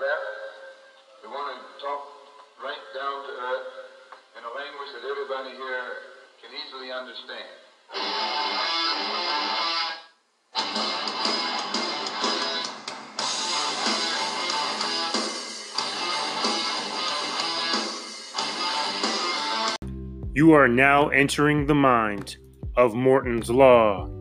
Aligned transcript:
left. 0.00 0.24
We 1.22 1.28
want 1.28 1.52
to 1.52 1.84
talk 1.84 2.00
right 2.64 2.84
down 2.96 3.20
to 3.28 3.32
earth 3.36 3.68
in 4.38 4.42
a 4.44 4.52
language 4.56 4.90
that 4.96 5.04
everybody 5.04 5.52
here 5.60 6.08
can 6.40 6.56
easily 6.56 6.90
understand. 6.90 7.60
You 20.32 20.52
are 20.52 20.68
now 20.68 21.08
entering 21.08 21.66
the 21.66 21.74
mind 21.74 22.38
of 22.74 22.94
Morton's 22.94 23.50
Law. 23.50 24.19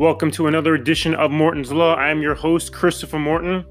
Welcome 0.00 0.30
to 0.30 0.46
another 0.46 0.76
edition 0.76 1.14
of 1.14 1.30
Morton's 1.30 1.70
Law. 1.70 1.94
I 1.94 2.08
am 2.08 2.22
your 2.22 2.34
host, 2.34 2.72
Christopher 2.72 3.18
Morton. 3.18 3.66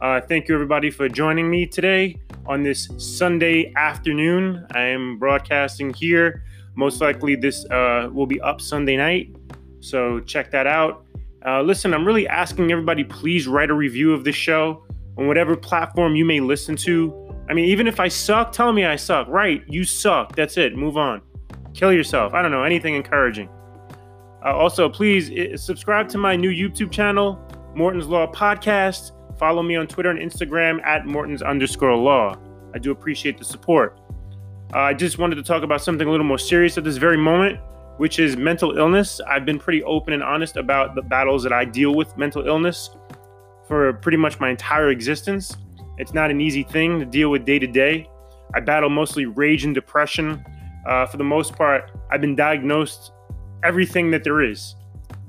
Uh, 0.00 0.20
thank 0.20 0.46
you, 0.46 0.54
everybody, 0.54 0.92
for 0.92 1.08
joining 1.08 1.50
me 1.50 1.66
today 1.66 2.20
on 2.46 2.62
this 2.62 2.88
Sunday 2.98 3.72
afternoon. 3.74 4.64
I 4.76 4.82
am 4.82 5.18
broadcasting 5.18 5.92
here. 5.92 6.44
Most 6.76 7.00
likely, 7.00 7.34
this 7.34 7.64
uh, 7.64 8.08
will 8.12 8.28
be 8.28 8.40
up 8.42 8.60
Sunday 8.60 8.96
night, 8.96 9.34
so 9.80 10.20
check 10.20 10.52
that 10.52 10.68
out. 10.68 11.04
Uh, 11.44 11.62
listen, 11.62 11.92
I'm 11.92 12.04
really 12.04 12.28
asking 12.28 12.70
everybody, 12.70 13.02
please 13.02 13.48
write 13.48 13.70
a 13.70 13.74
review 13.74 14.12
of 14.12 14.22
this 14.22 14.36
show 14.36 14.86
on 15.18 15.26
whatever 15.26 15.56
platform 15.56 16.14
you 16.14 16.24
may 16.24 16.38
listen 16.38 16.76
to. 16.76 17.34
I 17.50 17.54
mean, 17.54 17.64
even 17.64 17.88
if 17.88 17.98
I 17.98 18.06
suck, 18.06 18.52
tell 18.52 18.72
me 18.72 18.84
I 18.84 18.94
suck. 18.94 19.26
Right, 19.26 19.64
you 19.66 19.82
suck. 19.82 20.36
That's 20.36 20.56
it. 20.58 20.76
Move 20.76 20.96
on. 20.96 21.22
Kill 21.74 21.92
yourself. 21.92 22.34
I 22.34 22.42
don't 22.42 22.52
know, 22.52 22.62
anything 22.62 22.94
encouraging. 22.94 23.48
Uh, 24.44 24.56
also, 24.56 24.88
please 24.88 25.30
subscribe 25.62 26.08
to 26.08 26.18
my 26.18 26.34
new 26.34 26.50
YouTube 26.50 26.90
channel, 26.90 27.38
Morton's 27.74 28.06
Law 28.06 28.30
Podcast. 28.30 29.12
Follow 29.38 29.62
me 29.62 29.76
on 29.76 29.86
Twitter 29.86 30.10
and 30.10 30.18
Instagram 30.18 30.82
at 30.84 31.06
Morton's 31.06 31.42
underscore 31.42 31.96
law. 31.96 32.36
I 32.74 32.78
do 32.78 32.90
appreciate 32.90 33.38
the 33.38 33.44
support. 33.44 34.00
Uh, 34.74 34.78
I 34.78 34.94
just 34.94 35.18
wanted 35.18 35.36
to 35.36 35.42
talk 35.42 35.62
about 35.62 35.82
something 35.82 36.08
a 36.08 36.10
little 36.10 36.26
more 36.26 36.38
serious 36.38 36.76
at 36.76 36.84
this 36.84 36.96
very 36.96 37.16
moment, 37.16 37.60
which 37.98 38.18
is 38.18 38.36
mental 38.36 38.76
illness. 38.76 39.20
I've 39.28 39.44
been 39.44 39.58
pretty 39.58 39.82
open 39.84 40.12
and 40.12 40.22
honest 40.22 40.56
about 40.56 40.94
the 40.94 41.02
battles 41.02 41.42
that 41.44 41.52
I 41.52 41.64
deal 41.64 41.94
with 41.94 42.16
mental 42.16 42.46
illness 42.46 42.90
for 43.68 43.92
pretty 43.94 44.18
much 44.18 44.40
my 44.40 44.50
entire 44.50 44.90
existence. 44.90 45.56
It's 45.98 46.14
not 46.14 46.30
an 46.30 46.40
easy 46.40 46.62
thing 46.64 46.98
to 46.98 47.04
deal 47.04 47.30
with 47.30 47.44
day 47.44 47.58
to 47.58 47.66
day. 47.66 48.08
I 48.54 48.60
battle 48.60 48.90
mostly 48.90 49.26
rage 49.26 49.64
and 49.64 49.74
depression. 49.74 50.44
Uh, 50.86 51.06
for 51.06 51.16
the 51.16 51.24
most 51.24 51.54
part, 51.54 51.92
I've 52.10 52.20
been 52.20 52.34
diagnosed 52.34 53.12
everything 53.62 54.10
that 54.10 54.24
there 54.24 54.40
is. 54.40 54.74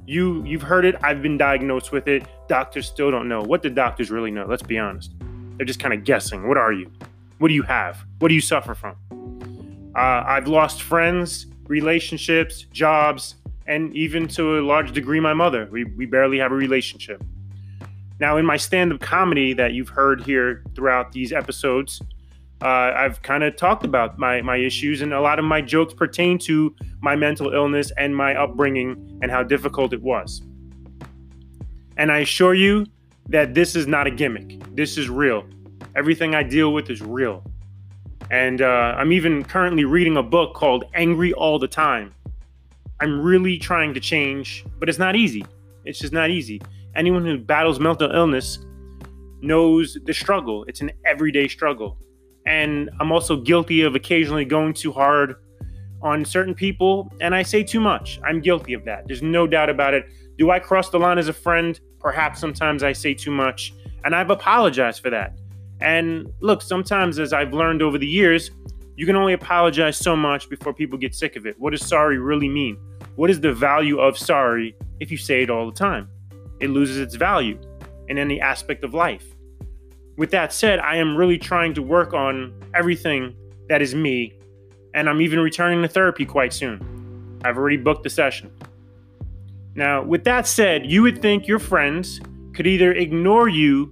You 0.06 0.44
you've 0.44 0.62
heard 0.62 0.86
it. 0.86 0.96
I've 1.02 1.22
been 1.22 1.38
diagnosed 1.38 1.92
with 1.92 2.08
it. 2.08 2.26
Doctors 2.48 2.88
still 2.88 3.12
don't 3.12 3.30
know. 3.30 3.42
What 3.42 3.64
do 3.64 3.70
doctors 3.70 4.12
really 4.12 4.32
know? 4.32 4.46
Let's 4.46 4.64
be 4.64 4.78
honest. 4.78 5.14
They're 5.58 5.66
just 5.66 5.80
kind 5.80 5.94
of 5.94 6.04
guessing. 6.04 6.48
What 6.48 6.58
are 6.58 6.74
you? 6.74 6.92
What 7.38 7.48
do 7.48 7.54
you 7.54 7.64
have? 7.64 8.04
What 8.20 8.30
do 8.30 8.36
you 8.36 8.42
suffer 8.42 8.74
from? 8.74 8.96
Uh, 9.96 10.24
I've 10.26 10.48
lost 10.48 10.82
friends, 10.82 11.46
relationships, 11.68 12.64
jobs, 12.72 13.36
and 13.68 13.96
even 13.96 14.28
to 14.30 14.60
a 14.60 14.62
large 14.62 14.92
degree, 14.92 15.20
my 15.20 15.34
mother. 15.34 15.68
We, 15.72 15.84
we 15.84 16.06
barely 16.06 16.40
have 16.40 16.52
a 16.52 16.56
relationship. 16.56 17.24
Now, 18.20 18.38
in 18.38 18.46
my 18.46 18.58
stand 18.58 18.94
up 18.94 19.00
comedy 19.02 19.54
that 19.54 19.74
you've 19.74 19.90
heard 19.90 20.24
here 20.24 20.64
throughout 20.76 21.12
these 21.12 21.32
episodes, 21.32 22.02
uh, 22.64 22.94
I've 22.96 23.22
kind 23.22 23.44
of 23.44 23.58
talked 23.58 23.84
about 23.84 24.18
my, 24.18 24.42
my 24.42 24.56
issues, 24.56 25.02
and 25.02 25.14
a 25.14 25.20
lot 25.20 25.38
of 25.38 25.44
my 25.44 25.60
jokes 25.62 25.94
pertain 25.94 26.40
to 26.40 26.74
my 27.02 27.14
mental 27.14 27.54
illness 27.54 27.92
and 27.98 28.16
my 28.16 28.36
upbringing 28.36 29.20
and 29.22 29.30
how 29.30 29.44
difficult 29.44 29.92
it 29.92 30.02
was. 30.02 30.42
And 31.98 32.10
I 32.10 32.20
assure 32.20 32.54
you 32.54 32.86
that 33.28 33.54
this 33.54 33.76
is 33.76 33.86
not 33.86 34.08
a 34.08 34.12
gimmick, 34.12 34.62
this 34.76 34.98
is 34.98 35.10
real. 35.10 35.46
Everything 35.96 36.36
I 36.36 36.44
deal 36.44 36.74
with 36.74 36.90
is 36.90 37.02
real. 37.02 37.44
And 38.32 38.62
uh, 38.62 38.96
I'm 38.98 39.12
even 39.12 39.44
currently 39.44 39.84
reading 39.84 40.16
a 40.16 40.24
book 40.24 40.56
called 40.56 40.86
Angry 40.94 41.34
All 41.34 41.60
the 41.60 41.68
Time. 41.68 42.14
I'm 43.02 43.22
really 43.22 43.58
trying 43.58 43.94
to 43.94 44.00
change, 44.00 44.66
but 44.80 44.88
it's 44.88 44.98
not 44.98 45.18
easy. 45.18 45.46
It's 45.84 46.00
just 46.00 46.14
not 46.14 46.30
easy. 46.30 46.62
Anyone 46.96 47.26
who 47.26 47.38
battles 47.38 47.80
mental 47.80 48.10
illness 48.10 48.60
knows 49.42 49.98
the 50.06 50.14
struggle. 50.14 50.64
It's 50.70 50.80
an 50.80 50.92
everyday 51.06 51.50
struggle. 51.50 51.98
And 52.46 52.90
I'm 53.00 53.12
also 53.12 53.38
guilty 53.38 53.82
of 53.82 53.96
occasionally 53.96 54.46
going 54.46 54.74
too 54.74 54.92
hard 54.92 55.36
on 56.02 56.26
certain 56.26 56.54
people, 56.54 57.12
and 57.22 57.34
I 57.34 57.44
say 57.44 57.64
too 57.64 57.80
much. 57.80 58.20
I'm 58.26 58.42
guilty 58.42 58.74
of 58.74 58.84
that. 58.86 59.08
There's 59.08 59.22
no 59.22 59.48
doubt 59.48 59.70
about 59.70 59.94
it. 59.94 60.06
Do 60.38 60.52
I 60.52 60.60
cross 60.60 60.90
the 60.90 61.00
line 61.00 61.18
as 61.18 61.30
a 61.30 61.34
friend? 61.34 61.80
Perhaps 62.00 62.40
sometimes 62.40 62.84
I 62.84 62.92
say 62.92 63.14
too 63.14 63.32
much, 63.32 63.74
and 64.04 64.14
I've 64.14 64.30
apologized 64.30 65.02
for 65.02 65.10
that. 65.10 65.40
And 65.80 66.28
look, 66.42 66.62
sometimes 66.62 67.20
as 67.20 67.32
I've 67.32 67.54
learned 67.54 67.82
over 67.82 67.98
the 67.98 68.08
years, 68.08 68.52
you 68.96 69.06
can 69.06 69.16
only 69.16 69.34
apologize 69.34 69.98
so 69.98 70.16
much 70.16 70.50
before 70.50 70.74
people 70.74 71.00
get 71.00 71.16
sick 71.16 71.36
of 71.36 71.46
it. 71.46 71.56
What 71.60 71.72
does 71.72 71.86
sorry 71.86 72.20
really 72.20 72.50
mean? 72.50 72.78
What 73.16 73.30
is 73.30 73.40
the 73.40 73.54
value 73.54 74.00
of 74.00 74.18
sorry 74.18 74.76
if 75.00 75.10
you 75.10 75.18
say 75.18 75.44
it 75.44 75.50
all 75.50 75.66
the 75.66 75.78
time? 75.78 76.10
It 76.60 76.70
loses 76.70 76.98
its 76.98 77.16
value 77.16 77.60
in 78.08 78.18
any 78.18 78.40
aspect 78.40 78.84
of 78.84 78.94
life. 78.94 79.33
With 80.16 80.32
that 80.32 80.54
said, 80.54 80.80
I 80.80 80.98
am 80.98 81.16
really 81.16 81.38
trying 81.38 81.74
to 81.74 81.82
work 81.82 82.14
on 82.14 82.54
everything 82.76 83.36
that 83.70 83.82
is 83.82 83.96
me, 83.96 84.34
and 84.94 85.10
I'm 85.10 85.22
even 85.22 85.40
returning 85.40 85.82
to 85.82 85.88
therapy 85.88 86.26
quite 86.26 86.54
soon. 86.54 87.40
I've 87.44 87.58
already 87.58 87.78
booked 87.78 88.04
the 88.04 88.10
session. 88.10 88.52
Now, 89.76 90.04
with 90.04 90.24
that 90.26 90.46
said, 90.46 90.86
you 90.86 91.02
would 91.02 91.22
think 91.22 91.48
your 91.48 91.60
friends 91.60 92.22
could 92.54 92.68
either 92.68 92.92
ignore 92.94 93.50
you 93.50 93.92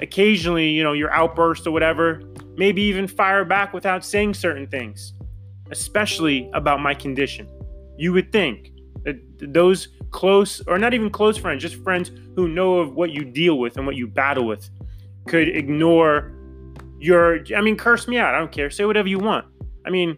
occasionally, 0.00 0.68
you 0.68 0.82
know, 0.82 0.92
your 0.92 1.10
outburst 1.10 1.66
or 1.66 1.70
whatever, 1.70 2.22
maybe 2.56 2.82
even 2.82 3.06
fire 3.06 3.44
back 3.44 3.72
without 3.72 4.04
saying 4.04 4.34
certain 4.34 4.66
things, 4.66 5.14
especially 5.70 6.50
about 6.52 6.80
my 6.80 6.92
condition. 6.92 7.48
You 7.96 8.12
would 8.12 8.30
think 8.30 8.70
that 9.04 9.16
those 9.38 9.88
close, 10.10 10.60
or 10.66 10.78
not 10.78 10.92
even 10.92 11.08
close 11.08 11.38
friends, 11.38 11.62
just 11.62 11.82
friends 11.82 12.10
who 12.36 12.48
know 12.48 12.78
of 12.78 12.94
what 12.94 13.10
you 13.10 13.24
deal 13.24 13.58
with 13.58 13.76
and 13.78 13.86
what 13.86 13.96
you 13.96 14.06
battle 14.06 14.46
with, 14.46 14.68
could 15.28 15.48
ignore 15.48 16.32
your 16.98 17.40
I 17.56 17.60
mean 17.60 17.76
curse 17.76 18.08
me 18.08 18.18
out. 18.18 18.34
I 18.34 18.38
don't 18.38 18.52
care. 18.52 18.70
Say 18.70 18.84
whatever 18.84 19.08
you 19.08 19.18
want. 19.18 19.46
I 19.86 19.90
mean, 19.90 20.16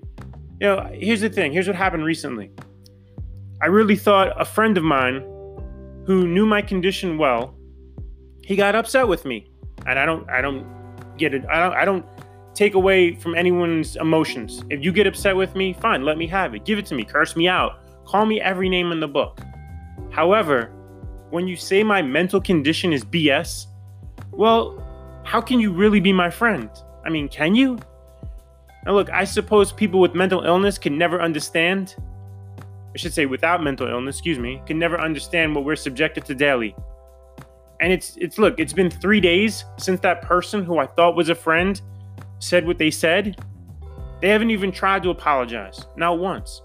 you 0.61 0.67
know, 0.67 0.89
here's 0.93 1.21
the 1.21 1.29
thing. 1.29 1.53
Here's 1.53 1.67
what 1.67 1.77
happened 1.77 2.05
recently. 2.05 2.51
I 3.63 3.67
really 3.67 3.97
thought 3.97 4.41
a 4.41 4.45
friend 4.45 4.77
of 4.79 4.85
mine 4.85 5.23
who 6.07 6.27
knew 6.27 6.47
my 6.47 6.63
condition 6.63 7.19
well, 7.19 7.55
he 8.43 8.57
got 8.57 8.75
upset 8.75 9.07
with 9.07 9.25
me. 9.25 9.51
And 9.87 9.99
I 9.99 10.07
don't 10.07 10.29
I 10.31 10.41
don't 10.41 10.67
get 11.17 11.35
it. 11.35 11.45
I 11.51 11.61
don't 11.61 11.75
I 11.75 11.85
don't 11.85 12.05
take 12.55 12.75
away 12.75 13.15
from 13.15 13.35
anyone's 13.35 13.97
emotions. 13.97 14.65
If 14.71 14.83
you 14.85 14.93
get 14.93 15.07
upset 15.07 15.37
with 15.37 15.55
me, 15.55 15.73
fine, 15.73 16.05
let 16.05 16.19
me 16.19 16.27
have 16.27 16.55
it. 16.55 16.65
Give 16.65 16.79
it 16.79 16.87
to 16.87 16.95
me. 16.95 17.05
Curse 17.05 17.37
me 17.37 17.49
out. 17.49 17.81
Call 18.07 18.27
me 18.27 18.41
every 18.41 18.69
name 18.69 18.93
in 18.93 19.01
the 19.01 19.09
book. 19.09 19.41
However, 20.11 20.73
when 21.31 21.47
you 21.47 21.57
say 21.57 21.85
my 21.85 22.03
mental 22.03 22.41
condition 22.41 22.93
is 22.93 23.05
BS, 23.05 23.67
well, 24.33 24.85
how 25.25 25.41
can 25.41 25.61
you 25.61 25.73
really 25.73 26.01
be 26.01 26.13
my 26.13 26.31
friend? 26.31 26.71
I 27.05 27.11
mean, 27.11 27.29
can 27.29 27.55
you? 27.55 27.79
Now, 28.85 28.93
look, 28.93 29.11
I 29.11 29.25
suppose 29.25 29.73
people 29.73 30.01
with 30.01 30.15
mental 30.15 30.45
illness 30.45 30.79
can 30.79 30.97
never 30.97 31.21
understand. 31.21 31.95
I 32.95 32.99
should 32.99 33.13
say, 33.13 33.27
without 33.27 33.63
mental 33.63 33.87
illness, 33.87 34.17
excuse 34.17 34.39
me, 34.39 34.63
can 34.67 34.79
never 34.79 35.01
understand 35.01 35.55
what 35.55 35.65
we're 35.65 35.77
subjected 35.77 36.25
to 36.27 36.35
daily. 36.35 36.75
And 37.81 37.93
it's 37.93 38.17
it's 38.19 38.39
look, 38.39 38.59
it's 38.59 38.73
been 38.73 38.91
three 38.91 39.21
days 39.21 39.65
since 39.79 40.01
that 40.01 40.23
person 40.23 40.65
who 40.65 40.79
I 40.79 40.87
thought 40.87 41.17
was 41.17 41.29
a 41.29 41.35
friend 41.35 41.81
said 42.39 42.67
what 42.67 42.79
they 42.79 42.91
said. 42.91 43.43
They 44.21 44.29
haven't 44.29 44.51
even 44.51 44.73
tried 44.73 45.03
to 45.05 45.11
apologize, 45.11 45.87
not 45.97 46.19
once. 46.19 46.63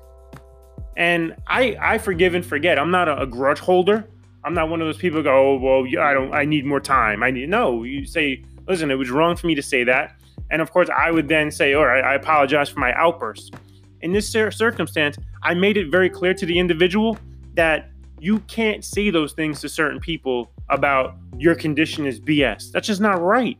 And 0.97 1.35
I 1.47 1.77
I 1.81 1.97
forgive 1.97 2.33
and 2.33 2.45
forget. 2.45 2.79
I'm 2.79 2.91
not 2.91 3.07
a, 3.07 3.21
a 3.21 3.27
grudge 3.27 3.59
holder. 3.59 4.09
I'm 4.45 4.53
not 4.53 4.69
one 4.69 4.79
of 4.79 4.87
those 4.87 4.97
people 4.97 5.17
who 5.17 5.23
go, 5.23 5.53
oh, 5.53 5.57
well, 5.57 6.03
I 6.03 6.13
don't, 6.13 6.33
I 6.33 6.45
need 6.45 6.65
more 6.65 6.79
time. 6.79 7.23
I 7.23 7.31
need 7.31 7.49
no. 7.49 7.83
You 7.83 8.05
say, 8.05 8.43
listen, 8.67 8.91
it 8.91 8.95
was 8.95 9.09
wrong 9.09 9.35
for 9.35 9.47
me 9.47 9.55
to 9.55 9.63
say 9.63 9.83
that. 9.85 10.15
And 10.51 10.61
of 10.61 10.71
course, 10.71 10.87
I 10.95 11.09
would 11.09 11.27
then 11.27 11.49
say, 11.49 11.73
all 11.73 11.85
right, 11.85 12.03
I 12.03 12.13
apologize 12.13 12.69
for 12.69 12.79
my 12.79 12.93
outburst. 12.93 13.55
In 14.01 14.13
this 14.13 14.29
circumstance, 14.29 15.17
I 15.41 15.55
made 15.55 15.77
it 15.77 15.89
very 15.89 16.11
clear 16.11 16.35
to 16.35 16.45
the 16.45 16.59
individual 16.59 17.17
that 17.55 17.89
you 18.19 18.37
can't 18.41 18.85
say 18.85 19.09
those 19.09 19.33
things 19.33 19.61
to 19.61 19.69
certain 19.69 19.99
people 19.99 20.51
about 20.69 21.15
your 21.37 21.55
condition 21.55 22.05
is 22.05 22.19
BS. 22.19 22.71
That's 22.71 22.85
just 22.85 23.01
not 23.01 23.19
right. 23.21 23.57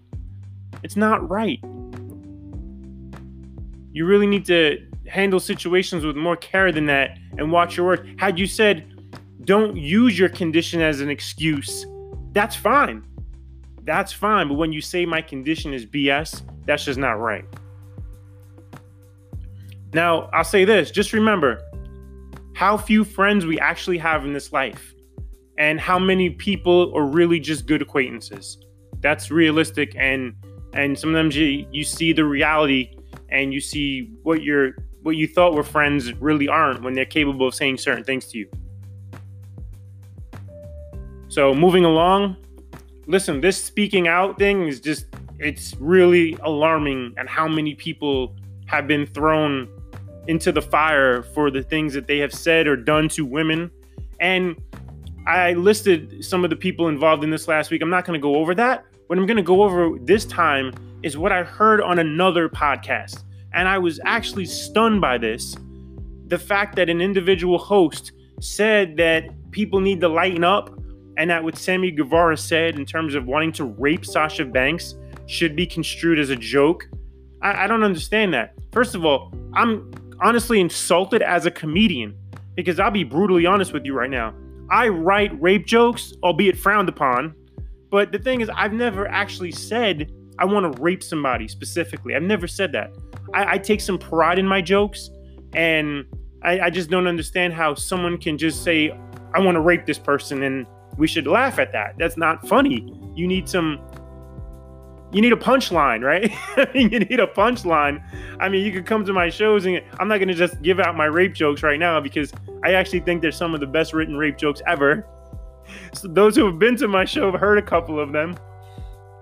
It's 0.84 0.96
not 0.96 1.28
right. 1.28 1.60
You 3.92 4.06
really 4.06 4.28
need 4.28 4.46
to 4.46 4.86
handle 5.08 5.40
situations 5.40 6.06
with 6.06 6.16
more 6.16 6.36
care 6.36 6.72
than 6.72 6.86
that 6.88 7.18
and 7.40 7.52
watch 7.52 7.76
your 7.76 7.88
words. 7.88 8.08
Had 8.18 8.38
you 8.38 8.46
said, 8.46 8.92
don't 9.46 9.76
use 9.78 10.18
your 10.18 10.30
condition 10.30 10.82
as 10.82 11.02
an 11.02 11.10
excuse, 11.10 11.86
that's 12.34 12.56
fine 12.56 13.04
that's 13.86 14.12
fine. 14.12 14.48
But 14.48 14.56
when 14.56 14.74
you 14.74 14.82
say 14.82 15.06
my 15.06 15.22
condition 15.22 15.74
is 15.74 15.86
BS, 15.86 16.42
that's 16.66 16.86
just 16.86 17.00
not 17.00 17.20
right. 17.20 17.46
Now, 19.94 20.30
I'll 20.34 20.44
say 20.44 20.66
this 20.66 20.92
just 20.92 21.14
remember 21.14 21.62
how 22.54 22.78
few 22.78 23.04
friends 23.04 23.46
we 23.46 23.60
actually 23.60 23.98
have 24.00 24.26
in 24.26 24.34
this 24.34 24.52
life, 24.52 24.94
and 25.58 25.80
how 25.80 25.98
many 25.98 26.32
people 26.32 26.92
are 26.98 27.06
really 27.06 27.40
just 27.40 27.66
good 27.66 27.82
acquaintances. 27.82 28.58
That's 29.00 29.32
realistic, 29.32 29.96
and 29.96 30.34
and 30.74 30.98
sometimes 30.98 31.36
you 31.38 31.66
you 31.72 31.84
see 31.84 32.12
the 32.12 32.26
reality, 32.26 32.98
and 33.30 33.54
you 33.54 33.62
see 33.62 34.12
what 34.24 34.44
you're 34.44 34.76
what 35.04 35.16
you 35.16 35.28
thought 35.28 35.54
were 35.54 35.64
friends 35.64 36.12
really 36.14 36.48
aren't 36.48 36.82
when 36.82 36.94
they're 36.94 37.06
capable 37.06 37.48
of 37.48 37.54
saying 37.54 37.78
certain 37.78 38.04
things 38.04 38.26
to 38.32 38.40
you. 38.40 38.50
So 41.36 41.54
moving 41.54 41.84
along, 41.84 42.38
listen, 43.08 43.42
this 43.42 43.62
speaking 43.62 44.08
out 44.08 44.40
thing 44.40 44.70
is 44.70 44.80
just 44.80 45.08
it's 45.38 45.76
really 45.82 46.38
alarming 46.44 47.14
and 47.18 47.28
how 47.28 47.46
many 47.46 47.76
people 47.76 48.34
have 48.68 48.88
been 48.88 49.06
thrown 49.06 49.68
into 50.30 50.54
the 50.54 50.62
fire 50.62 51.24
for 51.24 51.52
the 51.52 51.62
things 51.62 51.94
that 51.94 52.08
they 52.08 52.20
have 52.20 52.34
said 52.34 52.68
or 52.68 52.78
done 52.78 53.10
to 53.10 53.26
women. 53.26 53.70
And 54.22 54.56
I 55.28 55.56
listed 55.56 56.24
some 56.24 56.46
of 56.46 56.52
the 56.52 56.56
people 56.56 56.88
involved 56.88 57.22
in 57.22 57.32
this 57.32 57.50
last 57.50 57.70
week. 57.70 57.82
I'm 57.82 57.90
not 57.90 58.06
going 58.06 58.18
to 58.18 58.24
go 58.24 58.38
over 58.38 58.56
that. 58.56 58.86
What 59.08 59.20
I'm 59.20 59.26
going 59.26 59.36
to 59.36 59.44
go 59.44 59.62
over 59.64 60.00
this 60.04 60.24
time 60.24 60.72
is 61.04 61.18
what 61.18 61.34
I 61.34 61.44
heard 61.44 61.82
on 61.82 62.00
another 62.00 62.48
podcast. 62.48 63.26
And 63.52 63.68
I 63.68 63.78
was 63.78 64.00
actually 64.06 64.46
stunned 64.46 65.02
by 65.02 65.18
this. 65.18 65.58
The 66.28 66.40
fact 66.40 66.78
that 66.78 66.90
an 66.90 67.02
individual 67.02 67.58
host 67.58 68.14
said 68.40 68.96
that 68.96 69.26
people 69.52 69.82
need 69.82 70.00
to 70.00 70.08
lighten 70.08 70.46
up 70.46 70.70
and 71.18 71.30
that 71.30 71.44
what 71.44 71.58
Sammy 71.58 71.92
Guevara 71.92 72.38
said 72.38 72.76
in 72.78 72.86
terms 72.86 73.16
of 73.16 73.26
wanting 73.26 73.52
to 73.54 73.66
rape 73.66 74.06
Sasha 74.06 74.46
Banks 74.46 74.96
should 75.28 75.56
be 75.56 75.66
construed 75.66 76.20
as 76.20 76.30
a 76.30 76.36
joke. 76.36 76.88
I, 77.42 77.64
I 77.64 77.68
don't 77.68 77.84
understand 77.84 78.34
that. 78.34 78.54
First 78.72 78.96
of 78.96 79.06
all, 79.06 79.34
I'm 79.54 79.92
honestly 80.22 80.60
insulted 80.60 81.22
as 81.22 81.46
a 81.46 81.52
comedian 81.52 82.18
because 82.56 82.80
I'll 82.80 82.92
be 82.92 83.04
brutally 83.04 83.46
honest 83.46 83.74
with 83.74 83.86
you 83.86 83.94
right 83.94 84.10
now. 84.10 84.34
I 84.70 84.88
write 84.88 85.40
rape 85.42 85.66
jokes, 85.66 86.14
albeit 86.24 86.58
frowned 86.58 86.90
upon. 86.90 87.36
But 87.92 88.12
the 88.12 88.20
thing 88.20 88.42
is, 88.42 88.50
I've 88.50 88.74
never 88.74 89.08
actually 89.08 89.52
said 89.52 90.12
I 90.38 90.46
want 90.46 90.76
to 90.76 90.82
rape 90.82 91.04
somebody 91.04 91.48
specifically. 91.48 92.16
I've 92.16 92.24
never 92.24 92.48
said 92.48 92.72
that. 92.74 92.96
I, 93.34 93.54
I 93.54 93.58
take 93.58 93.80
some 93.82 93.98
pride 93.98 94.40
in 94.40 94.48
my 94.48 94.62
jokes, 94.62 95.10
and 95.54 96.06
I, 96.44 96.60
I 96.62 96.70
just 96.70 96.90
don't 96.90 97.08
understand 97.08 97.54
how 97.54 97.76
someone 97.76 98.18
can 98.18 98.38
just 98.38 98.64
say, 98.64 98.98
I 99.34 99.40
want 99.40 99.56
to 99.56 99.62
rape 99.62 99.86
this 99.86 100.00
person, 100.00 100.44
and 100.44 100.66
we 100.98 101.08
should 101.08 101.28
laugh 101.28 101.60
at 101.60 101.72
that. 101.74 101.96
That's 101.98 102.18
not 102.18 102.48
funny. 102.48 102.94
You 103.16 103.28
need 103.28 103.48
some 103.50 103.80
you 105.12 105.22
need 105.22 105.32
a 105.32 105.38
punchline, 105.38 106.04
right? 106.04 106.30
you 106.76 106.90
need 106.90 107.20
a 107.22 107.28
punchline. 107.28 108.04
I 108.40 108.50
mean, 108.50 108.66
you 108.66 108.72
could 108.74 108.86
come 108.86 109.06
to 109.06 109.14
my 109.14 109.30
shows 109.30 109.66
and 109.66 109.82
I'm 109.98 110.10
not 110.10 110.18
going 110.18 110.28
to 110.28 110.34
just 110.34 110.62
give 110.62 110.80
out 110.82 110.98
my 110.98 111.06
rape 111.06 111.34
jokes 111.34 111.64
right 111.64 111.80
now 111.80 112.02
because 112.02 112.34
I 112.64 112.74
actually 112.74 113.00
think 113.00 113.22
they're 113.22 113.32
some 113.32 113.54
of 113.54 113.62
the 113.62 113.68
best 113.68 113.94
written 113.94 114.18
rape 114.18 114.38
jokes 114.38 114.62
ever. 114.68 115.08
So 115.94 116.08
those 116.08 116.36
who 116.36 116.46
have 116.46 116.60
been 116.60 116.76
to 116.78 116.88
my 116.88 117.06
show 117.06 117.32
have 117.32 117.42
heard 117.42 117.58
a 117.58 117.62
couple 117.62 118.00
of 118.00 118.12
them. 118.12 118.38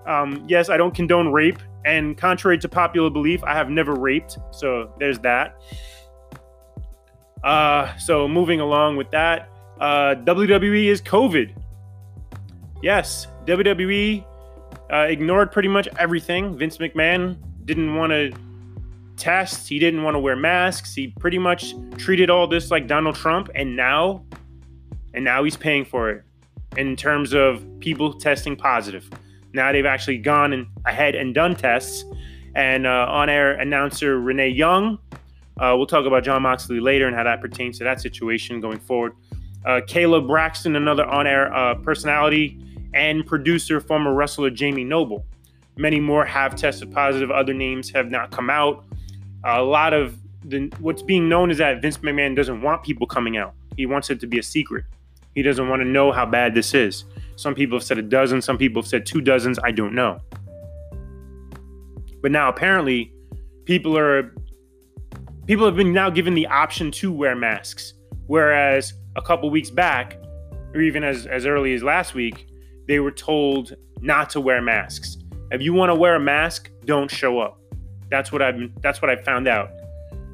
Um, 0.06 0.44
yes, 0.46 0.68
I 0.68 0.76
don't 0.76 0.94
condone 0.94 1.32
rape, 1.32 1.58
and 1.86 2.18
contrary 2.18 2.58
to 2.58 2.68
popular 2.68 3.08
belief, 3.08 3.42
I 3.44 3.54
have 3.54 3.70
never 3.70 3.94
raped. 3.94 4.36
So 4.50 4.92
there's 4.98 5.18
that. 5.20 5.56
Uh, 7.42 7.96
so 7.96 8.28
moving 8.28 8.60
along 8.60 8.96
with 8.96 9.10
that, 9.12 9.48
uh, 9.80 10.16
WWE 10.16 10.86
is 10.86 11.00
COVID. 11.00 11.54
Yes, 12.84 13.28
WWE 13.46 14.22
uh, 14.92 14.96
ignored 15.08 15.50
pretty 15.50 15.68
much 15.68 15.88
everything. 15.98 16.58
Vince 16.58 16.76
McMahon 16.76 17.38
didn't 17.64 17.94
want 17.94 18.10
to 18.10 18.30
test. 19.16 19.66
He 19.66 19.78
didn't 19.78 20.02
want 20.02 20.16
to 20.16 20.18
wear 20.18 20.36
masks. 20.36 20.94
He 20.94 21.08
pretty 21.18 21.38
much 21.38 21.74
treated 21.96 22.28
all 22.28 22.46
this 22.46 22.70
like 22.70 22.86
Donald 22.86 23.14
Trump, 23.14 23.48
and 23.54 23.74
now, 23.74 24.22
and 25.14 25.24
now 25.24 25.42
he's 25.44 25.56
paying 25.56 25.86
for 25.86 26.10
it 26.10 26.24
in 26.76 26.94
terms 26.94 27.32
of 27.32 27.64
people 27.80 28.12
testing 28.12 28.54
positive. 28.54 29.08
Now 29.54 29.72
they've 29.72 29.86
actually 29.86 30.18
gone 30.18 30.52
and 30.52 30.66
ahead 30.84 31.14
and 31.14 31.34
done 31.34 31.56
tests. 31.56 32.04
And 32.54 32.86
uh, 32.86 33.06
on-air 33.08 33.52
announcer 33.52 34.20
Renee 34.20 34.50
Young, 34.50 34.98
uh, 35.56 35.72
we'll 35.74 35.86
talk 35.86 36.04
about 36.04 36.22
Jon 36.22 36.42
Moxley 36.42 36.80
later 36.80 37.06
and 37.06 37.16
how 37.16 37.24
that 37.24 37.40
pertains 37.40 37.78
to 37.78 37.84
that 37.84 38.02
situation 38.02 38.60
going 38.60 38.78
forward. 38.78 39.14
Uh, 39.64 39.80
Kayla 39.80 40.26
Braxton, 40.26 40.76
another 40.76 41.06
on-air 41.06 41.52
uh, 41.54 41.76
personality, 41.76 42.60
and 42.94 43.26
producer, 43.26 43.80
former 43.80 44.14
wrestler 44.14 44.50
Jamie 44.50 44.84
Noble. 44.84 45.26
Many 45.76 46.00
more 46.00 46.24
have 46.24 46.54
tested 46.54 46.92
positive. 46.92 47.30
Other 47.30 47.52
names 47.52 47.90
have 47.90 48.10
not 48.10 48.30
come 48.30 48.48
out. 48.48 48.84
A 49.44 49.62
lot 49.62 49.92
of 49.92 50.16
the, 50.44 50.72
what's 50.78 51.02
being 51.02 51.28
known 51.28 51.50
is 51.50 51.58
that 51.58 51.82
Vince 51.82 51.98
McMahon 51.98 52.36
doesn't 52.36 52.62
want 52.62 52.84
people 52.84 53.06
coming 53.06 53.36
out. 53.36 53.54
He 53.76 53.86
wants 53.86 54.08
it 54.10 54.20
to 54.20 54.26
be 54.26 54.38
a 54.38 54.42
secret. 54.42 54.84
He 55.34 55.42
doesn't 55.42 55.68
want 55.68 55.82
to 55.82 55.88
know 55.88 56.12
how 56.12 56.24
bad 56.24 56.54
this 56.54 56.74
is. 56.74 57.04
Some 57.36 57.54
people 57.54 57.78
have 57.78 57.84
said 57.84 57.98
a 57.98 58.02
dozen. 58.02 58.40
Some 58.40 58.56
people 58.56 58.82
have 58.82 58.88
said 58.88 59.04
two 59.04 59.20
dozens. 59.20 59.58
I 59.64 59.72
don't 59.72 59.94
know. 59.94 60.20
But 62.22 62.30
now 62.30 62.48
apparently, 62.48 63.12
people 63.64 63.98
are 63.98 64.32
people 65.46 65.66
have 65.66 65.76
been 65.76 65.92
now 65.92 66.08
given 66.08 66.34
the 66.34 66.46
option 66.46 66.90
to 66.92 67.12
wear 67.12 67.34
masks, 67.34 67.94
whereas 68.28 68.94
a 69.16 69.22
couple 69.22 69.50
weeks 69.50 69.70
back, 69.70 70.16
or 70.72 70.80
even 70.80 71.02
as 71.02 71.26
as 71.26 71.44
early 71.46 71.74
as 71.74 71.82
last 71.82 72.14
week, 72.14 72.46
they 72.86 73.00
were 73.00 73.10
told 73.10 73.74
not 74.00 74.30
to 74.30 74.40
wear 74.40 74.60
masks. 74.60 75.16
If 75.50 75.62
you 75.62 75.72
want 75.72 75.90
to 75.90 75.94
wear 75.94 76.16
a 76.16 76.20
mask, 76.20 76.70
don't 76.84 77.10
show 77.10 77.38
up. 77.38 77.60
That's 78.10 78.32
what 78.32 78.42
I've 78.42 78.70
that's 78.82 79.00
what 79.00 79.10
I 79.10 79.16
found 79.16 79.48
out. 79.48 79.70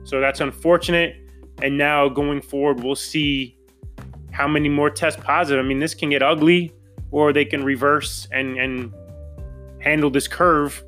So 0.04 0.20
that's 0.20 0.40
unfortunate. 0.40 1.16
And 1.62 1.76
now 1.76 2.08
going 2.08 2.40
forward, 2.40 2.82
we'll 2.82 2.96
see 2.96 3.56
how 4.32 4.48
many 4.48 4.68
more 4.68 4.90
test 4.90 5.20
positive. 5.20 5.64
I 5.64 5.68
mean, 5.68 5.78
this 5.78 5.94
can 5.94 6.10
get 6.10 6.22
ugly, 6.22 6.72
or 7.10 7.32
they 7.32 7.44
can 7.44 7.64
reverse 7.64 8.26
and 8.32 8.58
and 8.58 8.92
handle 9.80 10.10
this 10.10 10.28
curve. 10.28 10.82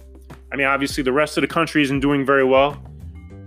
I 0.53 0.57
mean, 0.57 0.67
obviously 0.67 1.03
the 1.03 1.13
rest 1.13 1.37
of 1.37 1.43
the 1.43 1.49
country 1.49 1.83
isn't 1.83 2.01
doing 2.01 2.27
very 2.27 2.45
well. 2.45 2.83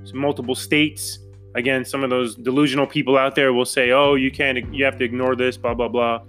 So 0.03 0.15
multiple 0.15 0.55
states. 0.55 1.19
Again, 1.55 1.85
some 1.85 2.03
of 2.03 2.09
those 2.09 2.35
delusional 2.35 2.85
people 2.85 3.17
out 3.17 3.35
there 3.35 3.53
will 3.53 3.65
say, 3.65 3.91
"Oh, 3.91 4.15
you 4.15 4.29
can't. 4.29 4.73
You 4.73 4.85
have 4.85 4.97
to 4.97 5.05
ignore 5.05 5.35
this." 5.35 5.57
Blah 5.57 5.73
blah 5.73 5.87
blah 5.87 6.19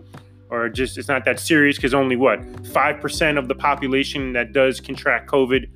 or 0.51 0.69
just 0.69 0.99
it's 0.99 1.09
not 1.09 1.25
that 1.25 1.41
serious 1.41 1.77
because 1.77 1.95
only 1.95 2.17
what 2.17 2.41
5% 2.41 3.39
of 3.39 3.49
the 3.49 3.55
population 3.55 4.33
that 4.33 4.53
does 4.53 4.81
contract 4.81 5.31
covid 5.31 5.67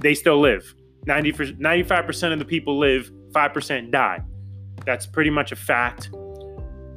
they 0.00 0.14
still 0.14 0.40
live. 0.40 0.74
90 1.06 1.32
95% 1.32 2.32
of 2.32 2.38
the 2.38 2.44
people 2.44 2.78
live 2.78 3.10
5% 3.32 3.90
die. 3.90 4.20
That's 4.84 5.06
pretty 5.06 5.30
much 5.30 5.52
a 5.52 5.56
fact. 5.56 6.10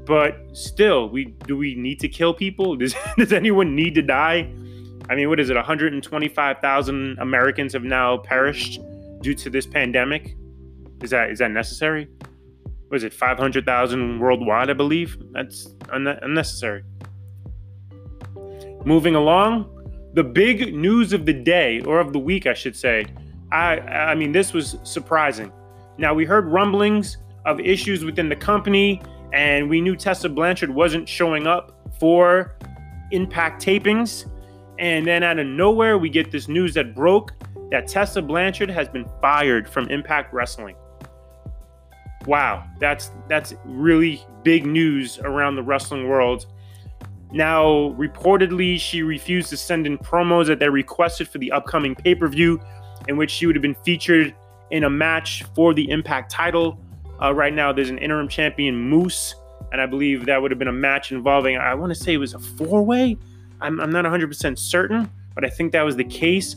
But 0.06 0.38
still 0.53 1.09
we 1.09 1.25
do 1.45 1.56
we 1.56 1.75
need 1.75 2.00
to 2.01 2.09
kill 2.09 2.33
people? 2.33 2.75
Does, 2.77 2.94
does 3.18 3.31
anyone 3.31 3.75
need 3.75 3.95
to 3.95 4.01
die? 4.01 4.51
I 5.09 5.15
mean 5.15 5.30
what 5.30 5.39
is 5.39 5.50
it 5.50 5.56
125000 5.56 7.18
americans 7.19 7.73
have 7.73 7.83
now 7.83 8.18
perished 8.18 8.80
due 9.21 9.33
to 9.35 9.49
this 9.49 9.66
pandemic? 9.66 10.35
Is 11.02 11.09
that 11.11 11.30
is 11.30 11.40
that 11.40 11.52
necessary? 11.52 12.09
Was 12.90 13.04
it 13.04 13.13
500000 13.13 14.19
worldwide 14.19 14.69
i 14.69 14.73
believe? 14.73 15.18
That's 15.31 15.73
un- 15.90 16.07
unnecessary 16.07 16.83
Moving 18.85 19.16
along, 19.16 19.69
the 20.13 20.23
big 20.23 20.75
news 20.75 21.13
of 21.13 21.25
the 21.25 21.33
day, 21.33 21.81
or 21.81 21.99
of 21.99 22.13
the 22.13 22.19
week, 22.19 22.45
I 22.45 22.54
should 22.54 22.75
say. 22.75 23.06
I, 23.52 23.80
I 23.80 24.16
mean, 24.16 24.31
this 24.31 24.54
was 24.54 24.78
surprising. 24.83 25.52
Now, 25.97 26.13
we 26.13 26.25
heard 26.25 26.47
rumblings 26.47 27.18
of 27.45 27.59
issues 27.59 28.04
within 28.04 28.30
the 28.30 28.35
company, 28.35 29.02
and 29.31 29.69
we 29.69 29.81
knew 29.81 29.95
Tessa 29.95 30.30
Blanchard 30.30 30.69
wasn't 30.69 31.07
showing 31.07 31.47
up 31.47 31.75
for 31.99 32.56
impact 33.11 33.63
tapings. 33.63 34.30
And 34.80 35.06
then 35.06 35.23
out 35.23 35.40
of 35.40 35.47
nowhere, 35.47 35.97
we 35.97 36.09
get 36.09 36.31
this 36.31 36.47
news 36.47 36.73
that 36.73 36.95
broke 36.95 37.31
that 37.71 37.87
Tessa 37.87 38.21
Blanchard 38.21 38.69
has 38.69 38.87
been 38.87 39.06
fired 39.21 39.68
from 39.69 39.87
Impact 39.90 40.33
Wrestling. 40.33 40.75
Wow, 42.25 42.66
that's 42.80 43.11
that's 43.28 43.54
really 43.66 44.23
big 44.44 44.66
news 44.66 45.19
around 45.19 45.56
the 45.56 45.63
wrestling 45.63 46.07
world. 46.07 46.45
Now, 47.33 47.95
reportedly, 47.97 48.80
she 48.80 49.02
refused 49.02 49.49
to 49.49 49.57
send 49.57 49.87
in 49.87 49.97
promos 49.97 50.45
that 50.45 50.59
they 50.59 50.69
requested 50.69 51.28
for 51.28 51.40
the 51.40 51.52
upcoming 51.52 51.95
pay 51.95 52.13
per 52.13 52.28
view, 52.28 52.61
in 53.07 53.18
which 53.18 53.31
she 53.31 53.47
would 53.47 53.56
have 53.56 53.61
been 53.63 53.75
featured 53.83 54.35
in 54.69 54.83
a 54.83 54.90
match 54.90 55.44
for 55.56 55.73
the 55.73 55.90
Impact 55.90 56.31
title. 56.31 56.80
Uh, 57.21 57.33
right 57.33 57.54
now, 57.54 57.73
there's 57.73 57.90
an 57.90 57.97
interim 57.97 58.28
champion, 58.28 58.75
Moose, 58.75 59.33
and 59.71 59.81
I 59.81 59.87
believe 59.87 60.28
that 60.28 60.40
would 60.40 60.52
have 60.52 60.59
been 60.59 60.68
a 60.68 60.71
match 60.71 61.11
involving, 61.11 61.57
I 61.57 61.73
want 61.73 61.92
to 61.92 61.95
say 61.95 62.13
it 62.13 62.18
was 62.18 62.35
a 62.35 62.40
four 62.40 62.83
way. 62.83 63.18
I'm, 63.61 63.80
I'm, 63.80 63.92
not 63.92 64.06
100% 64.06 64.59
certain, 64.59 65.09
but 65.33 65.44
I 65.44 65.49
think 65.49 65.71
that 65.71 65.81
was 65.81 65.95
the 65.95 66.04
case. 66.04 66.56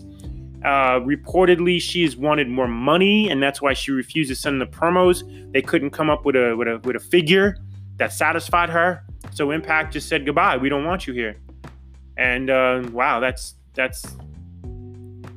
Uh, 0.63 1.01
reportedly, 1.01 1.81
has 2.03 2.17
wanted 2.17 2.49
more 2.49 2.69
money, 2.69 3.31
and 3.31 3.43
that's 3.43 3.63
why 3.63 3.73
she 3.73 3.93
refused 3.93 4.29
to 4.29 4.37
send 4.37 4.61
the 4.61 4.67
promos. 4.67 5.23
They 5.53 5.63
couldn't 5.63 5.91
come 5.91 6.11
up 6.11 6.27
with 6.27 6.37
a 6.37 6.55
with 6.55 6.69
a 6.69 6.79
with 6.83 6.97
a 6.97 7.01
figure 7.01 7.57
that 7.97 8.13
satisfied 8.13 8.71
her. 8.71 9.03
So 9.33 9.51
Impact 9.51 9.93
just 9.93 10.09
said 10.09 10.27
goodbye. 10.27 10.57
We 10.57 10.69
don't 10.69 10.85
want 10.85 11.07
you 11.07 11.15
here. 11.15 11.37
And 12.17 12.51
uh, 12.51 12.89
wow, 12.93 13.21
that's 13.21 13.55
that's 13.75 14.17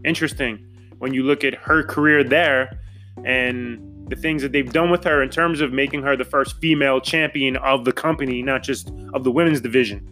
interesting 0.06 0.66
when 1.00 1.14
you 1.14 1.24
look 1.24 1.44
at 1.44 1.54
her 1.56 1.84
career 1.84 2.24
there 2.24 2.80
and 3.26 4.08
the 4.10 4.16
things 4.16 4.42
that 4.42 4.52
they've 4.52 4.72
done 4.72 4.90
with 4.90 5.04
her 5.04 5.22
in 5.22 5.30
terms 5.30 5.62
of 5.62 5.72
making 5.72 6.02
her 6.02 6.16
the 6.16 6.26
first 6.26 6.60
female 6.60 7.00
champion 7.00 7.58
of 7.58 7.86
the 7.86 7.92
company, 7.92 8.42
not 8.42 8.64
just 8.64 8.92
of 9.14 9.24
the 9.24 9.32
women's 9.32 9.62
division. 9.62 10.08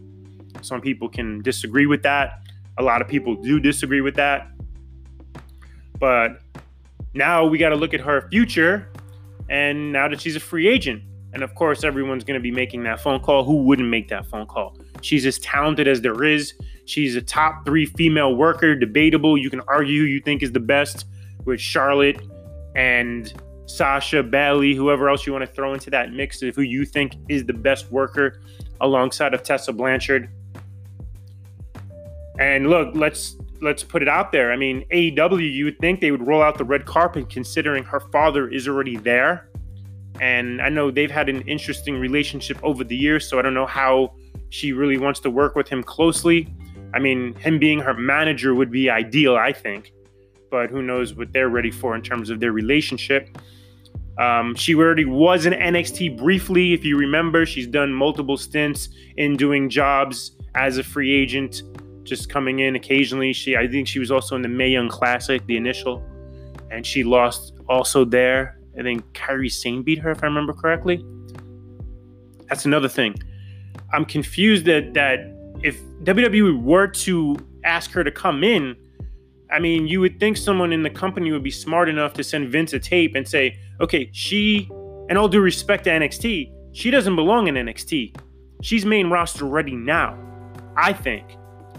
Some 0.61 0.81
people 0.81 1.09
can 1.09 1.41
disagree 1.41 1.87
with 1.87 2.03
that. 2.03 2.41
A 2.77 2.83
lot 2.83 3.01
of 3.01 3.07
people 3.07 3.35
do 3.35 3.59
disagree 3.59 4.01
with 4.01 4.15
that. 4.15 4.47
But 5.99 6.41
now 7.13 7.45
we 7.45 7.57
got 7.57 7.69
to 7.69 7.75
look 7.75 7.93
at 7.93 8.01
her 8.01 8.27
future. 8.29 8.89
And 9.49 9.91
now 9.91 10.07
that 10.07 10.21
she's 10.21 10.35
a 10.35 10.39
free 10.39 10.67
agent, 10.67 11.01
and 11.37 11.43
of 11.43 11.53
course, 11.53 11.83
everyone's 11.83 12.23
going 12.23 12.33
to 12.33 12.41
be 12.41 12.49
making 12.49 12.81
that 12.85 12.99
phone 12.99 13.19
call. 13.19 13.43
Who 13.43 13.57
wouldn't 13.57 13.87
make 13.87 14.07
that 14.07 14.25
phone 14.25 14.47
call? 14.47 14.75
She's 15.01 15.23
as 15.23 15.37
talented 15.37 15.87
as 15.87 16.01
there 16.01 16.23
is. 16.23 16.55
She's 16.85 17.15
a 17.15 17.21
top 17.21 17.63
three 17.63 17.85
female 17.85 18.35
worker, 18.35 18.73
debatable. 18.73 19.37
You 19.37 19.51
can 19.51 19.61
argue 19.67 20.01
who 20.01 20.07
you 20.07 20.19
think 20.19 20.41
is 20.41 20.51
the 20.51 20.59
best 20.59 21.05
with 21.45 21.61
Charlotte 21.61 22.19
and 22.75 23.31
Sasha, 23.67 24.23
Bayley, 24.23 24.73
whoever 24.73 25.09
else 25.09 25.27
you 25.27 25.31
want 25.31 25.45
to 25.45 25.51
throw 25.53 25.75
into 25.75 25.91
that 25.91 26.11
mix 26.11 26.41
of 26.41 26.55
who 26.55 26.63
you 26.63 26.85
think 26.85 27.13
is 27.29 27.45
the 27.45 27.53
best 27.53 27.91
worker 27.91 28.41
alongside 28.81 29.35
of 29.35 29.43
Tessa 29.43 29.71
Blanchard. 29.71 30.31
And 32.39 32.67
look, 32.67 32.95
let's 32.95 33.35
let's 33.61 33.83
put 33.83 34.01
it 34.01 34.07
out 34.07 34.31
there. 34.31 34.51
I 34.51 34.55
mean, 34.55 34.85
AEW, 34.91 35.53
you 35.53 35.65
would 35.65 35.77
think 35.77 36.01
they 36.01 36.09
would 36.09 36.25
roll 36.25 36.41
out 36.41 36.57
the 36.57 36.65
red 36.65 36.87
carpet 36.87 37.29
considering 37.29 37.83
her 37.83 37.99
father 37.99 38.47
is 38.47 38.67
already 38.67 38.97
there. 38.97 39.51
And 40.19 40.61
I 40.61 40.69
know 40.69 40.91
they've 40.91 41.11
had 41.11 41.29
an 41.29 41.41
interesting 41.41 41.99
relationship 41.99 42.57
over 42.63 42.83
the 42.83 42.95
years, 42.95 43.27
so 43.27 43.39
I 43.39 43.41
don't 43.41 43.53
know 43.53 43.67
how 43.67 44.13
she 44.49 44.73
really 44.73 44.97
wants 44.97 45.19
to 45.21 45.29
work 45.29 45.55
with 45.55 45.67
him 45.67 45.83
closely. 45.83 46.53
I 46.93 46.99
mean, 46.99 47.35
him 47.35 47.59
being 47.59 47.79
her 47.79 47.93
manager 47.93 48.55
would 48.55 48.71
be 48.71 48.89
ideal, 48.89 49.35
I 49.35 49.51
think. 49.51 49.93
But 50.49 50.69
who 50.69 50.81
knows 50.81 51.13
what 51.13 51.33
they're 51.33 51.49
ready 51.49 51.71
for 51.71 51.95
in 51.95 52.01
terms 52.01 52.29
of 52.29 52.39
their 52.39 52.51
relationship. 52.51 53.37
Um, 54.17 54.55
she 54.55 54.73
already 54.73 55.05
was 55.05 55.45
in 55.45 55.53
NXT 55.53 56.17
briefly, 56.17 56.73
if 56.73 56.83
you 56.83 56.97
remember. 56.97 57.45
She's 57.45 57.67
done 57.67 57.93
multiple 57.93 58.37
stints 58.37 58.89
in 59.17 59.37
doing 59.37 59.69
jobs 59.69 60.31
as 60.55 60.77
a 60.77 60.83
free 60.83 61.13
agent, 61.13 61.61
just 62.03 62.29
coming 62.29 62.59
in 62.59 62.75
occasionally. 62.75 63.33
She, 63.33 63.55
I 63.55 63.67
think, 63.67 63.87
she 63.87 63.99
was 63.99 64.09
also 64.09 64.35
in 64.35 64.41
the 64.41 64.47
Mae 64.47 64.69
Young 64.69 64.89
Classic, 64.89 65.45
the 65.45 65.57
initial, 65.57 66.03
and 66.71 66.85
she 66.85 67.03
lost 67.03 67.53
also 67.69 68.05
there. 68.05 68.56
I 68.79 68.83
think 68.83 69.03
Kairi 69.13 69.51
Sane 69.51 69.83
beat 69.83 69.99
her, 69.99 70.11
if 70.11 70.23
I 70.23 70.27
remember 70.27 70.53
correctly. 70.53 71.03
That's 72.47 72.65
another 72.65 72.87
thing. 72.87 73.15
I'm 73.93 74.05
confused 74.05 74.65
that 74.65 74.93
that 74.93 75.33
if 75.63 75.81
WWE 76.03 76.61
were 76.61 76.87
to 76.87 77.37
ask 77.63 77.91
her 77.91 78.03
to 78.03 78.11
come 78.11 78.43
in, 78.43 78.75
I 79.51 79.59
mean, 79.59 79.87
you 79.87 79.99
would 80.01 80.19
think 80.19 80.37
someone 80.37 80.73
in 80.73 80.83
the 80.83 80.89
company 80.89 81.31
would 81.31 81.43
be 81.43 81.51
smart 81.51 81.89
enough 81.89 82.13
to 82.13 82.23
send 82.23 82.49
Vince 82.49 82.73
a 82.73 82.79
tape 82.79 83.15
and 83.15 83.27
say, 83.27 83.57
okay, 83.79 84.09
she, 84.13 84.69
and 85.09 85.17
all 85.17 85.29
due 85.29 85.41
respect 85.41 85.85
to 85.85 85.89
NXT, 85.89 86.51
she 86.73 86.91
doesn't 86.91 87.15
belong 87.15 87.47
in 87.47 87.55
NXT. 87.55 88.15
She's 88.61 88.85
main 88.85 89.09
roster 89.09 89.45
ready 89.45 89.75
now, 89.75 90.17
I 90.75 90.93
think. 90.93 91.25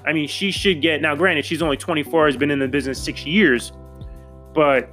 I 0.07 0.12
mean, 0.12 0.28
she 0.28 0.50
should 0.50 0.81
get, 0.81 1.02
now 1.02 1.14
granted, 1.14 1.45
she's 1.45 1.61
only 1.61 1.76
24, 1.76 2.26
has 2.26 2.37
been 2.37 2.50
in 2.50 2.59
the 2.59 2.69
business 2.69 3.02
six 3.02 3.26
years, 3.26 3.73
but 4.55 4.88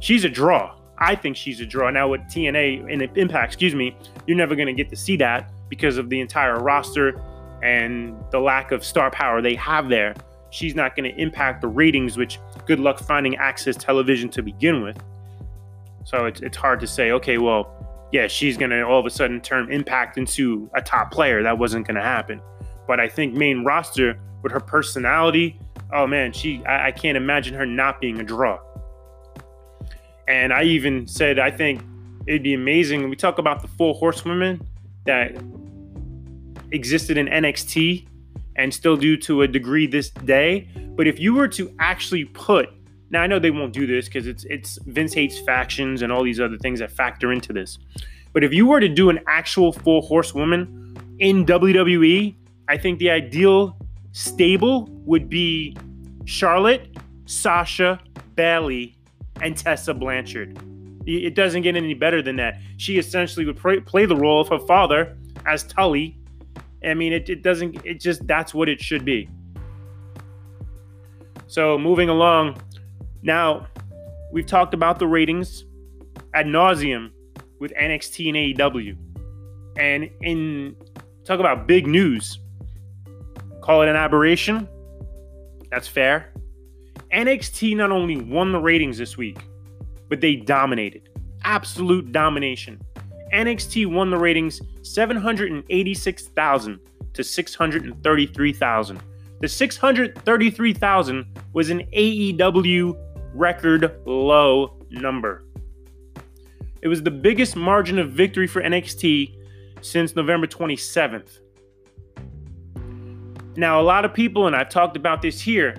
she's 0.00 0.24
a 0.24 0.28
draw. 0.28 0.77
I 1.00 1.14
think 1.14 1.36
she's 1.36 1.60
a 1.60 1.66
draw. 1.66 1.90
Now 1.90 2.08
with 2.08 2.22
TNA 2.22 2.92
and 2.92 3.02
Impact, 3.16 3.52
excuse 3.52 3.74
me, 3.74 3.96
you're 4.26 4.36
never 4.36 4.54
going 4.54 4.66
to 4.66 4.74
get 4.74 4.90
to 4.90 4.96
see 4.96 5.16
that 5.16 5.50
because 5.68 5.96
of 5.98 6.08
the 6.08 6.20
entire 6.20 6.58
roster 6.58 7.20
and 7.62 8.16
the 8.30 8.40
lack 8.40 8.72
of 8.72 8.84
star 8.84 9.10
power 9.10 9.42
they 9.42 9.54
have 9.56 9.88
there 9.88 10.14
she's 10.50 10.74
not 10.74 10.96
going 10.96 11.10
to 11.10 11.20
impact 11.20 11.60
the 11.60 11.68
ratings, 11.68 12.16
which 12.16 12.38
good 12.66 12.80
luck 12.80 12.98
finding 12.98 13.36
access 13.36 13.76
television 13.76 14.28
to 14.30 14.42
begin 14.42 14.82
with. 14.82 14.98
So 16.04 16.26
it's, 16.26 16.40
it's 16.40 16.56
hard 16.56 16.80
to 16.80 16.86
say, 16.86 17.12
okay, 17.12 17.38
well, 17.38 17.74
yeah, 18.12 18.26
she's 18.26 18.56
going 18.56 18.70
to 18.70 18.82
all 18.82 18.98
of 18.98 19.06
a 19.06 19.10
sudden 19.10 19.40
turn 19.40 19.70
impact 19.70 20.16
into 20.16 20.70
a 20.74 20.80
top 20.80 21.10
player. 21.10 21.42
That 21.42 21.58
wasn't 21.58 21.86
going 21.86 21.96
to 21.96 22.02
happen. 22.02 22.40
But 22.86 23.00
I 23.00 23.08
think 23.08 23.34
main 23.34 23.64
roster 23.64 24.18
with 24.42 24.52
her 24.52 24.60
personality, 24.60 25.60
oh 25.92 26.06
man, 26.06 26.32
she 26.32 26.64
I, 26.64 26.86
I 26.86 26.92
can't 26.92 27.16
imagine 27.16 27.54
her 27.54 27.66
not 27.66 28.00
being 28.00 28.18
a 28.20 28.24
draw. 28.24 28.58
And 30.28 30.52
I 30.52 30.62
even 30.64 31.08
said 31.08 31.38
I 31.38 31.50
think 31.50 31.82
it'd 32.26 32.42
be 32.42 32.54
amazing. 32.54 33.08
We 33.08 33.16
talk 33.16 33.38
about 33.38 33.62
the 33.62 33.68
four 33.68 33.94
horsewomen 33.94 34.60
that 35.06 35.32
existed 36.70 37.16
in 37.16 37.26
NXT 37.26 38.06
and 38.56 38.72
still 38.72 38.96
do 38.96 39.16
to 39.16 39.42
a 39.42 39.48
degree 39.48 39.86
this 39.86 40.10
day. 40.10 40.68
But 40.94 41.06
if 41.06 41.18
you 41.18 41.34
were 41.34 41.48
to 41.48 41.74
actually 41.78 42.26
put 42.26 42.68
now 43.10 43.22
I 43.22 43.26
know 43.26 43.38
they 43.38 43.50
won't 43.50 43.72
do 43.72 43.86
this 43.86 44.04
because 44.04 44.26
it's 44.26 44.44
it's 44.44 44.78
Vince 44.86 45.14
hates 45.14 45.38
factions 45.38 46.02
and 46.02 46.12
all 46.12 46.22
these 46.22 46.40
other 46.40 46.58
things 46.58 46.80
that 46.80 46.90
factor 46.90 47.32
into 47.32 47.52
this. 47.52 47.78
But 48.34 48.44
if 48.44 48.52
you 48.52 48.66
were 48.66 48.80
to 48.80 48.88
do 48.88 49.08
an 49.08 49.20
actual 49.26 49.72
full 49.72 50.02
horsewoman 50.02 50.96
in 51.18 51.46
WWE, 51.46 52.34
I 52.68 52.76
think 52.76 52.98
the 52.98 53.10
ideal 53.10 53.76
stable 54.12 54.88
would 55.06 55.30
be 55.30 55.76
Charlotte, 56.26 56.86
Sasha, 57.24 57.98
Bayley, 58.34 58.97
and 59.42 59.56
Tessa 59.56 59.94
Blanchard. 59.94 60.58
It 61.06 61.34
doesn't 61.34 61.62
get 61.62 61.74
any 61.74 61.94
better 61.94 62.20
than 62.20 62.36
that. 62.36 62.60
She 62.76 62.98
essentially 62.98 63.46
would 63.46 63.56
play 63.56 64.06
the 64.06 64.16
role 64.16 64.40
of 64.40 64.48
her 64.48 64.58
father 64.58 65.16
as 65.46 65.64
Tully 65.64 66.18
I 66.84 66.94
mean, 66.94 67.12
it, 67.12 67.28
it 67.28 67.42
doesn't, 67.42 67.84
it 67.84 68.00
just, 68.00 68.26
that's 68.26 68.54
what 68.54 68.68
it 68.68 68.80
should 68.80 69.04
be. 69.04 69.28
So 71.46 71.78
moving 71.78 72.08
along, 72.08 72.60
now 73.22 73.66
we've 74.32 74.46
talked 74.46 74.74
about 74.74 74.98
the 74.98 75.06
ratings 75.06 75.64
ad 76.34 76.46
nauseum 76.46 77.10
with 77.58 77.72
NXT 77.74 78.28
and 78.28 78.58
AEW. 78.58 78.96
And 79.76 80.10
in 80.20 80.76
talk 81.24 81.40
about 81.40 81.66
big 81.66 81.86
news, 81.86 82.38
call 83.60 83.82
it 83.82 83.88
an 83.88 83.96
aberration. 83.96 84.68
That's 85.70 85.88
fair. 85.88 86.32
NXT 87.12 87.76
not 87.76 87.90
only 87.90 88.16
won 88.16 88.52
the 88.52 88.60
ratings 88.60 88.98
this 88.98 89.16
week, 89.16 89.38
but 90.08 90.20
they 90.20 90.36
dominated. 90.36 91.08
Absolute 91.44 92.12
domination. 92.12 92.80
NXT 93.32 93.90
won 93.92 94.10
the 94.10 94.18
ratings 94.18 94.60
786,000 94.82 96.80
to 97.14 97.24
633,000. 97.24 99.00
The 99.40 99.48
633,000 99.48 101.26
was 101.52 101.70
an 101.70 101.80
AEW 101.96 102.94
record 103.34 104.00
low 104.04 104.78
number. 104.90 105.44
It 106.82 106.88
was 106.88 107.02
the 107.02 107.10
biggest 107.10 107.56
margin 107.56 107.98
of 107.98 108.10
victory 108.10 108.46
for 108.46 108.62
NXT 108.62 109.34
since 109.80 110.14
November 110.14 110.46
27th. 110.46 111.38
Now, 113.56 113.80
a 113.80 113.82
lot 113.82 114.04
of 114.04 114.14
people, 114.14 114.46
and 114.46 114.54
I've 114.54 114.68
talked 114.68 114.96
about 114.96 115.20
this 115.22 115.40
here, 115.40 115.76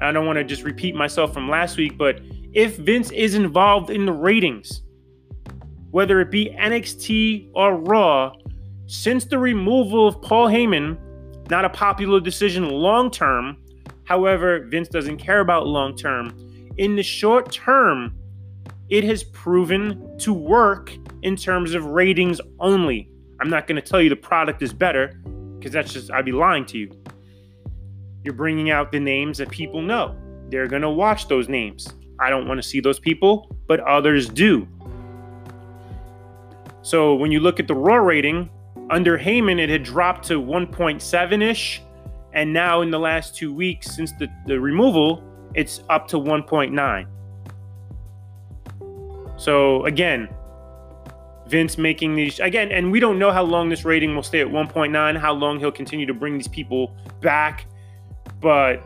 I 0.00 0.12
don't 0.12 0.26
want 0.26 0.38
to 0.38 0.44
just 0.44 0.62
repeat 0.62 0.94
myself 0.94 1.32
from 1.34 1.48
last 1.48 1.76
week, 1.76 1.98
but 1.98 2.20
if 2.52 2.76
Vince 2.76 3.10
is 3.10 3.34
involved 3.34 3.90
in 3.90 4.06
the 4.06 4.12
ratings, 4.12 4.82
whether 5.90 6.20
it 6.20 6.30
be 6.30 6.54
NXT 6.58 7.50
or 7.54 7.76
Raw, 7.76 8.32
since 8.86 9.24
the 9.24 9.38
removal 9.38 10.08
of 10.08 10.20
Paul 10.22 10.48
Heyman, 10.48 10.98
not 11.50 11.64
a 11.64 11.70
popular 11.70 12.20
decision 12.20 12.68
long 12.68 13.10
term. 13.10 13.56
However, 14.04 14.66
Vince 14.68 14.88
doesn't 14.88 15.18
care 15.18 15.40
about 15.40 15.66
long 15.66 15.96
term. 15.96 16.34
In 16.78 16.96
the 16.96 17.02
short 17.02 17.50
term, 17.52 18.16
it 18.88 19.04
has 19.04 19.24
proven 19.24 20.16
to 20.18 20.32
work 20.32 20.96
in 21.22 21.36
terms 21.36 21.74
of 21.74 21.84
ratings 21.84 22.40
only. 22.60 23.10
I'm 23.40 23.50
not 23.50 23.66
going 23.66 23.76
to 23.76 23.82
tell 23.82 24.00
you 24.00 24.08
the 24.08 24.16
product 24.16 24.62
is 24.62 24.72
better 24.72 25.20
because 25.58 25.72
that's 25.72 25.92
just, 25.92 26.10
I'd 26.10 26.24
be 26.24 26.32
lying 26.32 26.64
to 26.66 26.78
you. 26.78 26.90
You're 28.28 28.34
bringing 28.34 28.68
out 28.68 28.92
the 28.92 29.00
names 29.00 29.38
that 29.38 29.48
people 29.48 29.80
know. 29.80 30.14
They're 30.50 30.68
going 30.68 30.82
to 30.82 30.90
watch 30.90 31.28
those 31.28 31.48
names. 31.48 31.88
I 32.20 32.28
don't 32.28 32.46
want 32.46 32.62
to 32.62 32.68
see 32.68 32.78
those 32.78 33.00
people, 33.00 33.56
but 33.66 33.80
others 33.80 34.28
do. 34.28 34.68
So 36.82 37.14
when 37.14 37.32
you 37.32 37.40
look 37.40 37.58
at 37.58 37.66
the 37.66 37.74
Raw 37.74 37.94
rating, 37.94 38.50
under 38.90 39.16
Heyman, 39.16 39.58
it 39.58 39.70
had 39.70 39.82
dropped 39.82 40.26
to 40.26 40.42
1.7 40.42 41.42
ish. 41.42 41.80
And 42.34 42.52
now, 42.52 42.82
in 42.82 42.90
the 42.90 42.98
last 42.98 43.34
two 43.34 43.50
weeks 43.50 43.96
since 43.96 44.12
the, 44.18 44.28
the 44.46 44.60
removal, 44.60 45.24
it's 45.54 45.82
up 45.88 46.06
to 46.08 46.18
1.9. 46.18 47.06
So, 49.38 49.86
again, 49.86 50.28
Vince 51.46 51.78
making 51.78 52.14
these 52.14 52.40
again, 52.40 52.72
and 52.72 52.92
we 52.92 53.00
don't 53.00 53.18
know 53.18 53.32
how 53.32 53.42
long 53.42 53.70
this 53.70 53.86
rating 53.86 54.14
will 54.14 54.22
stay 54.22 54.42
at 54.42 54.48
1.9, 54.48 55.18
how 55.18 55.32
long 55.32 55.58
he'll 55.58 55.72
continue 55.72 56.04
to 56.04 56.12
bring 56.12 56.34
these 56.34 56.46
people 56.46 56.94
back. 57.22 57.64
But 58.40 58.82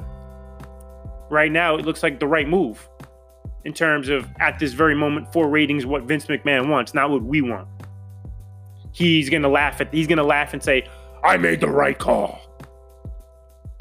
right 1.30 1.52
now, 1.52 1.76
it 1.76 1.84
looks 1.84 2.02
like 2.02 2.20
the 2.20 2.26
right 2.26 2.48
move 2.48 2.88
in 3.64 3.72
terms 3.72 4.08
of 4.08 4.28
at 4.40 4.58
this 4.58 4.72
very 4.72 4.94
moment 4.94 5.32
for 5.32 5.48
ratings 5.48 5.86
what 5.86 6.04
Vince 6.04 6.26
McMahon 6.26 6.68
wants, 6.68 6.94
not 6.94 7.10
what 7.10 7.22
we 7.22 7.42
want 7.42 7.68
he's 8.92 9.30
gonna 9.30 9.48
laugh 9.48 9.80
at 9.80 9.92
he's 9.92 10.06
gonna 10.06 10.22
laugh 10.22 10.52
and 10.52 10.62
say, 10.62 10.86
I 11.24 11.36
made 11.36 11.60
the 11.60 11.68
right 11.68 11.98
call. 11.98 12.40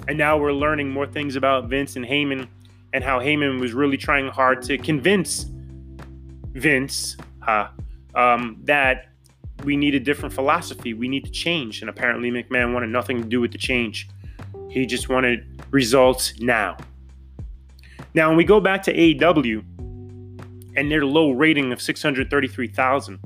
And 0.08 0.18
now 0.18 0.38
we're 0.38 0.54
learning 0.54 0.90
more 0.90 1.06
things 1.06 1.36
about 1.36 1.70
Vince 1.70 1.96
and 1.96 2.06
Heyman 2.06 2.48
and 2.94 3.04
how 3.04 3.20
Heyman 3.20 3.60
was 3.60 3.74
really 3.74 3.98
trying 3.98 4.28
hard 4.28 4.62
to 4.64 4.78
convince 4.78 5.46
Vince 6.54 7.18
uh, 7.48 7.68
um, 8.16 8.58
that 8.64 9.10
we 9.64 9.78
need 9.78 9.94
a 9.94 10.00
different 10.00 10.34
philosophy. 10.34 10.94
We 10.94 11.08
need 11.08 11.24
to 11.26 11.32
change. 11.32 11.82
And 11.82 11.90
apparently 11.90 12.32
McMahon 12.32 12.74
wanted 12.74 12.90
nothing 12.90 13.22
to 13.22 13.28
do 13.28 13.40
with 13.40 13.52
the 13.52 13.58
change. 13.60 14.10
He 14.72 14.86
just 14.86 15.10
wanted 15.10 15.46
results 15.70 16.40
now. 16.40 16.78
Now, 18.14 18.30
when 18.30 18.38
we 18.38 18.46
go 18.46 18.62
back 18.62 18.82
to 18.84 18.94
AEW 18.94 19.60
and 20.78 20.90
their 20.90 21.06
low 21.06 21.32
rating 21.32 21.74
of 21.74 21.82
633,000, 21.82 23.20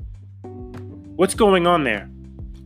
what's 1.14 1.34
going 1.34 1.68
on 1.68 1.84
there? 1.84 2.10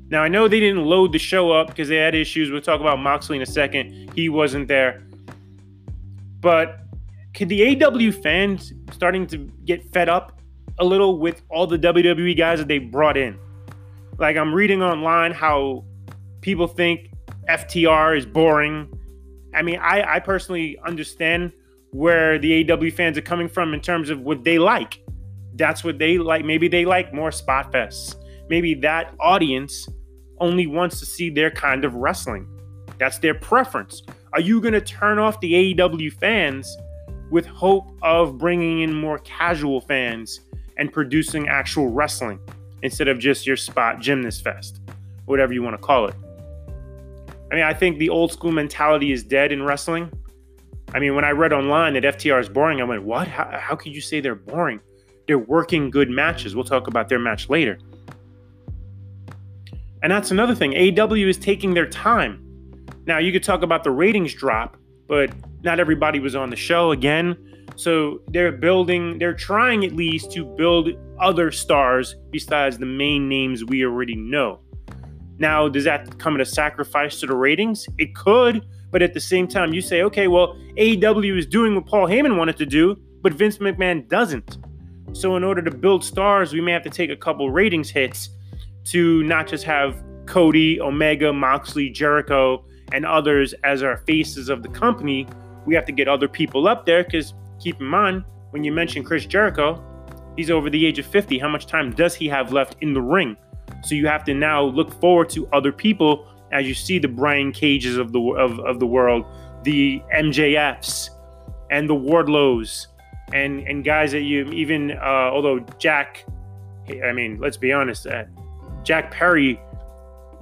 Now, 0.08 0.22
I 0.22 0.28
know 0.28 0.48
they 0.48 0.60
didn't 0.60 0.86
load 0.86 1.12
the 1.12 1.18
show 1.18 1.52
up 1.52 1.66
because 1.66 1.88
they 1.88 1.96
had 1.96 2.14
issues. 2.14 2.50
We'll 2.50 2.62
talk 2.62 2.80
about 2.80 2.98
Moxley 2.98 3.36
in 3.36 3.42
a 3.42 3.46
second. 3.46 4.12
He 4.14 4.30
wasn't 4.30 4.66
there. 4.66 5.02
But 6.40 6.80
could 7.34 7.50
the 7.50 7.76
AEW 7.76 8.22
fans 8.22 8.72
starting 8.92 9.26
to 9.26 9.36
get 9.66 9.84
fed 9.92 10.08
up 10.08 10.40
a 10.78 10.84
little 10.86 11.18
with 11.18 11.42
all 11.50 11.66
the 11.66 11.78
WWE 11.78 12.34
guys 12.34 12.58
that 12.60 12.68
they 12.68 12.78
brought 12.78 13.18
in? 13.18 13.38
Like, 14.16 14.38
I'm 14.38 14.54
reading 14.54 14.82
online 14.82 15.32
how 15.32 15.84
people 16.40 16.66
think 16.66 17.09
FTR 17.48 18.16
is 18.16 18.26
boring. 18.26 18.88
I 19.54 19.62
mean, 19.62 19.78
I, 19.78 20.16
I 20.16 20.20
personally 20.20 20.78
understand 20.84 21.52
where 21.90 22.38
the 22.38 22.64
AEW 22.64 22.92
fans 22.92 23.18
are 23.18 23.22
coming 23.22 23.48
from 23.48 23.74
in 23.74 23.80
terms 23.80 24.10
of 24.10 24.20
what 24.20 24.44
they 24.44 24.58
like. 24.58 25.02
That's 25.54 25.82
what 25.82 25.98
they 25.98 26.18
like. 26.18 26.44
Maybe 26.44 26.68
they 26.68 26.84
like 26.84 27.12
more 27.12 27.32
spot 27.32 27.72
fests. 27.72 28.14
Maybe 28.48 28.74
that 28.74 29.14
audience 29.20 29.88
only 30.38 30.66
wants 30.66 30.98
to 31.00 31.06
see 31.06 31.30
their 31.30 31.50
kind 31.50 31.84
of 31.84 31.94
wrestling. 31.94 32.46
That's 32.98 33.18
their 33.18 33.34
preference. 33.34 34.02
Are 34.32 34.40
you 34.40 34.60
going 34.60 34.74
to 34.74 34.80
turn 34.80 35.18
off 35.18 35.40
the 35.40 35.74
AEW 35.74 36.12
fans 36.12 36.76
with 37.30 37.46
hope 37.46 37.90
of 38.02 38.38
bringing 38.38 38.80
in 38.82 38.94
more 38.94 39.18
casual 39.18 39.80
fans 39.80 40.40
and 40.76 40.92
producing 40.92 41.48
actual 41.48 41.88
wrestling 41.88 42.38
instead 42.82 43.08
of 43.08 43.18
just 43.18 43.46
your 43.46 43.56
spot 43.56 44.00
gymnast 44.00 44.42
fest, 44.42 44.80
whatever 45.26 45.52
you 45.52 45.62
want 45.62 45.74
to 45.74 45.82
call 45.82 46.06
it? 46.06 46.14
I 47.50 47.54
mean, 47.54 47.64
I 47.64 47.74
think 47.74 47.98
the 47.98 48.08
old 48.08 48.32
school 48.32 48.52
mentality 48.52 49.12
is 49.12 49.24
dead 49.24 49.50
in 49.50 49.62
wrestling. 49.62 50.10
I 50.92 50.98
mean, 50.98 51.14
when 51.14 51.24
I 51.24 51.30
read 51.30 51.52
online 51.52 51.94
that 51.94 52.02
FTR 52.02 52.40
is 52.40 52.48
boring, 52.48 52.80
I 52.80 52.84
went, 52.84 53.02
what? 53.02 53.28
How, 53.28 53.58
how 53.58 53.76
could 53.76 53.92
you 53.92 54.00
say 54.00 54.20
they're 54.20 54.34
boring? 54.34 54.80
They're 55.26 55.38
working 55.38 55.90
good 55.90 56.10
matches. 56.10 56.54
We'll 56.54 56.64
talk 56.64 56.86
about 56.86 57.08
their 57.08 57.18
match 57.18 57.48
later. 57.48 57.78
And 60.02 60.10
that's 60.10 60.30
another 60.30 60.54
thing. 60.54 60.72
AEW 60.72 61.28
is 61.28 61.38
taking 61.38 61.74
their 61.74 61.86
time. 61.86 62.46
Now, 63.06 63.18
you 63.18 63.32
could 63.32 63.42
talk 63.42 63.62
about 63.62 63.84
the 63.84 63.90
ratings 63.90 64.34
drop, 64.34 64.76
but 65.06 65.30
not 65.62 65.78
everybody 65.78 66.20
was 66.20 66.34
on 66.34 66.50
the 66.50 66.56
show 66.56 66.92
again. 66.92 67.36
So 67.76 68.20
they're 68.28 68.52
building, 68.52 69.18
they're 69.18 69.34
trying 69.34 69.84
at 69.84 69.92
least 69.92 70.32
to 70.32 70.44
build 70.44 70.90
other 71.20 71.50
stars 71.50 72.16
besides 72.30 72.78
the 72.78 72.86
main 72.86 73.28
names 73.28 73.64
we 73.64 73.84
already 73.84 74.16
know. 74.16 74.60
Now, 75.40 75.68
does 75.68 75.84
that 75.84 76.18
come 76.18 76.34
at 76.34 76.42
a 76.42 76.44
sacrifice 76.44 77.18
to 77.20 77.26
the 77.26 77.34
ratings? 77.34 77.88
It 77.96 78.14
could, 78.14 78.66
but 78.90 79.00
at 79.00 79.14
the 79.14 79.20
same 79.20 79.48
time, 79.48 79.72
you 79.72 79.80
say, 79.80 80.02
okay, 80.02 80.28
well, 80.28 80.54
AEW 80.76 81.38
is 81.38 81.46
doing 81.46 81.74
what 81.74 81.86
Paul 81.86 82.06
Heyman 82.06 82.36
wanted 82.36 82.58
to 82.58 82.66
do, 82.66 82.94
but 83.22 83.32
Vince 83.32 83.56
McMahon 83.56 84.06
doesn't. 84.06 84.58
So, 85.12 85.36
in 85.36 85.42
order 85.42 85.62
to 85.62 85.70
build 85.70 86.04
stars, 86.04 86.52
we 86.52 86.60
may 86.60 86.72
have 86.72 86.82
to 86.82 86.90
take 86.90 87.10
a 87.10 87.16
couple 87.16 87.50
ratings 87.50 87.88
hits 87.88 88.28
to 88.84 89.22
not 89.22 89.48
just 89.48 89.64
have 89.64 90.02
Cody, 90.26 90.78
Omega, 90.78 91.32
Moxley, 91.32 91.88
Jericho, 91.88 92.64
and 92.92 93.06
others 93.06 93.54
as 93.64 93.82
our 93.82 93.96
faces 94.06 94.50
of 94.50 94.62
the 94.62 94.68
company. 94.68 95.26
We 95.64 95.74
have 95.74 95.86
to 95.86 95.92
get 95.92 96.06
other 96.06 96.28
people 96.28 96.68
up 96.68 96.84
there 96.84 97.02
because 97.02 97.32
keep 97.58 97.80
in 97.80 97.86
mind, 97.86 98.24
when 98.50 98.62
you 98.62 98.72
mention 98.72 99.02
Chris 99.02 99.24
Jericho, 99.24 99.82
he's 100.36 100.50
over 100.50 100.68
the 100.68 100.86
age 100.86 100.98
of 100.98 101.06
50. 101.06 101.38
How 101.38 101.48
much 101.48 101.66
time 101.66 101.92
does 101.92 102.14
he 102.14 102.28
have 102.28 102.52
left 102.52 102.76
in 102.82 102.92
the 102.92 103.00
ring? 103.00 103.36
So 103.82 103.94
you 103.94 104.06
have 104.06 104.24
to 104.24 104.34
now 104.34 104.62
look 104.62 104.92
forward 105.00 105.30
to 105.30 105.48
other 105.52 105.72
people 105.72 106.26
as 106.52 106.66
you 106.66 106.74
see 106.74 106.98
the 106.98 107.08
Brian 107.08 107.52
Cages 107.52 107.96
of 107.96 108.12
the 108.12 108.20
of, 108.20 108.58
of 108.60 108.80
the 108.80 108.86
world, 108.86 109.24
the 109.62 110.02
MJFs, 110.14 111.10
and 111.70 111.88
the 111.88 111.94
Wardlows, 111.94 112.86
and 113.32 113.60
and 113.66 113.84
guys 113.84 114.12
that 114.12 114.22
you 114.22 114.50
even 114.50 114.92
uh, 114.92 115.30
although 115.32 115.60
Jack, 115.78 116.24
I 117.04 117.12
mean, 117.12 117.38
let's 117.40 117.56
be 117.56 117.72
honest, 117.72 118.06
uh, 118.06 118.24
Jack 118.82 119.10
Perry 119.10 119.60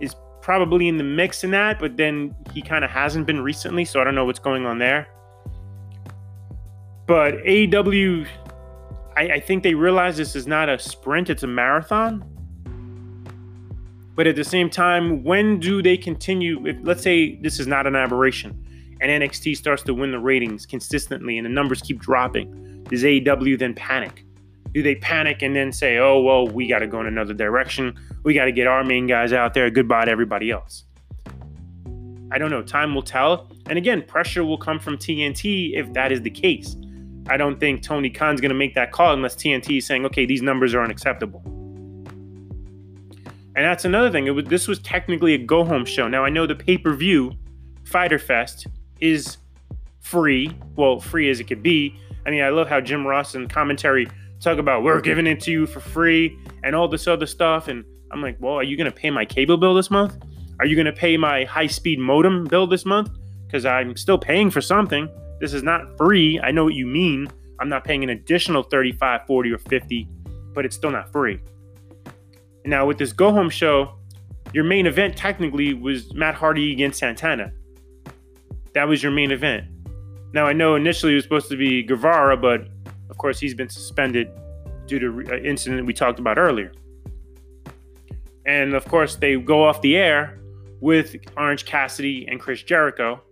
is 0.01 0.17
probably 0.41 0.89
in 0.89 0.97
the 0.97 1.05
mix 1.05 1.45
in 1.45 1.51
that, 1.53 1.79
but 1.79 1.97
then 1.97 2.35
he 2.53 2.62
kind 2.62 2.85
of 2.85 2.91
hasn't 2.91 3.27
been 3.27 3.41
recently, 3.41 3.85
so 3.85 4.01
I 4.01 4.05
don't 4.05 4.15
know 4.15 4.25
what's 4.25 4.39
going 4.39 4.67
on 4.67 4.79
there. 4.79 5.07
But 7.07 7.35
AEW, 7.45 8.27
I, 9.17 9.23
I 9.23 9.41
think 9.41 9.62
they 9.62 9.75
realize 9.75 10.17
this 10.17 10.35
is 10.35 10.47
not 10.47 10.69
a 10.69 10.79
sprint; 10.79 11.31
it's 11.31 11.43
a 11.43 11.47
marathon 11.47 12.38
but 14.19 14.27
at 14.27 14.35
the 14.35 14.43
same 14.43 14.69
time, 14.69 15.23
when 15.23 15.61
do 15.61 15.81
they 15.81 15.97
continue? 15.97 16.67
If 16.67 16.77
let's 16.83 17.05
say 17.05 17.37
this 17.37 17.61
is 17.61 17.69
not 17.69 17.87
an 17.87 17.95
aberration, 17.95 18.51
and 19.01 19.23
NXT 19.23 19.57
starts 19.57 19.85
to 19.85 19.95
win 19.95 20.11
the 20.11 20.19
ratings 20.19 20.67
consistently, 20.67 21.39
and 21.39 21.47
the 21.47 21.51
numbers 21.51 21.81
keep 21.81 22.01
dropping, 22.01 22.83
does 22.91 23.05
AEW 23.05 23.57
then 23.57 23.75
panic? 23.75 24.25
Do 24.75 24.83
they 24.83 24.97
panic 24.97 25.43
and 25.43 25.55
then 25.55 25.71
say, 25.71 25.99
"Oh 25.99 26.21
well, 26.21 26.49
we 26.49 26.67
got 26.67 26.81
to 26.81 26.89
go 26.89 27.01
in 27.01 27.07
another 27.07 27.33
direction. 27.33 27.97
We 28.25 28.35
got 28.35 28.47
to 28.47 28.53
get 28.53 28.67
our 28.67 28.83
main 28.83 29.07
guys 29.07 29.33
out 29.33 29.55
there. 29.55 29.71
Goodbye 29.71 30.07
to 30.07 30.11
everybody 30.11 30.51
else." 30.51 30.83
I 32.33 32.39
don't 32.39 32.51
know. 32.51 32.63
Time 32.63 32.97
will 32.97 33.05
tell. 33.05 33.49
And 33.69 33.79
again, 33.79 34.03
pressure 34.03 34.45
will 34.45 34.59
come 34.59 34.81
from 34.81 34.99
TNT 34.99 35.77
if 35.77 35.93
that 35.93 36.11
is 36.11 36.23
the 36.23 36.31
case. 36.31 36.75
I 37.29 37.37
don't 37.37 37.61
think 37.61 37.85
Tony 37.85 38.11
Khan's 38.11 38.41
going 38.41 38.49
to 38.49 38.57
make 38.57 38.75
that 38.75 38.91
call 38.91 39.13
unless 39.15 39.37
TNT 39.37 39.79
is 39.79 39.87
saying, 39.87 40.05
"Okay, 40.07 40.27
these 40.27 40.43
numbers 40.43 40.75
are 40.75 40.83
unacceptable." 40.83 41.58
And 43.59 43.66
that's 43.66 43.85
another 43.85 44.09
thing. 44.09 44.33
Was, 44.33 44.44
this 44.44 44.68
was 44.68 44.79
technically 44.79 45.35
a 45.35 45.38
go 45.38 45.64
home 45.64 45.85
show. 45.85 46.07
Now, 46.07 46.25
I 46.25 46.29
know 46.29 46.47
the 46.47 46.55
pay 46.55 46.79
per 46.79 46.94
view, 46.94 47.33
Fyter 47.83 48.21
Fest, 48.21 48.68
is 49.01 49.38
free. 49.99 50.57
Well, 50.77 51.01
free 51.01 51.29
as 51.29 51.40
it 51.40 51.49
could 51.49 51.61
be. 51.61 51.99
I 52.25 52.31
mean, 52.31 52.44
I 52.44 52.51
love 52.51 52.68
how 52.68 52.81
Jim 52.81 53.05
Ross 53.05 53.35
and 53.35 53.51
commentary 53.51 54.07
talk 54.38 54.59
about 54.59 54.85
we're 54.85 55.01
giving 55.01 55.27
it 55.27 55.40
to 55.40 55.51
you 55.51 55.66
for 55.66 55.81
free 55.81 56.38
and 56.62 56.77
all 56.77 56.87
this 56.87 57.09
other 57.09 57.27
stuff. 57.27 57.66
And 57.66 57.85
I'm 58.12 58.23
like, 58.23 58.37
well, 58.38 58.55
are 58.55 58.62
you 58.62 58.77
going 58.77 58.88
to 58.88 58.97
pay 58.97 59.11
my 59.11 59.25
cable 59.25 59.57
bill 59.57 59.75
this 59.75 59.90
month? 59.90 60.16
Are 60.61 60.66
you 60.66 60.77
going 60.77 60.87
to 60.87 60.92
pay 60.92 61.16
my 61.16 61.42
high 61.42 61.66
speed 61.66 61.99
modem 61.99 62.44
bill 62.44 62.68
this 62.68 62.87
month? 62.87 63.11
Because 63.44 63.66
I'm 63.66 63.97
still 63.97 64.18
paying 64.18 64.53
for 64.53 64.61
something. 64.61 65.09
This 65.40 65.53
is 65.53 65.64
not 65.64 65.97
free. 65.97 66.38
I 66.38 66.53
know 66.53 66.62
what 66.62 66.75
you 66.75 66.87
mean. 66.87 67.29
I'm 67.59 67.68
not 67.68 67.83
paying 67.83 68.05
an 68.05 68.11
additional 68.11 68.62
35, 68.62 69.27
40, 69.27 69.51
or 69.51 69.59
50, 69.59 70.09
but 70.55 70.64
it's 70.64 70.77
still 70.77 70.92
not 70.92 71.11
free. 71.11 71.40
Now, 72.69 72.85
with 72.85 72.99
this 72.99 73.15
go 73.15 73.33
home 73.33 73.49
show, 73.49 73.95
your 74.53 74.65
main 74.65 74.87
event 74.87 75.17
technically 75.17 75.73
was 75.73 76.13
Matt 76.13 76.35
Hardy 76.35 76.71
against 76.71 76.99
Santana. 76.99 77.51
That 78.75 78.87
was 78.87 79.03
your 79.03 79.11
main 79.11 79.31
event. 79.31 79.65
Now, 80.35 80.45
I 80.45 80.53
know 80.53 80.75
initially 80.75 81.13
it 81.13 81.15
was 81.15 81.25
supposed 81.25 81.49
to 81.49 81.57
be 81.57 81.83
Guevara, 81.83 82.37
but 82.37 82.69
of 83.09 83.17
course, 83.17 83.41
he's 83.41 83.55
been 83.55 83.71
suspended 83.71 84.29
due 84.87 84.99
to 84.99 85.35
an 85.35 85.47
incident 85.47 85.87
we 85.87 85.95
talked 85.95 86.19
about 86.19 86.37
earlier. 86.37 86.73
And 88.45 88.75
of 88.75 88.85
course, 88.87 89.17
they 89.17 89.37
go 89.37 89.65
off 89.65 89.81
the 89.81 89.97
air 89.97 90.39
with 90.81 91.17
Orange 91.39 91.65
Cassidy 91.65 92.27
and 92.29 92.39
Chris 92.39 92.63
Jericho. 92.63 93.23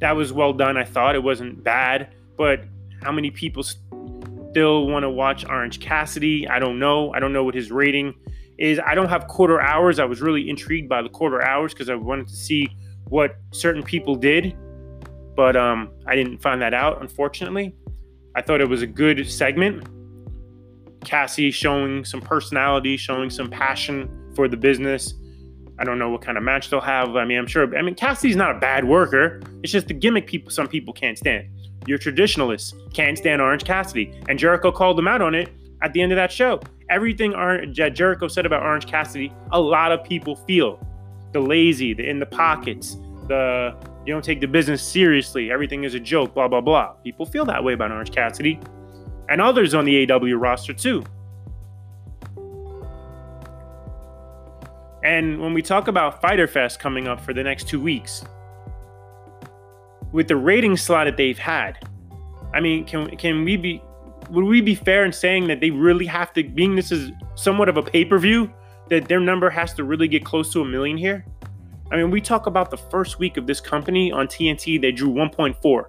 That 0.00 0.16
was 0.16 0.34
well 0.34 0.52
done, 0.52 0.76
I 0.76 0.84
thought. 0.84 1.14
It 1.14 1.22
wasn't 1.22 1.64
bad, 1.64 2.14
but 2.36 2.64
how 3.02 3.10
many 3.10 3.30
people 3.30 3.62
still 4.54 4.86
want 4.86 5.02
to 5.02 5.10
watch 5.10 5.44
Orange 5.44 5.80
Cassidy? 5.80 6.46
I 6.48 6.60
don't 6.60 6.78
know. 6.78 7.12
I 7.12 7.18
don't 7.18 7.32
know 7.32 7.42
what 7.42 7.54
his 7.54 7.72
rating 7.72 8.14
is 8.58 8.78
I 8.78 8.94
don't 8.94 9.08
have 9.08 9.26
quarter 9.26 9.60
hours. 9.60 9.98
I 9.98 10.04
was 10.04 10.20
really 10.20 10.48
intrigued 10.48 10.88
by 10.88 11.02
the 11.02 11.08
quarter 11.08 11.42
hours 11.42 11.72
because 11.72 11.88
I 11.88 11.94
wanted 11.94 12.28
to 12.28 12.36
see 12.36 12.68
what 13.08 13.36
certain 13.52 13.82
people 13.82 14.14
did, 14.14 14.56
but 15.36 15.56
um, 15.56 15.90
I 16.06 16.14
didn't 16.14 16.38
find 16.38 16.62
that 16.62 16.72
out, 16.72 17.02
unfortunately. 17.02 17.74
I 18.36 18.42
thought 18.42 18.60
it 18.60 18.68
was 18.68 18.82
a 18.82 18.86
good 18.86 19.28
segment. 19.28 19.88
Cassie 21.04 21.50
showing 21.50 22.04
some 22.04 22.20
personality, 22.20 22.96
showing 22.96 23.30
some 23.30 23.50
passion 23.50 24.32
for 24.34 24.48
the 24.48 24.56
business. 24.56 25.14
I 25.78 25.84
don't 25.84 25.98
know 25.98 26.10
what 26.10 26.22
kind 26.22 26.38
of 26.38 26.44
match 26.44 26.70
they'll 26.70 26.80
have. 26.80 27.16
I 27.16 27.24
mean, 27.24 27.38
I'm 27.38 27.46
sure. 27.46 27.76
I 27.76 27.82
mean, 27.82 27.96
Cassie's 27.96 28.36
not 28.36 28.56
a 28.56 28.58
bad 28.60 28.84
worker. 28.84 29.42
It's 29.62 29.72
just 29.72 29.88
the 29.88 29.94
gimmick 29.94 30.26
people. 30.26 30.50
Some 30.50 30.68
people 30.68 30.94
can't 30.94 31.18
stand. 31.18 31.48
Your 31.86 31.98
traditionalists 31.98 32.74
can't 32.92 33.18
stand 33.18 33.42
Orange 33.42 33.64
Cassidy, 33.64 34.18
and 34.28 34.38
Jericho 34.38 34.72
called 34.72 34.98
them 34.98 35.08
out 35.08 35.22
on 35.22 35.34
it 35.34 35.50
at 35.82 35.92
the 35.92 36.00
end 36.00 36.12
of 36.12 36.16
that 36.16 36.32
show 36.32 36.60
everything 36.90 37.32
Jericho 37.72 38.28
said 38.28 38.46
about 38.46 38.62
Orange 38.62 38.86
Cassidy, 38.86 39.32
a 39.52 39.60
lot 39.60 39.92
of 39.92 40.04
people 40.04 40.36
feel 40.36 40.78
the 41.32 41.40
lazy, 41.40 41.94
the 41.94 42.08
in 42.08 42.18
the 42.18 42.26
pockets, 42.26 42.96
the 43.28 43.74
you 44.06 44.12
don't 44.12 44.24
take 44.24 44.40
the 44.40 44.46
business 44.46 44.82
seriously, 44.82 45.50
everything 45.50 45.84
is 45.84 45.94
a 45.94 46.00
joke, 46.00 46.34
blah 46.34 46.48
blah 46.48 46.60
blah. 46.60 46.92
People 47.04 47.26
feel 47.26 47.44
that 47.46 47.62
way 47.62 47.72
about 47.72 47.90
Orange 47.90 48.12
Cassidy, 48.12 48.60
and 49.28 49.40
others 49.40 49.74
on 49.74 49.84
the 49.84 50.06
AEW 50.06 50.40
roster 50.40 50.72
too. 50.72 51.04
And 55.02 55.38
when 55.40 55.52
we 55.52 55.60
talk 55.60 55.88
about 55.88 56.22
Fyter 56.22 56.46
Fest 56.46 56.80
coming 56.80 57.08
up 57.08 57.20
for 57.20 57.34
the 57.34 57.42
next 57.42 57.68
two 57.68 57.80
weeks, 57.80 58.24
with 60.14 60.28
the 60.28 60.36
rating 60.36 60.76
slot 60.76 61.06
that 61.06 61.16
they've 61.16 61.38
had, 61.38 61.76
I 62.54 62.60
mean, 62.60 62.84
can 62.84 63.14
can 63.16 63.44
we 63.44 63.56
be 63.56 63.82
would 64.30 64.44
we 64.44 64.60
be 64.60 64.76
fair 64.76 65.04
in 65.04 65.12
saying 65.12 65.48
that 65.48 65.60
they 65.60 65.70
really 65.70 66.06
have 66.06 66.32
to, 66.34 66.44
being 66.44 66.76
this 66.76 66.92
is 66.92 67.10
somewhat 67.34 67.68
of 67.68 67.76
a 67.76 67.82
pay 67.82 68.04
per 68.04 68.16
view, 68.16 68.50
that 68.90 69.08
their 69.08 69.20
number 69.20 69.50
has 69.50 69.74
to 69.74 69.82
really 69.84 70.06
get 70.06 70.24
close 70.24 70.52
to 70.52 70.60
a 70.62 70.64
million 70.64 70.96
here? 70.96 71.26
I 71.90 71.96
mean, 71.96 72.12
we 72.12 72.20
talk 72.20 72.46
about 72.46 72.70
the 72.70 72.76
first 72.76 73.18
week 73.18 73.36
of 73.36 73.48
this 73.48 73.60
company 73.60 74.12
on 74.12 74.28
TNT, 74.28 74.80
they 74.80 74.92
drew 74.92 75.10
1.4 75.10 75.84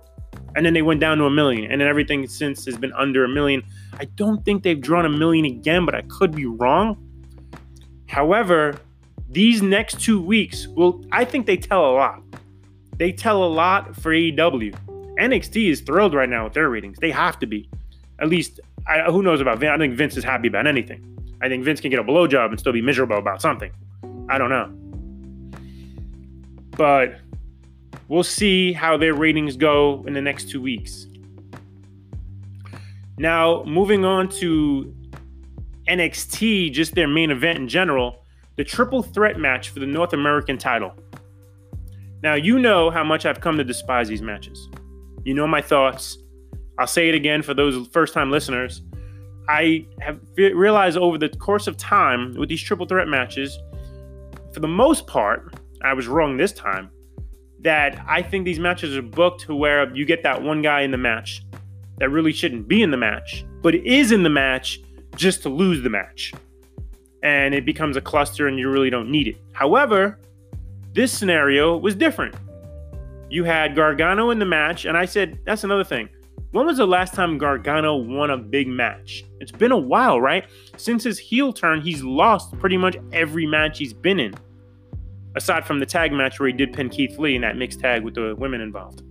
and 0.55 0.65
then 0.65 0.73
they 0.73 0.81
went 0.81 0.99
down 0.99 1.17
to 1.19 1.25
a 1.25 1.29
million 1.29 1.71
and 1.71 1.79
then 1.79 1.87
everything 1.87 2.27
since 2.27 2.65
has 2.65 2.77
been 2.77 2.93
under 2.93 3.25
a 3.25 3.29
million. 3.29 3.61
I 3.93 4.05
don't 4.05 4.43
think 4.43 4.63
they've 4.63 4.81
drawn 4.81 5.05
a 5.05 5.09
million 5.09 5.45
again 5.45 5.85
but 5.85 5.93
i 5.93 6.01
could 6.01 6.35
be 6.35 6.45
wrong. 6.45 6.97
However 8.07 8.75
these 9.29 9.61
next 9.61 9.99
two 9.99 10.21
weeks 10.21 10.67
will 10.67 11.03
i 11.11 11.25
think 11.25 11.45
they 11.45 11.57
tell 11.57 11.85
a 11.89 11.93
lot 11.93 12.24
they 12.97 13.11
tell 13.11 13.43
a 13.43 13.47
lot 13.47 13.95
for 13.95 14.11
aew 14.11 14.75
nxt 15.19 15.69
is 15.69 15.81
thrilled 15.81 16.13
right 16.13 16.29
now 16.29 16.43
with 16.45 16.53
their 16.53 16.69
ratings. 16.69 16.97
They 16.99 17.11
have 17.11 17.39
to 17.39 17.45
be. 17.45 17.69
At 18.19 18.29
least 18.29 18.59
I, 18.87 19.01
who 19.03 19.23
knows 19.23 19.41
about 19.41 19.59
vince 19.59 19.71
i 19.73 19.77
think 19.77 19.95
vince 19.95 20.17
is 20.17 20.23
happy 20.23 20.47
about 20.47 20.67
anything. 20.67 21.15
I 21.41 21.49
think 21.49 21.63
vince 21.63 21.81
can 21.81 21.89
get 21.89 21.99
a 21.99 22.03
blowjob 22.03 22.49
and 22.49 22.59
still 22.59 22.73
be 22.73 22.81
miserable 22.81 23.17
about 23.17 23.41
something. 23.41 23.71
I 24.29 24.37
don't 24.37 24.49
know. 24.49 24.71
But 26.71 27.19
we'll 28.07 28.23
see 28.23 28.73
how 28.73 28.97
their 28.97 29.13
ratings 29.13 29.55
go 29.55 30.03
in 30.07 30.13
the 30.13 30.21
next 30.21 30.49
two 30.49 30.61
weeks. 30.61 31.07
Now, 33.17 33.63
moving 33.63 34.03
on 34.03 34.27
to 34.29 34.93
NXT, 35.87 36.73
just 36.73 36.95
their 36.95 37.07
main 37.07 37.31
event 37.31 37.59
in 37.59 37.67
general, 37.67 38.23
the 38.55 38.63
triple 38.63 39.03
threat 39.03 39.39
match 39.39 39.69
for 39.69 39.79
the 39.79 39.85
North 39.85 40.13
American 40.13 40.57
title. 40.57 40.93
Now, 42.25 42.33
you 42.33 42.57
know 42.57 42.89
how 42.89 43.03
much 43.03 43.27
I've 43.27 43.39
come 43.39 43.55
to 43.57 43.63
despise 43.63 44.07
these 44.07 44.23
matches. 44.23 44.67
You 45.25 45.35
know 45.35 45.45
my 45.45 45.61
thoughts. 45.61 46.17
I'll 46.79 46.87
say 46.87 47.07
it 47.07 47.13
again 47.13 47.43
for 47.43 47.53
those 47.53 47.87
first 47.89 48.15
time 48.15 48.31
listeners. 48.31 48.81
I 49.47 49.85
have 50.01 50.19
realized 50.35 50.97
over 50.97 51.19
the 51.19 51.29
course 51.29 51.67
of 51.67 51.77
time 51.77 52.33
with 52.33 52.49
these 52.49 52.63
triple 52.63 52.87
threat 52.87 53.07
matches, 53.07 53.55
for 54.51 54.59
the 54.59 54.67
most 54.67 55.05
part, 55.05 55.53
I 55.83 55.93
was 55.93 56.07
wrong 56.07 56.35
this 56.35 56.51
time 56.51 56.89
that 57.59 58.03
I 58.07 58.23
think 58.23 58.43
these 58.43 58.59
matches 58.59 58.97
are 58.97 59.03
booked 59.03 59.41
to 59.41 59.55
where 59.55 59.95
you 59.95 60.03
get 60.03 60.23
that 60.23 60.41
one 60.41 60.63
guy 60.63 60.81
in 60.81 60.89
the 60.89 60.97
match 60.97 61.43
that 61.99 62.09
really 62.09 62.33
shouldn't 62.33 62.67
be 62.67 62.81
in 62.81 62.89
the 62.89 62.97
match, 62.97 63.45
but 63.61 63.75
is 63.75 64.11
in 64.11 64.23
the 64.23 64.31
match 64.31 64.81
just 65.15 65.43
to 65.43 65.49
lose 65.49 65.83
the 65.83 65.91
match. 65.91 66.33
And 67.21 67.53
it 67.53 67.65
becomes 67.65 67.95
a 67.97 68.01
cluster 68.01 68.47
and 68.47 68.57
you 68.57 68.71
really 68.71 68.89
don't 68.89 69.11
need 69.11 69.27
it. 69.27 69.37
However, 69.51 70.17
this 70.95 71.11
scenario 71.11 71.77
was 71.77 71.93
different. 71.93 72.33
You 73.29 73.43
had 73.43 73.75
Gargano 73.75 74.29
in 74.29 74.39
the 74.39 74.45
match, 74.45 74.85
and 74.85 74.97
I 74.97 75.05
said, 75.05 75.37
that's 75.45 75.65
another 75.65 75.83
thing. 75.83 76.09
When 76.51 76.65
was 76.65 76.77
the 76.77 76.87
last 76.87 77.13
time 77.13 77.37
Gargano 77.37 77.97
won 77.97 78.29
a 78.29 78.37
big 78.37 78.69
match? 78.69 79.25
It's 79.41 79.51
been 79.51 79.73
a 79.73 79.77
while, 79.77 80.21
right? 80.21 80.45
Since 80.77 81.03
his 81.03 81.19
heel 81.19 81.51
turn, 81.51 81.81
he's 81.81 82.01
lost 82.01 82.57
pretty 82.59 82.77
much 82.77 82.95
every 83.11 83.45
match 83.45 83.77
he's 83.77 83.93
been 83.93 84.19
in 84.19 84.33
aside 85.35 85.65
from 85.65 85.79
the 85.79 85.85
tag 85.85 86.13
match 86.13 86.39
where 86.39 86.47
he 86.47 86.53
did 86.53 86.71
pin 86.71 86.87
Keith 86.87 87.19
Lee 87.19 87.35
in 87.35 87.41
that 87.41 87.57
mixed 87.57 87.81
tag 87.81 88.03
with 88.03 88.15
the 88.15 88.33
women 88.37 88.61
involved. 88.61 89.01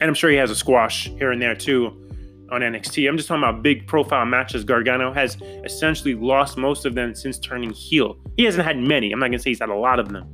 And 0.00 0.08
I'm 0.08 0.14
sure 0.14 0.28
he 0.28 0.36
has 0.36 0.50
a 0.50 0.54
squash 0.54 1.08
here 1.08 1.32
and 1.32 1.40
there 1.40 1.54
too 1.54 2.07
on 2.50 2.60
NXT. 2.60 3.08
I'm 3.08 3.16
just 3.16 3.28
talking 3.28 3.42
about 3.42 3.62
big 3.62 3.86
profile 3.86 4.24
matches. 4.26 4.64
Gargano 4.64 5.12
has 5.12 5.36
essentially 5.64 6.14
lost 6.14 6.56
most 6.56 6.84
of 6.84 6.94
them 6.94 7.14
since 7.14 7.38
turning 7.38 7.70
heel. 7.70 8.16
He 8.36 8.44
hasn't 8.44 8.64
had 8.64 8.78
many. 8.78 9.12
I'm 9.12 9.18
not 9.18 9.26
going 9.26 9.38
to 9.38 9.38
say 9.38 9.50
he's 9.50 9.60
had 9.60 9.68
a 9.68 9.74
lot 9.74 9.98
of 9.98 10.08
them. 10.08 10.26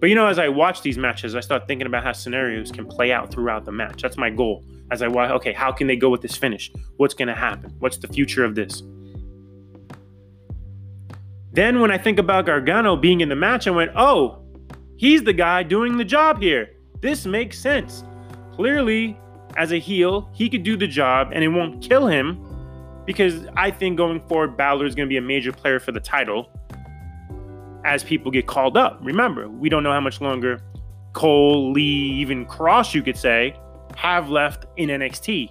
But 0.00 0.08
you 0.08 0.16
know, 0.16 0.26
as 0.26 0.40
I 0.40 0.48
watch 0.48 0.82
these 0.82 0.98
matches, 0.98 1.36
I 1.36 1.40
start 1.40 1.68
thinking 1.68 1.86
about 1.86 2.02
how 2.02 2.12
scenarios 2.12 2.72
can 2.72 2.86
play 2.86 3.12
out 3.12 3.30
throughout 3.30 3.64
the 3.64 3.70
match. 3.70 4.02
That's 4.02 4.16
my 4.16 4.30
goal. 4.30 4.64
As 4.90 5.00
I 5.00 5.06
watch, 5.06 5.30
okay, 5.30 5.52
how 5.52 5.70
can 5.70 5.86
they 5.86 5.94
go 5.94 6.10
with 6.10 6.22
this 6.22 6.36
finish? 6.36 6.72
What's 6.96 7.14
going 7.14 7.28
to 7.28 7.34
happen? 7.34 7.72
What's 7.78 7.98
the 7.98 8.08
future 8.08 8.44
of 8.44 8.56
this? 8.56 8.82
Then 11.52 11.80
when 11.80 11.90
I 11.90 11.98
think 11.98 12.18
about 12.18 12.46
Gargano 12.46 12.96
being 12.96 13.20
in 13.20 13.28
the 13.28 13.36
match, 13.36 13.68
I 13.68 13.70
went, 13.70 13.92
oh, 13.94 14.42
he's 14.96 15.22
the 15.22 15.32
guy 15.32 15.62
doing 15.62 15.96
the 15.96 16.04
job 16.04 16.42
here. 16.42 16.70
This 17.00 17.24
makes 17.24 17.58
sense. 17.58 18.02
Clearly, 18.54 19.16
as 19.56 19.72
a 19.72 19.78
heel, 19.78 20.28
he 20.32 20.48
could 20.48 20.62
do 20.62 20.76
the 20.76 20.86
job 20.86 21.30
and 21.32 21.42
it 21.44 21.48
won't 21.48 21.82
kill 21.82 22.06
him 22.06 22.42
because 23.06 23.46
I 23.56 23.70
think 23.70 23.96
going 23.96 24.20
forward, 24.28 24.56
Balor 24.56 24.86
is 24.86 24.94
going 24.94 25.08
to 25.08 25.10
be 25.10 25.16
a 25.16 25.22
major 25.22 25.52
player 25.52 25.80
for 25.80 25.92
the 25.92 26.00
title 26.00 26.48
as 27.84 28.04
people 28.04 28.30
get 28.30 28.46
called 28.46 28.76
up. 28.76 28.98
Remember, 29.02 29.48
we 29.48 29.68
don't 29.68 29.82
know 29.82 29.92
how 29.92 30.00
much 30.00 30.20
longer 30.20 30.62
Cole, 31.12 31.72
Lee, 31.72 31.82
even 31.82 32.46
Kross, 32.46 32.94
you 32.94 33.02
could 33.02 33.16
say, 33.16 33.56
have 33.96 34.30
left 34.30 34.66
in 34.76 34.88
NXT. 34.88 35.50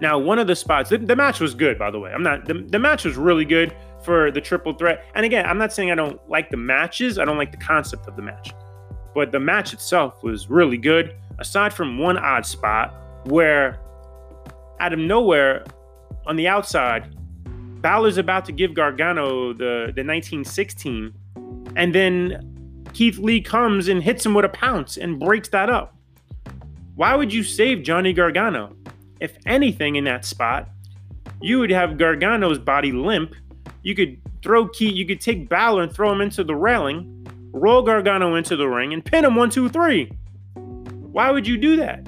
Now, 0.00 0.18
one 0.18 0.38
of 0.38 0.46
the 0.46 0.54
spots, 0.54 0.90
the, 0.90 0.98
the, 0.98 1.16
match 1.16 1.40
was 1.40 1.54
good, 1.54 1.78
by 1.78 1.90
the 1.90 1.98
way. 1.98 2.12
I'm 2.12 2.22
not, 2.22 2.44
the, 2.44 2.54
the 2.54 2.78
match 2.78 3.04
was 3.04 3.16
really 3.16 3.44
good 3.44 3.74
for 4.04 4.30
the 4.30 4.40
triple 4.40 4.72
threat. 4.72 5.04
And 5.14 5.26
again, 5.26 5.44
I'm 5.44 5.58
not 5.58 5.72
saying 5.72 5.90
I 5.90 5.96
don't 5.96 6.20
like 6.30 6.50
the 6.50 6.56
matches, 6.56 7.18
I 7.18 7.24
don't 7.24 7.36
like 7.36 7.50
the 7.50 7.58
concept 7.58 8.06
of 8.06 8.14
the 8.14 8.22
match. 8.22 8.52
But 9.18 9.32
the 9.32 9.40
match 9.40 9.72
itself 9.72 10.22
was 10.22 10.48
really 10.48 10.78
good, 10.78 11.12
aside 11.40 11.74
from 11.74 11.98
one 11.98 12.16
odd 12.16 12.46
spot 12.46 12.94
where 13.24 13.80
out 14.78 14.92
of 14.92 15.00
nowhere 15.00 15.64
on 16.24 16.36
the 16.36 16.46
outside, 16.46 17.12
Balor's 17.82 18.16
about 18.16 18.44
to 18.44 18.52
give 18.52 18.74
Gargano 18.74 19.52
the, 19.54 19.92
the 19.92 20.04
1916, 20.04 21.12
and 21.74 21.92
then 21.92 22.84
Keith 22.92 23.18
Lee 23.18 23.40
comes 23.40 23.88
and 23.88 24.00
hits 24.00 24.24
him 24.24 24.34
with 24.34 24.44
a 24.44 24.50
pounce 24.50 24.96
and 24.96 25.18
breaks 25.18 25.48
that 25.48 25.68
up. 25.68 25.96
Why 26.94 27.16
would 27.16 27.32
you 27.32 27.42
save 27.42 27.82
Johnny 27.82 28.12
Gargano? 28.12 28.76
if 29.18 29.36
anything, 29.46 29.96
in 29.96 30.04
that 30.04 30.24
spot, 30.24 30.68
you 31.42 31.58
would 31.58 31.70
have 31.70 31.98
Gargano's 31.98 32.60
body 32.60 32.92
limp. 32.92 33.34
You 33.82 33.96
could 33.96 34.20
throw 34.44 34.68
Key, 34.68 34.92
you 34.92 35.04
could 35.04 35.20
take 35.20 35.48
Balor 35.48 35.82
and 35.82 35.92
throw 35.92 36.12
him 36.12 36.20
into 36.20 36.44
the 36.44 36.54
railing, 36.54 37.18
roll 37.58 37.82
Gargano 37.82 38.34
into 38.34 38.56
the 38.56 38.68
ring, 38.68 38.92
and 38.92 39.04
pin 39.04 39.24
him 39.24 39.34
one, 39.34 39.50
two, 39.50 39.68
three. 39.68 40.10
Why 40.54 41.30
would 41.30 41.46
you 41.46 41.56
do 41.56 41.76
that? 41.76 42.04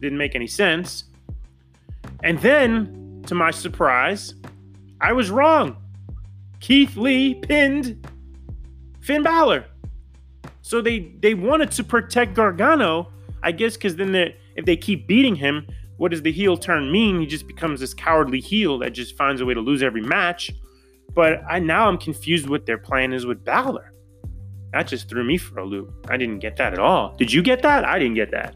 Didn't 0.00 0.18
make 0.18 0.34
any 0.34 0.46
sense. 0.46 1.04
And 2.22 2.38
then, 2.40 3.22
to 3.26 3.34
my 3.34 3.50
surprise, 3.50 4.34
I 5.00 5.12
was 5.12 5.30
wrong. 5.30 5.76
Keith 6.60 6.96
Lee 6.96 7.34
pinned 7.34 8.06
Finn 9.00 9.22
Balor. 9.22 9.64
So 10.62 10.80
they 10.80 11.12
they 11.20 11.34
wanted 11.34 11.70
to 11.72 11.84
protect 11.84 12.34
Gargano, 12.34 13.08
I 13.42 13.52
guess, 13.52 13.76
because 13.76 13.96
then 13.96 14.12
the 14.12 14.34
if 14.56 14.64
they 14.64 14.76
keep 14.76 15.06
beating 15.06 15.36
him, 15.36 15.66
what 15.96 16.10
does 16.10 16.22
the 16.22 16.32
heel 16.32 16.56
turn 16.56 16.90
mean? 16.90 17.20
He 17.20 17.26
just 17.26 17.46
becomes 17.46 17.80
this 17.80 17.94
cowardly 17.94 18.40
heel 18.40 18.78
that 18.78 18.90
just 18.90 19.16
finds 19.16 19.40
a 19.40 19.46
way 19.46 19.54
to 19.54 19.60
lose 19.60 19.82
every 19.82 20.02
match. 20.02 20.52
But 21.16 21.42
I 21.48 21.58
now 21.58 21.88
I'm 21.88 21.98
confused 21.98 22.48
what 22.48 22.66
their 22.66 22.78
plan 22.78 23.12
is 23.12 23.26
with 23.26 23.42
Balor. 23.42 23.92
That 24.72 24.86
just 24.86 25.08
threw 25.08 25.24
me 25.24 25.38
for 25.38 25.58
a 25.58 25.64
loop. 25.64 26.06
I 26.10 26.18
didn't 26.18 26.38
get 26.40 26.56
that 26.58 26.74
at 26.74 26.78
all. 26.78 27.16
Did 27.16 27.32
you 27.32 27.42
get 27.42 27.62
that? 27.62 27.84
I 27.84 27.98
didn't 27.98 28.14
get 28.14 28.30
that. 28.32 28.54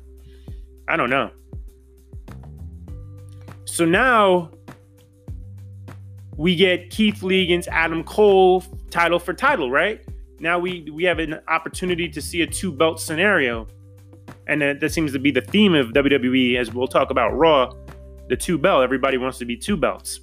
I 0.86 0.96
don't 0.96 1.08
know. 1.10 1.30
So 3.64 3.84
now 3.84 4.50
we 6.36 6.54
get 6.54 6.90
Keith 6.90 7.22
Lee 7.22 7.42
against 7.42 7.68
Adam 7.68 8.04
Cole 8.04 8.62
title 8.90 9.18
for 9.18 9.32
title, 9.32 9.70
right? 9.70 10.04
Now 10.38 10.58
we 10.58 10.88
we 10.92 11.04
have 11.04 11.18
an 11.18 11.40
opportunity 11.48 12.08
to 12.10 12.20
see 12.20 12.42
a 12.42 12.46
two 12.46 12.70
belt 12.70 13.00
scenario 13.00 13.66
and 14.46 14.60
that, 14.60 14.80
that 14.80 14.92
seems 14.92 15.12
to 15.12 15.18
be 15.18 15.30
the 15.30 15.40
theme 15.40 15.74
of 15.74 15.88
WWE 15.88 16.56
as 16.56 16.72
we'll 16.72 16.88
talk 16.88 17.10
about 17.10 17.30
Raw, 17.30 17.72
the 18.28 18.36
two 18.36 18.58
belt. 18.58 18.82
Everybody 18.82 19.16
wants 19.16 19.38
to 19.38 19.44
be 19.44 19.56
two 19.56 19.76
belts. 19.76 20.20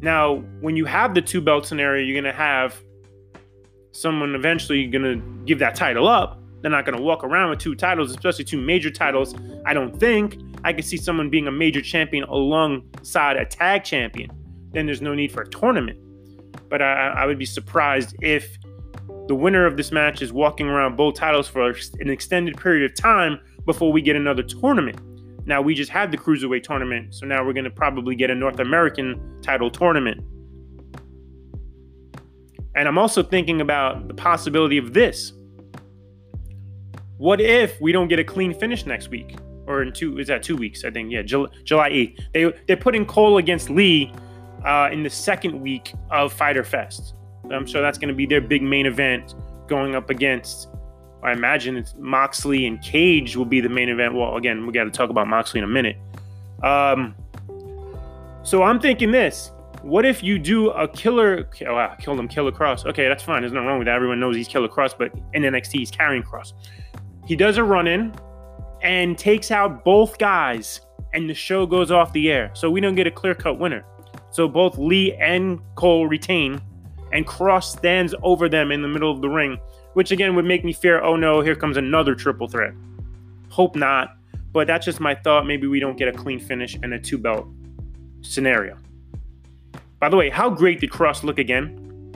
Now, 0.00 0.36
when 0.60 0.76
you 0.76 0.84
have 0.84 1.14
the 1.14 1.22
two 1.22 1.40
belt 1.40 1.66
scenario, 1.66 2.04
you're 2.04 2.20
going 2.20 2.32
to 2.32 2.38
have 2.38 2.80
someone 3.92 4.34
eventually 4.34 4.86
going 4.86 5.04
to 5.04 5.44
give 5.46 5.58
that 5.60 5.74
title 5.74 6.06
up. 6.06 6.40
They're 6.60 6.70
not 6.70 6.84
going 6.84 6.96
to 6.96 7.02
walk 7.02 7.24
around 7.24 7.50
with 7.50 7.58
two 7.58 7.74
titles, 7.74 8.10
especially 8.10 8.44
two 8.44 8.60
major 8.60 8.90
titles. 8.90 9.34
I 9.64 9.72
don't 9.72 9.98
think 9.98 10.38
I 10.64 10.72
could 10.72 10.84
see 10.84 10.96
someone 10.96 11.30
being 11.30 11.46
a 11.46 11.52
major 11.52 11.80
champion 11.80 12.24
alongside 12.24 13.36
a 13.36 13.44
tag 13.44 13.84
champion. 13.84 14.30
Then 14.72 14.86
there's 14.86 15.00
no 15.00 15.14
need 15.14 15.32
for 15.32 15.42
a 15.42 15.48
tournament. 15.48 15.98
But 16.68 16.82
I, 16.82 17.08
I 17.08 17.26
would 17.26 17.38
be 17.38 17.46
surprised 17.46 18.16
if 18.20 18.58
the 19.28 19.34
winner 19.34 19.66
of 19.66 19.76
this 19.76 19.92
match 19.92 20.22
is 20.22 20.32
walking 20.32 20.68
around 20.68 20.96
both 20.96 21.14
titles 21.14 21.48
for 21.48 21.70
an 22.00 22.10
extended 22.10 22.56
period 22.56 22.90
of 22.90 22.96
time 22.96 23.40
before 23.64 23.92
we 23.92 24.02
get 24.02 24.16
another 24.16 24.42
tournament. 24.42 25.00
Now, 25.46 25.62
we 25.62 25.74
just 25.74 25.90
had 25.90 26.10
the 26.10 26.18
Cruiserweight 26.18 26.64
tournament, 26.64 27.14
so 27.14 27.24
now 27.24 27.44
we're 27.44 27.52
going 27.52 27.64
to 27.64 27.70
probably 27.70 28.16
get 28.16 28.30
a 28.30 28.34
North 28.34 28.58
American 28.58 29.40
title 29.42 29.70
tournament. 29.70 30.20
And 32.74 32.88
I'm 32.88 32.98
also 32.98 33.22
thinking 33.22 33.60
about 33.60 34.08
the 34.08 34.14
possibility 34.14 34.76
of 34.76 34.92
this. 34.92 35.32
What 37.16 37.40
if 37.40 37.80
we 37.80 37.92
don't 37.92 38.08
get 38.08 38.18
a 38.18 38.24
clean 38.24 38.52
finish 38.52 38.84
next 38.86 39.08
week? 39.08 39.36
Or 39.66 39.82
in 39.82 39.92
two, 39.92 40.18
is 40.18 40.26
that 40.26 40.42
two 40.42 40.56
weeks? 40.56 40.84
I 40.84 40.90
think, 40.90 41.12
yeah, 41.12 41.22
July, 41.22 41.48
8th. 41.64 42.20
They, 42.34 42.52
they're 42.66 42.76
putting 42.76 43.06
Cole 43.06 43.38
against 43.38 43.70
Lee 43.70 44.12
uh, 44.64 44.90
in 44.92 45.02
the 45.04 45.10
second 45.10 45.60
week 45.60 45.94
of 46.10 46.32
Fyter 46.32 46.64
Fest. 46.64 47.14
I'm 47.52 47.66
sure 47.66 47.80
that's 47.80 47.98
going 47.98 48.08
to 48.08 48.14
be 48.14 48.26
their 48.26 48.40
big 48.40 48.62
main 48.62 48.86
event 48.86 49.34
going 49.68 49.94
up 49.94 50.10
against. 50.10 50.68
I 51.22 51.32
imagine 51.32 51.76
it's 51.76 51.94
Moxley 51.98 52.66
and 52.66 52.80
Cage 52.82 53.36
will 53.36 53.44
be 53.44 53.60
the 53.60 53.68
main 53.68 53.88
event. 53.88 54.14
Well, 54.14 54.36
again, 54.36 54.66
we 54.66 54.72
got 54.72 54.84
to 54.84 54.90
talk 54.90 55.10
about 55.10 55.26
Moxley 55.28 55.58
in 55.58 55.64
a 55.64 55.68
minute. 55.68 55.96
Um, 56.62 57.14
so 58.42 58.62
I'm 58.62 58.80
thinking 58.80 59.10
this: 59.10 59.50
what 59.82 60.04
if 60.04 60.22
you 60.22 60.38
do 60.38 60.70
a 60.70 60.88
killer? 60.88 61.48
Oh, 61.66 61.74
wow, 61.74 61.94
killed 61.94 62.18
him, 62.18 62.26
Killer 62.26 62.52
Kross. 62.52 62.84
Okay, 62.86 63.08
that's 63.08 63.22
fine. 63.22 63.42
There's 63.42 63.52
nothing 63.52 63.68
wrong 63.68 63.78
with 63.78 63.86
that. 63.86 63.94
Everyone 63.94 64.18
knows 64.18 64.34
he's 64.34 64.48
Killer 64.48 64.68
Kross, 64.68 64.94
but 64.96 65.12
in 65.32 65.42
NXT, 65.42 65.72
he's 65.72 65.90
Karrion 65.90 66.24
Kross. 66.24 66.52
He 67.26 67.36
does 67.36 67.56
a 67.56 67.64
run 67.64 67.86
in 67.86 68.14
and 68.82 69.16
takes 69.16 69.50
out 69.50 69.84
both 69.84 70.18
guys, 70.18 70.80
and 71.12 71.30
the 71.30 71.34
show 71.34 71.66
goes 71.66 71.90
off 71.90 72.12
the 72.12 72.30
air. 72.30 72.50
So 72.54 72.70
we 72.70 72.80
don't 72.80 72.94
get 72.94 73.06
a 73.06 73.10
clear 73.10 73.34
cut 73.34 73.58
winner. 73.58 73.84
So 74.30 74.48
both 74.48 74.76
Lee 74.76 75.14
and 75.14 75.60
Cole 75.76 76.08
retain, 76.08 76.60
and 77.12 77.24
Kross 77.24 77.64
stands 77.64 78.14
over 78.22 78.48
them 78.48 78.72
in 78.72 78.82
the 78.82 78.88
middle 78.88 79.10
of 79.10 79.20
the 79.20 79.28
ring, 79.28 79.58
which 79.96 80.10
again 80.10 80.36
would 80.36 80.44
make 80.44 80.62
me 80.62 80.74
fear 80.74 81.00
oh 81.00 81.16
no, 81.16 81.40
here 81.40 81.56
comes 81.56 81.78
another 81.78 82.14
triple 82.14 82.46
threat. 82.46 82.74
Hope 83.48 83.74
not, 83.74 84.18
but 84.52 84.66
that's 84.66 84.84
just 84.84 85.00
my 85.00 85.14
thought. 85.14 85.46
Maybe 85.46 85.66
we 85.66 85.80
don't 85.80 85.96
get 85.96 86.06
a 86.06 86.12
clean 86.12 86.38
finish 86.38 86.74
and 86.82 86.92
a 86.92 86.98
two 86.98 87.16
belt 87.16 87.48
scenario. 88.20 88.76
By 89.98 90.10
the 90.10 90.16
way, 90.18 90.28
how 90.28 90.50
great 90.50 90.80
did 90.80 90.90
Kross 90.90 91.22
look 91.22 91.38
again? 91.38 92.12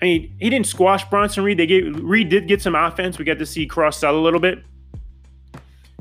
I 0.00 0.04
mean, 0.06 0.34
he 0.40 0.48
didn't 0.48 0.66
squash 0.66 1.04
Bronson 1.10 1.44
Reed. 1.44 1.58
They 1.58 1.66
gave 1.66 1.94
Reed 2.00 2.30
did 2.30 2.48
get 2.48 2.62
some 2.62 2.74
offense. 2.74 3.18
We 3.18 3.26
got 3.26 3.38
to 3.38 3.44
see 3.44 3.68
Kross 3.68 3.96
sell 3.96 4.16
a 4.16 4.18
little 4.18 4.40
bit. 4.40 4.64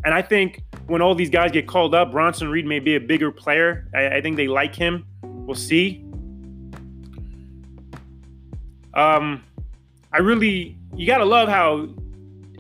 And 0.06 0.13
I 0.13 0.21
think 0.21 0.62
when 0.88 1.01
all 1.01 1.13
these 1.13 1.30
guys 1.30 1.51
get 1.51 1.67
called 1.67 1.93
up, 1.93 2.13
Bronson 2.13 2.47
Reed 2.47 2.65
may 2.65 2.80
be 2.80 2.95
a 2.95 3.01
bigger 3.01 3.34
player. 3.34 3.89
I, 3.93 4.08
I 4.08 4.21
think 4.21 4.38
they 4.38 4.47
like 4.47 4.75
him. 4.75 5.06
We'll 5.23 5.58
see. 5.58 6.06
Um, 8.93 9.43
I 10.15 10.19
really, 10.19 10.78
you 10.95 11.06
gotta 11.06 11.25
love 11.25 11.49
how 11.49 11.88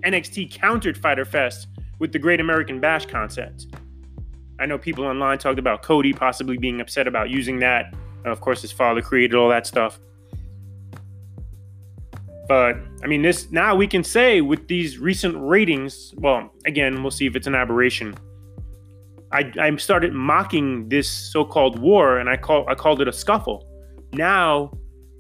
NXT 0.03 0.51
countered 0.51 0.97
Fyter 0.97 1.23
Fest 1.23 1.69
with 1.99 2.11
the 2.11 2.19
Great 2.19 2.41
American 2.41 2.81
Bash 2.81 3.05
concept. 3.05 3.67
I 4.59 4.65
know 4.65 4.77
people 4.77 5.05
online 5.05 5.37
talked 5.37 5.57
about 5.57 5.81
Cody 5.81 6.11
possibly 6.11 6.57
being 6.57 6.81
upset 6.81 7.07
about 7.07 7.29
using 7.29 7.59
that. 7.59 7.93
And 8.25 8.33
of 8.33 8.41
course, 8.41 8.61
his 8.61 8.73
father 8.73 9.01
created 9.01 9.37
all 9.37 9.47
that 9.47 9.65
stuff. 9.65 10.01
But 12.49 12.75
I 13.01 13.07
mean, 13.07 13.21
this 13.21 13.49
now 13.51 13.73
we 13.73 13.87
can 13.87 14.03
say 14.03 14.41
with 14.41 14.67
these 14.67 14.99
recent 14.99 15.37
ratings. 15.39 16.13
Well, 16.17 16.51
again, 16.65 17.03
we'll 17.03 17.11
see 17.11 17.25
if 17.25 17.37
it's 17.37 17.47
an 17.47 17.55
aberration. 17.55 18.17
I, 19.31 19.49
I 19.57 19.73
started 19.77 20.11
mocking 20.11 20.89
this 20.89 21.09
so-called 21.09 21.79
war, 21.79 22.17
and 22.17 22.29
I 22.29 22.35
call 22.35 22.67
I 22.67 22.75
called 22.75 22.99
it 22.99 23.07
a 23.07 23.13
scuffle. 23.13 23.65
Now, 24.11 24.71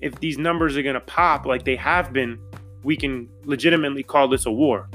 if 0.01 0.19
these 0.19 0.37
numbers 0.37 0.77
are 0.77 0.83
gonna 0.83 0.99
pop 0.99 1.45
like 1.45 1.65
they 1.65 1.75
have 1.75 2.13
been, 2.13 2.39
we 2.83 2.95
can 2.95 3.29
legitimately 3.43 4.03
call 4.03 4.27
this 4.27 4.45
a 4.45 4.51
war. 4.51 4.89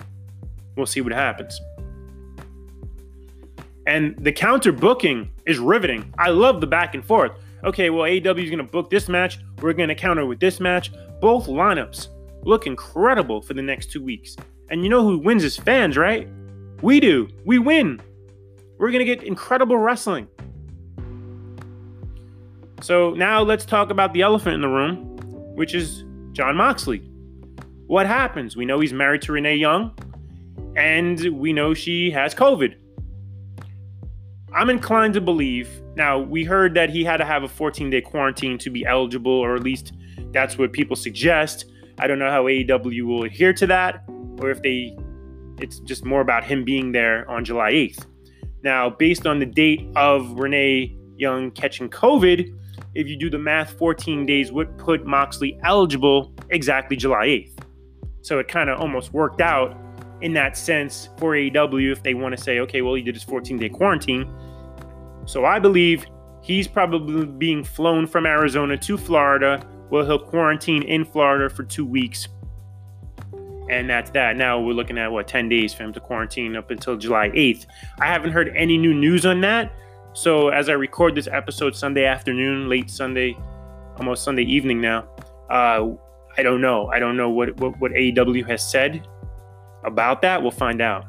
We'll 0.76 0.86
see 0.86 1.00
what 1.00 1.12
happens. 1.12 1.60
And 3.86 4.14
the 4.18 4.32
counter 4.32 4.72
booking 4.72 5.30
is 5.46 5.58
riveting. 5.58 6.14
I 6.16 6.30
love 6.30 6.60
the 6.60 6.66
back 6.66 6.94
and 6.94 7.04
forth. 7.04 7.32
Okay, 7.64 7.90
well, 7.90 8.04
AEW 8.04 8.44
is 8.44 8.50
going 8.50 8.58
to 8.58 8.64
book 8.64 8.88
this 8.88 9.08
match. 9.08 9.38
We're 9.60 9.72
going 9.72 9.88
to 9.88 9.94
counter 9.94 10.24
with 10.24 10.40
this 10.40 10.60
match. 10.60 10.92
Both 11.20 11.46
lineups 11.46 12.08
look 12.44 12.66
incredible 12.66 13.42
for 13.42 13.54
the 13.54 13.62
next 13.62 13.90
two 13.90 14.02
weeks. 14.02 14.36
And 14.70 14.84
you 14.84 14.88
know 14.88 15.02
who 15.02 15.18
wins 15.18 15.44
is 15.44 15.56
fans, 15.56 15.96
right? 15.96 16.28
We 16.82 17.00
do. 17.00 17.28
We 17.44 17.58
win. 17.58 18.00
We're 18.78 18.90
going 18.90 19.04
to 19.04 19.14
get 19.14 19.24
incredible 19.24 19.76
wrestling. 19.76 20.28
So 22.82 23.10
now 23.10 23.42
let's 23.42 23.66
talk 23.66 23.90
about 23.90 24.14
the 24.14 24.22
elephant 24.22 24.54
in 24.54 24.62
the 24.62 24.68
room, 24.68 25.18
which 25.54 25.74
is 25.74 26.04
Jon 26.32 26.56
Moxley. 26.56 27.00
What 27.86 28.06
happens? 28.06 28.56
We 28.56 28.64
know 28.64 28.80
he's 28.80 28.92
married 28.92 29.20
to 29.22 29.32
Renee 29.32 29.56
Young, 29.56 29.94
and 30.76 31.20
we 31.38 31.52
know 31.52 31.74
she 31.74 32.10
has 32.12 32.34
COVID. 32.34 32.74
I'm 34.54 34.70
inclined 34.70 35.14
to 35.14 35.20
believe. 35.20 35.68
Now, 35.94 36.18
we 36.18 36.42
heard 36.42 36.74
that 36.74 36.88
he 36.88 37.04
had 37.04 37.18
to 37.18 37.24
have 37.24 37.42
a 37.42 37.48
14 37.48 37.90
day 37.90 38.00
quarantine 38.00 38.56
to 38.58 38.70
be 38.70 38.86
eligible, 38.86 39.32
or 39.32 39.56
at 39.56 39.62
least 39.62 39.92
that's 40.32 40.56
what 40.56 40.72
people 40.72 40.96
suggest. 40.96 41.66
I 41.98 42.06
don't 42.06 42.18
know 42.18 42.30
how 42.30 42.44
AEW 42.44 43.02
will 43.02 43.24
adhere 43.24 43.52
to 43.52 43.66
that, 43.66 44.02
or 44.38 44.50
if 44.50 44.62
they, 44.62 44.96
it's 45.58 45.80
just 45.80 46.06
more 46.06 46.22
about 46.22 46.44
him 46.44 46.64
being 46.64 46.92
there 46.92 47.30
on 47.30 47.44
July 47.44 47.72
8th. 47.72 48.06
Now, 48.62 48.88
based 48.88 49.26
on 49.26 49.38
the 49.38 49.46
date 49.46 49.86
of 49.96 50.38
Renee 50.38 50.96
Young 51.16 51.50
catching 51.50 51.90
COVID, 51.90 52.56
if 52.94 53.06
you 53.06 53.16
do 53.16 53.30
the 53.30 53.38
math, 53.38 53.72
14 53.72 54.26
days 54.26 54.50
would 54.52 54.76
put 54.78 55.06
Moxley 55.06 55.58
eligible 55.62 56.32
exactly 56.50 56.96
July 56.96 57.26
8th. 57.26 57.58
So 58.22 58.38
it 58.38 58.48
kind 58.48 58.68
of 58.68 58.80
almost 58.80 59.12
worked 59.12 59.40
out 59.40 59.76
in 60.20 60.32
that 60.34 60.56
sense 60.56 61.08
for 61.18 61.32
AEW 61.32 61.92
if 61.92 62.02
they 62.02 62.14
want 62.14 62.36
to 62.36 62.42
say, 62.42 62.58
okay, 62.60 62.82
well, 62.82 62.94
he 62.94 63.02
did 63.02 63.14
his 63.14 63.24
14 63.24 63.58
day 63.58 63.68
quarantine. 63.68 64.32
So 65.24 65.44
I 65.44 65.58
believe 65.58 66.04
he's 66.42 66.66
probably 66.66 67.26
being 67.26 67.64
flown 67.64 68.06
from 68.06 68.26
Arizona 68.26 68.76
to 68.76 68.98
Florida. 68.98 69.64
Well, 69.90 70.04
he'll 70.04 70.18
quarantine 70.18 70.82
in 70.82 71.04
Florida 71.04 71.48
for 71.48 71.62
two 71.62 71.84
weeks. 71.84 72.28
And 73.70 73.88
that's 73.88 74.10
that. 74.10 74.36
Now 74.36 74.60
we're 74.60 74.72
looking 74.72 74.98
at 74.98 75.12
what, 75.12 75.28
10 75.28 75.48
days 75.48 75.72
for 75.72 75.84
him 75.84 75.92
to 75.92 76.00
quarantine 76.00 76.56
up 76.56 76.70
until 76.70 76.96
July 76.96 77.30
8th. 77.30 77.66
I 78.00 78.06
haven't 78.06 78.32
heard 78.32 78.52
any 78.56 78.76
new 78.76 78.92
news 78.92 79.24
on 79.24 79.40
that. 79.42 79.72
So 80.12 80.48
as 80.48 80.68
I 80.68 80.72
record 80.72 81.14
this 81.14 81.28
episode 81.28 81.76
Sunday 81.76 82.04
afternoon, 82.04 82.68
late 82.68 82.90
Sunday, 82.90 83.36
almost 83.96 84.24
Sunday 84.24 84.42
evening 84.42 84.80
now, 84.80 85.08
uh, 85.50 85.88
I 86.36 86.42
don't 86.42 86.60
know. 86.60 86.88
I 86.88 86.98
don't 86.98 87.16
know 87.16 87.30
what, 87.30 87.56
what, 87.60 87.78
what 87.78 87.92
AEW 87.92 88.46
has 88.48 88.68
said 88.68 89.06
about 89.84 90.22
that, 90.22 90.42
we'll 90.42 90.50
find 90.50 90.80
out. 90.80 91.06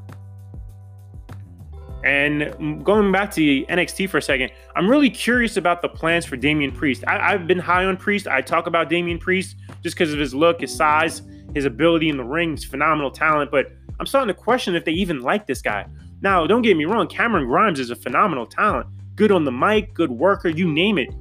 And 2.04 2.84
going 2.84 3.12
back 3.12 3.32
to 3.32 3.42
NXT 3.42 4.10
for 4.10 4.18
a 4.18 4.22
second, 4.22 4.52
I'm 4.76 4.90
really 4.90 5.10
curious 5.10 5.58
about 5.58 5.82
the 5.82 5.90
plans 5.90 6.26
for 6.26 6.36
Damian 6.36 6.72
Priest. 6.72 7.04
I, 7.06 7.32
have 7.32 7.46
been 7.46 7.60
high 7.60 7.86
on 7.86 7.96
Priest. 7.96 8.28
I 8.28 8.42
talk 8.42 8.66
about 8.66 8.90
Damian 8.90 9.20
Priest 9.20 9.56
just 9.84 9.96
because 9.96 10.12
of 10.12 10.20
his 10.20 10.34
look, 10.34 10.62
his 10.62 10.74
size, 10.74 11.22
his 11.54 11.66
ability 11.66 12.10
in 12.10 12.18
the 12.18 12.24
ring, 12.24 12.52
his 12.52 12.66
phenomenal 12.66 13.12
talent. 13.12 13.52
But 13.52 13.72
I'm 14.00 14.08
starting 14.08 14.34
to 14.34 14.40
question 14.40 14.76
if 14.76 14.84
they 14.84 14.94
even 14.94 15.22
like 15.22 15.46
this 15.46 15.62
guy. 15.62 15.86
Now, 16.22 16.46
don't 16.46 16.62
get 16.62 16.78
me 16.78 16.86
wrong, 16.86 17.08
Cameron 17.08 17.48
Grimes 17.48 17.80
is 17.80 17.90
a 17.90 17.96
phenomenal 17.96 18.46
talent. 18.46 18.88
Good 19.16 19.32
on 19.32 19.44
the 19.44 19.52
mic, 19.52 19.94
good 19.94 20.12
worker, 20.12 20.50
you 20.50 20.72
name 20.72 20.98
it. 20.98 21.14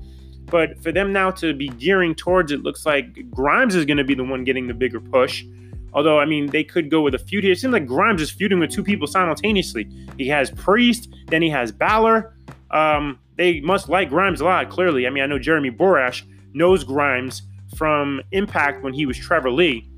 But 0.46 0.82
for 0.82 0.92
them 0.92 1.12
now 1.12 1.30
to 1.32 1.54
be 1.54 1.68
gearing 1.68 2.14
towards 2.14 2.52
it, 2.52 2.62
looks 2.62 2.84
like 2.84 3.30
Grimes 3.30 3.74
is 3.74 3.84
going 3.84 3.96
to 3.96 4.04
be 4.04 4.14
the 4.14 4.24
one 4.24 4.44
getting 4.44 4.66
the 4.66 4.74
bigger 4.74 5.00
push. 5.00 5.44
Although, 5.92 6.18
I 6.18 6.24
mean, 6.24 6.48
they 6.48 6.64
could 6.64 6.90
go 6.90 7.00
with 7.00 7.14
a 7.14 7.18
feud 7.18 7.44
here. 7.44 7.52
It 7.52 7.58
seems 7.58 7.72
like 7.72 7.86
Grimes 7.86 8.20
is 8.22 8.30
feuding 8.30 8.58
with 8.58 8.70
two 8.70 8.84
people 8.84 9.06
simultaneously. 9.06 9.88
He 10.18 10.28
has 10.28 10.50
Priest, 10.50 11.08
then 11.28 11.42
he 11.42 11.50
has 11.50 11.72
Balor. 11.72 12.36
Um, 12.70 13.18
they 13.36 13.60
must 13.60 13.88
like 13.88 14.08
Grimes 14.08 14.40
a 14.40 14.44
lot, 14.44 14.70
clearly. 14.70 15.06
I 15.06 15.10
mean, 15.10 15.22
I 15.22 15.26
know 15.26 15.38
Jeremy 15.38 15.70
Borash 15.70 16.22
knows 16.52 16.84
Grimes 16.84 17.42
from 17.76 18.20
Impact 18.32 18.82
when 18.82 18.92
he 18.92 19.06
was 19.06 19.16
Trevor 19.16 19.50
Lee. 19.50 19.88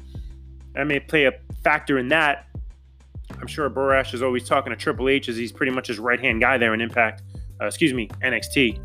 I 0.76 0.84
may 0.84 1.00
play 1.00 1.24
a 1.24 1.32
factor 1.62 1.98
in 1.98 2.08
that. 2.08 2.46
I'm 3.42 3.48
sure 3.48 3.68
Borash 3.68 4.14
is 4.14 4.22
always 4.22 4.46
talking 4.48 4.70
to 4.70 4.76
Triple 4.76 5.08
H 5.08 5.28
as 5.28 5.36
he's 5.36 5.50
pretty 5.50 5.72
much 5.72 5.88
his 5.88 5.98
right 5.98 6.20
hand 6.20 6.40
guy 6.40 6.58
there 6.58 6.72
in 6.74 6.80
Impact. 6.80 7.22
Uh, 7.60 7.66
excuse 7.66 7.92
me, 7.92 8.08
NXT. 8.22 8.80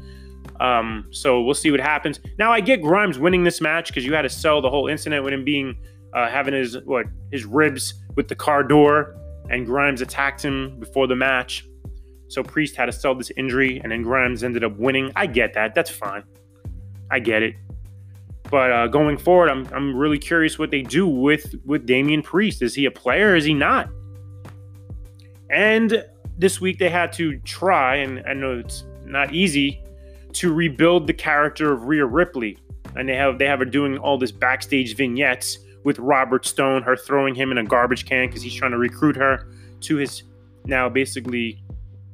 Um, 0.59 1.07
so 1.11 1.43
we'll 1.43 1.53
see 1.53 1.69
what 1.69 1.79
happens. 1.79 2.19
Now 2.39 2.51
I 2.51 2.59
get 2.59 2.81
Grimes 2.81 3.19
winning 3.19 3.43
this 3.43 3.61
match 3.61 3.89
because 3.89 4.03
you 4.03 4.15
had 4.15 4.23
to 4.23 4.29
sell 4.29 4.59
the 4.59 4.69
whole 4.69 4.87
incident 4.87 5.23
with 5.23 5.31
him 5.31 5.45
being 5.45 5.77
uh, 6.13 6.27
having 6.27 6.55
his 6.55 6.75
what 6.85 7.05
his 7.31 7.45
ribs 7.45 7.93
with 8.15 8.27
the 8.27 8.35
car 8.35 8.63
door, 8.63 9.15
and 9.51 9.67
Grimes 9.67 10.01
attacked 10.01 10.41
him 10.43 10.79
before 10.79 11.05
the 11.05 11.15
match. 11.15 11.67
So 12.27 12.41
Priest 12.41 12.75
had 12.75 12.87
to 12.87 12.91
sell 12.91 13.13
this 13.13 13.31
injury, 13.37 13.79
and 13.83 13.91
then 13.91 14.01
Grimes 14.01 14.43
ended 14.43 14.63
up 14.63 14.75
winning. 14.77 15.11
I 15.15 15.27
get 15.27 15.53
that. 15.53 15.75
That's 15.75 15.91
fine. 15.91 16.23
I 17.11 17.19
get 17.19 17.43
it. 17.43 17.55
But 18.49 18.71
uh, 18.71 18.87
going 18.87 19.19
forward, 19.19 19.49
I'm 19.49 19.67
I'm 19.71 19.95
really 19.95 20.17
curious 20.17 20.57
what 20.57 20.71
they 20.71 20.81
do 20.81 21.07
with 21.07 21.53
with 21.63 21.85
Damian 21.85 22.23
Priest. 22.23 22.63
Is 22.63 22.73
he 22.73 22.85
a 22.85 22.91
player? 22.91 23.35
Is 23.35 23.45
he 23.45 23.53
not? 23.53 23.89
And 25.49 26.05
this 26.37 26.61
week 26.61 26.79
they 26.79 26.89
had 26.89 27.11
to 27.13 27.37
try, 27.39 27.95
and 27.95 28.23
I 28.27 28.33
know 28.33 28.59
it's 28.59 28.83
not 29.05 29.33
easy, 29.33 29.83
to 30.33 30.53
rebuild 30.53 31.07
the 31.07 31.13
character 31.13 31.71
of 31.71 31.85
Rhea 31.85 32.05
Ripley. 32.05 32.57
And 32.95 33.07
they 33.07 33.15
have 33.15 33.37
they 33.37 33.45
have 33.45 33.59
her 33.59 33.65
doing 33.65 33.97
all 33.97 34.17
this 34.17 34.31
backstage 34.31 34.95
vignettes 34.95 35.59
with 35.83 35.99
Robert 35.99 36.45
Stone, 36.45 36.83
her 36.83 36.95
throwing 36.95 37.35
him 37.35 37.51
in 37.51 37.57
a 37.57 37.63
garbage 37.63 38.05
can 38.05 38.27
because 38.27 38.41
he's 38.41 38.53
trying 38.53 38.71
to 38.71 38.77
recruit 38.77 39.15
her 39.15 39.47
to 39.81 39.95
his 39.97 40.23
now 40.65 40.89
basically 40.89 41.63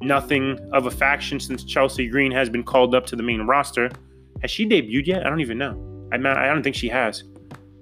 nothing 0.02 0.60
of 0.74 0.86
a 0.86 0.92
faction 0.92 1.40
since 1.40 1.64
Chelsea 1.64 2.08
Green 2.08 2.32
has 2.32 2.50
been 2.50 2.64
called 2.64 2.94
up 2.94 3.06
to 3.08 3.16
the 3.16 3.24
main 3.24 3.42
roster. 3.42 3.90
Has 4.42 4.52
she 4.52 4.68
debuted 4.68 5.08
yet? 5.08 5.26
I 5.26 5.30
don't 5.30 5.42
even 5.42 5.58
know. 5.58 5.72
I 6.12 6.18
I 6.38 6.48
don't 6.48 6.62
think 6.62 6.76
she 6.76 6.90
has. 6.90 7.24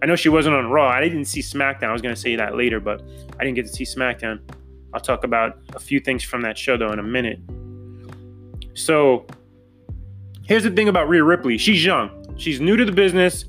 I 0.02 0.06
know 0.06 0.16
she 0.16 0.30
wasn't 0.30 0.56
on 0.56 0.70
Raw. 0.70 0.88
I 0.90 1.02
didn't 1.02 1.26
see 1.26 1.42
SmackDown. 1.42 1.90
I 1.90 1.92
was 1.92 2.02
to 2.16 2.20
say 2.22 2.36
that 2.36 2.56
later, 2.56 2.80
but 2.80 3.04
I 3.40 3.44
didn't 3.44 3.56
get 3.56 3.68
to 3.68 3.74
see 3.74 3.84
SmackDown. 3.84 4.40
I'll 4.94 5.00
talk 5.00 5.24
about 5.24 5.58
a 5.74 5.80
few 5.80 6.00
things 6.00 6.24
from 6.24 6.42
that 6.42 6.58
show 6.58 6.78
though 6.78 6.92
in 6.92 7.00
a 7.00 7.04
minute. 7.04 7.40
So, 8.74 9.26
here's 10.44 10.64
the 10.64 10.72
thing 10.72 10.88
about 10.88 11.10
Rhea 11.10 11.24
Ripley. 11.24 11.58
She's 11.58 11.84
young. 11.84 12.36
She's 12.38 12.60
new 12.60 12.78
to 12.78 12.86
the 12.86 12.92
business. 12.92 13.46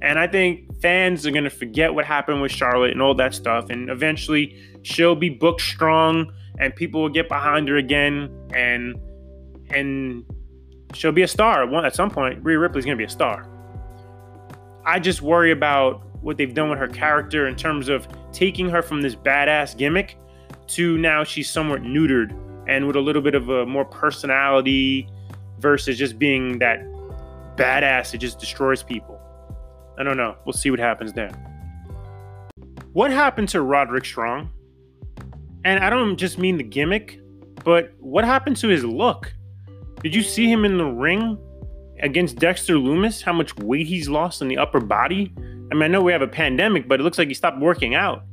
And 0.00 0.18
I 0.18 0.26
think 0.26 0.80
fans 0.80 1.26
are 1.26 1.30
going 1.30 1.44
to 1.44 1.50
forget 1.50 1.94
what 1.94 2.04
happened 2.04 2.42
with 2.42 2.50
Charlotte 2.50 2.90
and 2.90 3.00
all 3.00 3.14
that 3.14 3.34
stuff. 3.34 3.70
And 3.70 3.88
eventually 3.88 4.56
she'll 4.82 5.14
be 5.14 5.28
booked 5.28 5.60
strong 5.60 6.32
and 6.58 6.74
people 6.74 7.02
will 7.02 7.08
get 7.08 7.28
behind 7.28 7.68
her 7.68 7.76
again. 7.76 8.28
And, 8.52 8.96
and 9.70 10.24
she'll 10.92 11.12
be 11.12 11.22
a 11.22 11.28
star 11.28 11.72
at 11.84 11.94
some 11.94 12.10
point. 12.10 12.42
Rhea 12.42 12.58
Ripley's 12.58 12.84
gonna 12.84 12.96
be 12.96 13.04
a 13.04 13.08
star. 13.08 13.48
I 14.84 14.98
just 14.98 15.22
worry 15.22 15.52
about 15.52 16.02
what 16.22 16.36
they've 16.36 16.52
done 16.52 16.70
with 16.70 16.78
her 16.78 16.88
character 16.88 17.46
in 17.46 17.54
terms 17.54 17.88
of 17.88 18.08
taking 18.32 18.68
her 18.70 18.82
from 18.82 19.02
this 19.02 19.14
badass 19.14 19.76
gimmick 19.76 20.16
to 20.74 20.98
now 20.98 21.24
she's 21.24 21.50
somewhat 21.50 21.82
neutered 21.82 22.36
and 22.68 22.86
with 22.86 22.96
a 22.96 23.00
little 23.00 23.22
bit 23.22 23.34
of 23.34 23.48
a 23.48 23.66
more 23.66 23.84
personality 23.84 25.08
versus 25.58 25.98
just 25.98 26.18
being 26.18 26.58
that 26.58 26.80
badass 27.56 28.12
that 28.12 28.18
just 28.18 28.38
destroys 28.38 28.82
people. 28.82 29.20
I 29.98 30.02
don't 30.02 30.16
know. 30.16 30.36
We'll 30.44 30.52
see 30.52 30.70
what 30.70 30.80
happens 30.80 31.12
there. 31.12 31.30
What 32.92 33.10
happened 33.10 33.48
to 33.50 33.62
Roderick 33.62 34.04
Strong? 34.04 34.50
And 35.64 35.82
I 35.82 35.90
don't 35.90 36.16
just 36.16 36.38
mean 36.38 36.56
the 36.56 36.64
gimmick, 36.64 37.20
but 37.64 37.92
what 38.00 38.24
happened 38.24 38.56
to 38.58 38.68
his 38.68 38.84
look? 38.84 39.32
Did 40.02 40.14
you 40.14 40.22
see 40.22 40.50
him 40.50 40.64
in 40.64 40.78
the 40.78 40.84
ring 40.84 41.38
against 42.00 42.36
Dexter 42.38 42.74
Lumis? 42.74 43.22
How 43.22 43.32
much 43.32 43.56
weight 43.58 43.86
he's 43.86 44.08
lost 44.08 44.42
in 44.42 44.48
the 44.48 44.58
upper 44.58 44.80
body? 44.80 45.32
I 45.38 45.74
mean, 45.74 45.82
I 45.82 45.86
know 45.86 46.02
we 46.02 46.12
have 46.12 46.22
a 46.22 46.28
pandemic, 46.28 46.88
but 46.88 47.00
it 47.00 47.02
looks 47.02 47.18
like 47.18 47.28
he 47.28 47.34
stopped 47.34 47.60
working 47.60 47.94
out. 47.94 48.24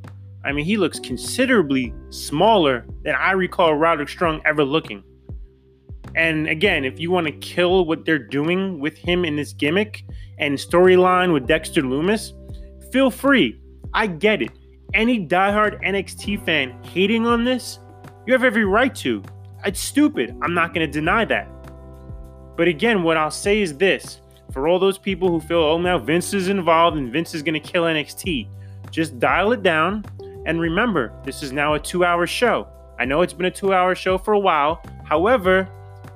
I 0.43 0.51
mean, 0.51 0.65
he 0.65 0.77
looks 0.77 0.99
considerably 0.99 1.93
smaller 2.09 2.85
than 3.03 3.15
I 3.15 3.31
recall 3.31 3.75
Roderick 3.75 4.09
Strong 4.09 4.41
ever 4.45 4.63
looking. 4.63 5.03
And 6.15 6.47
again, 6.47 6.85
if 6.85 6.99
you 6.99 7.11
want 7.11 7.27
to 7.27 7.33
kill 7.33 7.85
what 7.85 8.05
they're 8.05 8.17
doing 8.17 8.79
with 8.79 8.97
him 8.97 9.25
in 9.25 9.35
this 9.35 9.53
gimmick 9.53 10.03
and 10.37 10.57
storyline 10.57 11.33
with 11.33 11.47
Dexter 11.47 11.81
Lumis, 11.81 12.31
feel 12.91 13.11
free. 13.11 13.61
I 13.93 14.07
get 14.07 14.41
it. 14.41 14.51
Any 14.93 15.25
diehard 15.25 15.83
NXT 15.83 16.45
fan 16.45 16.81
hating 16.83 17.27
on 17.27 17.43
this, 17.43 17.79
you 18.25 18.33
have 18.33 18.43
every 18.43 18.65
right 18.65 18.93
to. 18.95 19.23
It's 19.65 19.79
stupid. 19.79 20.35
I'm 20.41 20.53
not 20.53 20.73
going 20.73 20.85
to 20.85 20.91
deny 20.91 21.25
that. 21.25 21.47
But 22.55 22.67
again, 22.67 23.03
what 23.03 23.17
I'll 23.17 23.31
say 23.31 23.61
is 23.61 23.77
this 23.77 24.21
for 24.51 24.67
all 24.67 24.79
those 24.79 24.97
people 24.97 25.29
who 25.29 25.39
feel, 25.39 25.59
oh, 25.59 25.77
now 25.77 25.97
Vince 25.97 26.33
is 26.33 26.47
involved 26.47 26.97
and 26.97 27.11
Vince 27.11 27.35
is 27.35 27.43
going 27.43 27.53
to 27.53 27.59
kill 27.59 27.83
NXT, 27.83 28.47
just 28.89 29.19
dial 29.19 29.51
it 29.51 29.63
down. 29.63 30.03
And 30.45 30.59
remember, 30.59 31.13
this 31.23 31.43
is 31.43 31.51
now 31.51 31.73
a 31.73 31.79
two 31.79 32.05
hour 32.05 32.25
show. 32.25 32.67
I 32.99 33.05
know 33.05 33.21
it's 33.21 33.33
been 33.33 33.45
a 33.45 33.51
two 33.51 33.73
hour 33.73 33.95
show 33.95 34.17
for 34.17 34.33
a 34.33 34.39
while. 34.39 34.81
However, 35.05 35.67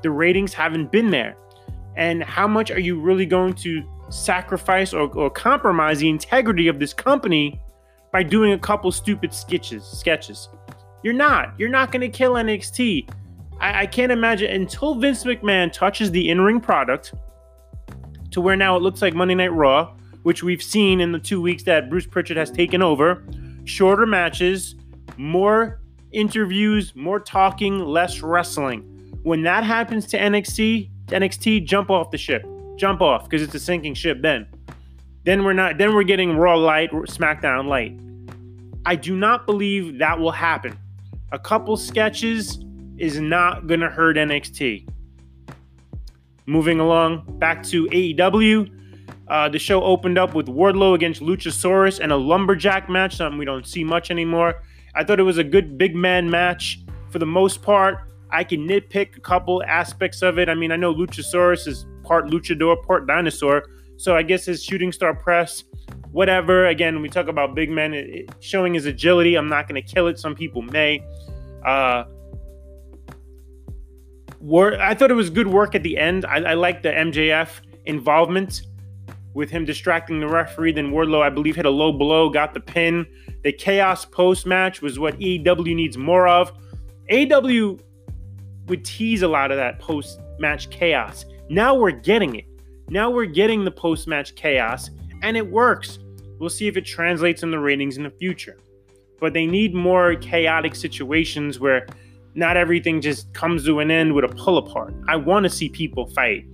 the 0.02 0.12
ratings 0.12 0.54
haven't 0.54 0.92
been 0.92 1.10
there. 1.10 1.36
And 1.96 2.24
how 2.24 2.48
much 2.48 2.72
are 2.72 2.80
you 2.80 3.00
really 3.00 3.26
going 3.26 3.54
to 3.56 3.84
sacrifice 4.10 4.94
or, 4.94 5.08
or 5.16 5.30
compromise 5.30 6.00
the 6.00 6.10
integrity 6.10 6.68
of 6.68 6.80
this 6.80 6.94
company 6.94 7.62
by 8.12 8.24
doing 8.24 8.54
a 8.54 8.60
couple 8.60 8.92
stupid 8.92 9.34
sketches? 9.34 9.84
Sketches. 9.86 10.50
You're 11.04 11.14
not. 11.14 11.54
You're 11.58 11.70
not 11.70 11.92
going 11.92 12.02
to 12.02 12.10
kill 12.10 12.34
NXT. 12.34 13.10
I, 13.60 13.82
I 13.82 13.86
can't 13.86 14.12
imagine 14.12 14.52
until 14.52 14.96
Vince 14.96 15.24
McMahon 15.24 15.72
touches 15.72 16.12
the 16.12 16.30
in-ring 16.30 16.60
product 16.60 17.14
to 18.32 18.42
where 18.42 18.56
now 18.56 18.76
it 18.76 18.82
looks 18.82 19.02
like 19.02 19.14
Monday 19.14 19.36
Night 19.36 19.54
Raw, 19.54 19.96
which 20.24 20.44
we've 20.44 20.64
seen 20.64 21.00
in 21.00 21.12
the 21.12 21.20
two 21.20 21.42
weeks 21.42 21.64
that 21.64 21.90
Bruce 21.90 22.08
Pritchard 22.08 22.38
has 22.38 22.50
taken 22.50 22.82
over. 22.82 23.24
Shorter 23.66 24.06
matches, 24.06 24.76
more 25.18 25.82
interviews, 26.12 26.96
more 26.96 27.20
talking, 27.20 27.80
less 27.80 28.22
wrestling. 28.22 28.82
When 29.24 29.42
that 29.44 29.64
happens 29.64 30.06
to 30.08 30.20
NXT, 30.20 30.90
NXT 31.08 31.66
jump 31.66 31.90
off 31.90 32.12
the 32.12 32.18
ship. 32.18 32.46
Jump 32.76 33.02
off 33.02 33.30
because 33.30 33.42
it's 33.42 33.56
a 33.56 33.60
sinking 33.60 33.94
ship 33.94 34.22
then. 34.22 34.48
Then 35.26 35.44
we're 35.44 35.54
not 35.54 35.78
then 35.78 35.94
we're 35.94 36.04
getting 36.04 36.36
Raw 36.36 36.56
light, 36.56 36.92
SmackDown 36.92 37.68
light. 37.68 37.98
I 38.86 38.96
do 38.96 39.16
not 39.16 39.46
believe 39.46 40.00
that 40.00 40.20
will 40.20 40.32
happen. 40.32 40.78
A 41.32 41.40
couple 41.40 41.78
sketches 41.78 42.60
is 42.98 43.20
not 43.20 43.68
going 43.68 43.80
to 43.80 43.90
hurt 43.90 44.18
NXT. 44.18 44.88
Moving 46.46 46.80
along 46.80 47.24
back 47.40 47.64
to 47.64 47.86
AEW. 47.88 48.70
Uh, 49.28 49.48
the 49.50 49.60
show 49.60 49.82
opened 49.84 50.18
up 50.18 50.34
with 50.34 50.48
Wardlow 50.48 50.96
against 50.96 51.22
Luchasaurus 51.22 52.00
and 52.00 52.12
a 52.12 52.18
lumberjack 52.18 52.90
match, 52.90 53.16
something 53.16 53.38
we 53.38 53.46
don't 53.46 53.66
see 53.66 53.84
much 53.84 54.12
anymore. 54.12 54.62
I 54.96 55.04
thought 55.04 55.20
it 55.20 55.24
was 55.24 55.38
a 55.38 55.44
good 55.44 55.78
big 55.78 55.96
man 55.96 56.30
match 56.30 56.82
for 57.10 57.20
the 57.20 57.26
most 57.26 57.62
part. 57.62 58.10
I 58.32 58.44
can 58.44 58.68
nitpick 58.68 59.16
a 59.16 59.22
couple 59.22 59.64
aspects 59.64 60.22
of 60.22 60.40
it. 60.40 60.50
I 60.50 60.56
mean, 60.56 60.72
I 60.72 60.76
know 60.76 60.94
Luchasaurus 60.94 61.68
is 61.68 61.86
part 62.04 62.26
luchador, 62.26 62.84
part 62.86 63.08
dinosaur. 63.08 63.64
So 63.98 64.16
I 64.16 64.24
guess 64.24 64.46
his 64.46 64.64
shooting 64.64 64.92
star 64.92 65.14
press, 65.14 65.64
whatever. 66.12 66.68
Again, 66.68 67.02
we 67.02 67.10
talk 67.10 67.28
about 67.28 67.56
big 67.56 67.70
men 67.70 67.94
it, 67.94 68.10
it, 68.10 68.30
showing 68.40 68.74
his 68.74 68.86
agility. 68.86 69.36
I'm 69.36 69.50
not 69.50 69.70
going 69.70 69.82
to 69.82 69.94
kill 69.94 70.08
it. 70.08 70.20
Some 70.20 70.36
people 70.36 70.62
may. 70.62 71.04
Uh, 71.64 72.06
wor- 74.40 74.80
I 74.82 74.96
thought 74.96 75.12
it 75.12 75.16
was 75.16 75.30
good 75.30 75.48
work 75.48 75.76
at 75.76 75.84
the 75.84 75.98
end. 75.98 76.26
I, 76.26 76.38
I 76.38 76.54
like 76.56 76.82
the 76.82 76.90
MJF 76.90 77.62
involvement 77.86 78.64
with 79.34 79.50
him 79.50 79.66
distracting 79.66 80.20
the 80.20 80.28
referee. 80.28 80.74
Then 80.74 80.92
Wardlow, 80.92 81.22
I 81.22 81.30
believe, 81.30 81.56
hit 81.56 81.66
a 81.66 81.70
low 81.70 81.92
blow, 81.92 82.30
got 82.30 82.54
the 82.54 82.60
pin. 82.60 83.06
The 83.44 83.52
chaos 83.52 84.06
post 84.06 84.46
match 84.46 84.82
was 84.82 85.00
what 85.00 85.20
AEW 85.20 85.76
needs 85.76 85.98
more 85.98 86.28
of. 86.28 86.52
AEW 87.10 87.80
would 88.68 88.86
tease 88.86 89.22
a 89.22 89.28
lot 89.28 89.52
of 89.52 89.58
that 89.58 89.80
post 89.80 90.20
match 90.40 90.70
chaos. 90.70 91.26
Now 91.50 91.76
we're 91.76 91.92
getting 91.92 92.36
it. 92.36 92.46
Now 92.90 93.10
we're 93.10 93.26
getting 93.26 93.66
the 93.66 93.72
post 93.72 94.08
match 94.08 94.36
chaos, 94.36 94.90
and 95.22 95.36
it 95.36 95.50
works. 95.50 96.00
We'll 96.40 96.50
see 96.50 96.68
if 96.68 96.78
it 96.78 96.86
translates 96.86 97.44
in 97.44 97.52
the 97.52 97.60
ratings 97.60 97.98
in 97.98 98.04
the 98.04 98.10
future. 98.10 98.58
But 99.20 99.34
they 99.34 99.46
need 99.46 99.74
more 99.74 100.16
chaotic 100.16 100.76
situations 100.76 101.60
where 101.60 101.88
not 102.36 102.58
everything 102.58 103.00
just 103.00 103.32
comes 103.34 103.66
to 103.66 103.80
an 103.80 103.92
end 103.92 104.14
with 104.14 104.26
a 104.26 104.30
pull 104.30 104.58
apart. 104.58 104.94
I 105.08 105.16
want 105.16 105.44
to 105.44 105.50
see 105.50 105.70
people 105.70 106.08
fight. 106.08 106.46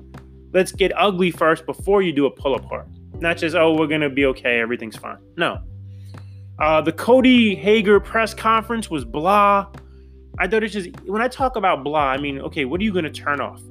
Let's 0.51 0.71
get 0.71 0.91
ugly 0.97 1.31
first 1.31 1.65
before 1.65 2.01
you 2.01 2.11
do 2.11 2.25
a 2.25 2.31
pull 2.31 2.55
apart. 2.55 2.87
Not 3.19 3.37
just, 3.37 3.55
oh, 3.55 3.75
we're 3.75 3.87
going 3.87 4.01
to 4.01 4.09
be 4.09 4.25
okay, 4.25 4.59
everything's 4.59 4.95
fine. 4.95 5.17
No. 5.37 5.61
Uh, 6.59 6.81
the 6.81 6.91
Cody 6.91 7.55
Hager 7.55 7.99
press 7.99 8.33
conference 8.33 8.89
was 8.89 9.05
blah. 9.05 9.67
I 10.39 10.47
thought 10.47 10.63
it's 10.63 10.73
just 10.73 10.89
when 11.05 11.21
I 11.21 11.27
talk 11.27 11.55
about 11.55 11.83
blah, 11.83 12.07
I 12.07 12.17
mean, 12.17 12.39
okay, 12.41 12.65
what 12.65 12.81
are 12.81 12.83
you 12.83 12.93
gonna 12.93 13.09
turn 13.09 13.39
off? 13.39 13.61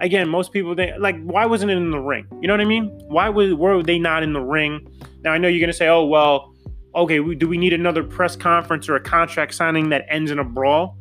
Again, 0.00 0.28
most 0.28 0.52
people 0.52 0.74
they 0.74 0.96
like, 0.98 1.20
why 1.22 1.46
wasn't 1.46 1.70
it 1.70 1.76
in 1.76 1.90
the 1.90 2.00
ring? 2.00 2.26
You 2.40 2.48
know 2.48 2.54
what 2.54 2.60
I 2.60 2.64
mean? 2.64 2.88
Why 3.08 3.28
was 3.28 3.54
were 3.54 3.82
they 3.82 3.98
not 3.98 4.22
in 4.22 4.32
the 4.32 4.40
ring? 4.40 4.88
Now 5.22 5.32
I 5.32 5.38
know 5.38 5.48
you're 5.48 5.60
gonna 5.60 5.72
say, 5.72 5.88
oh 5.88 6.04
well, 6.04 6.52
okay, 6.94 7.20
we, 7.20 7.34
do 7.34 7.48
we 7.48 7.58
need 7.58 7.72
another 7.72 8.02
press 8.02 8.36
conference 8.36 8.88
or 8.88 8.96
a 8.96 9.00
contract 9.00 9.54
signing 9.54 9.88
that 9.90 10.04
ends 10.08 10.30
in 10.30 10.38
a 10.38 10.44
brawl? 10.44 10.96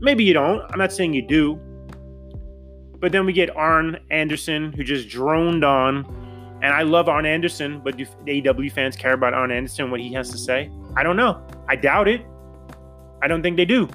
Maybe 0.00 0.24
you 0.24 0.34
don't. 0.34 0.60
I'm 0.70 0.78
not 0.78 0.92
saying 0.92 1.14
you 1.14 1.26
do. 1.26 1.58
But 3.04 3.12
then 3.12 3.26
we 3.26 3.34
get 3.34 3.54
Arn 3.54 3.98
Anderson, 4.10 4.72
who 4.72 4.82
just 4.82 5.10
droned 5.10 5.62
on. 5.62 6.06
And 6.62 6.72
I 6.72 6.84
love 6.84 7.06
Arn 7.06 7.26
Anderson, 7.26 7.82
but 7.84 7.98
do 7.98 8.06
AEW 8.26 8.72
fans 8.72 8.96
care 8.96 9.12
about 9.12 9.34
Arn 9.34 9.52
Anderson, 9.52 9.90
what 9.90 10.00
he 10.00 10.10
has 10.14 10.30
to 10.30 10.38
say? 10.38 10.70
I 10.96 11.02
don't 11.02 11.16
know. 11.16 11.46
I 11.68 11.76
doubt 11.76 12.08
it. 12.08 12.24
I 13.20 13.28
don't 13.28 13.42
think 13.42 13.58
they 13.58 13.66
do. 13.66 13.90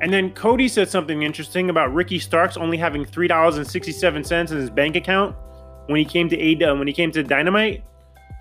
And 0.00 0.10
then 0.10 0.30
Cody 0.30 0.68
said 0.68 0.88
something 0.88 1.22
interesting 1.22 1.68
about 1.68 1.92
Ricky 1.92 2.18
Starks 2.18 2.56
only 2.56 2.78
having 2.78 3.04
three 3.04 3.28
dollars 3.28 3.58
and 3.58 3.66
sixty-seven 3.66 4.24
cents 4.24 4.50
in 4.50 4.56
his 4.56 4.70
bank 4.70 4.96
account 4.96 5.36
when 5.84 5.98
he 5.98 6.04
came 6.06 6.30
to 6.30 6.36
AEW, 6.38 6.72
uh, 6.72 6.76
when 6.76 6.86
he 6.86 6.94
came 6.94 7.12
to 7.12 7.22
Dynamite. 7.22 7.84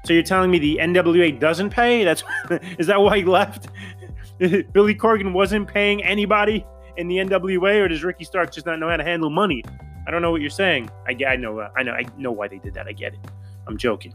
So 0.05 0.13
you're 0.13 0.23
telling 0.23 0.49
me 0.49 0.59
the 0.59 0.79
NWA 0.81 1.37
doesn't 1.37 1.71
pay? 1.71 2.05
That's 2.05 2.23
is 2.79 2.87
that 2.87 3.01
why 3.01 3.17
he 3.17 3.25
left? 3.25 3.67
Billy 4.37 4.95
Corgan 4.95 5.33
wasn't 5.33 5.67
paying 5.67 6.01
anybody 6.05 6.65
in 6.99 7.07
the 7.07 7.15
NWA, 7.15 7.81
or 7.81 7.87
does 7.87 8.03
Ricky 8.03 8.25
Stark 8.25 8.51
just 8.51 8.65
not 8.65 8.77
know 8.77 8.89
how 8.89 8.97
to 8.97 9.03
handle 9.03 9.29
money? 9.29 9.63
I 10.05 10.11
don't 10.11 10.21
know 10.21 10.31
what 10.31 10.41
you're 10.41 10.49
saying. 10.49 10.89
I, 11.07 11.15
I 11.25 11.37
know, 11.37 11.61
I 11.77 11.81
know, 11.81 11.93
I 11.93 12.03
know 12.17 12.31
why 12.31 12.49
they 12.49 12.59
did 12.59 12.73
that. 12.73 12.87
I 12.87 12.91
get 12.91 13.13
it. 13.13 13.19
I'm 13.67 13.77
joking. 13.77 14.13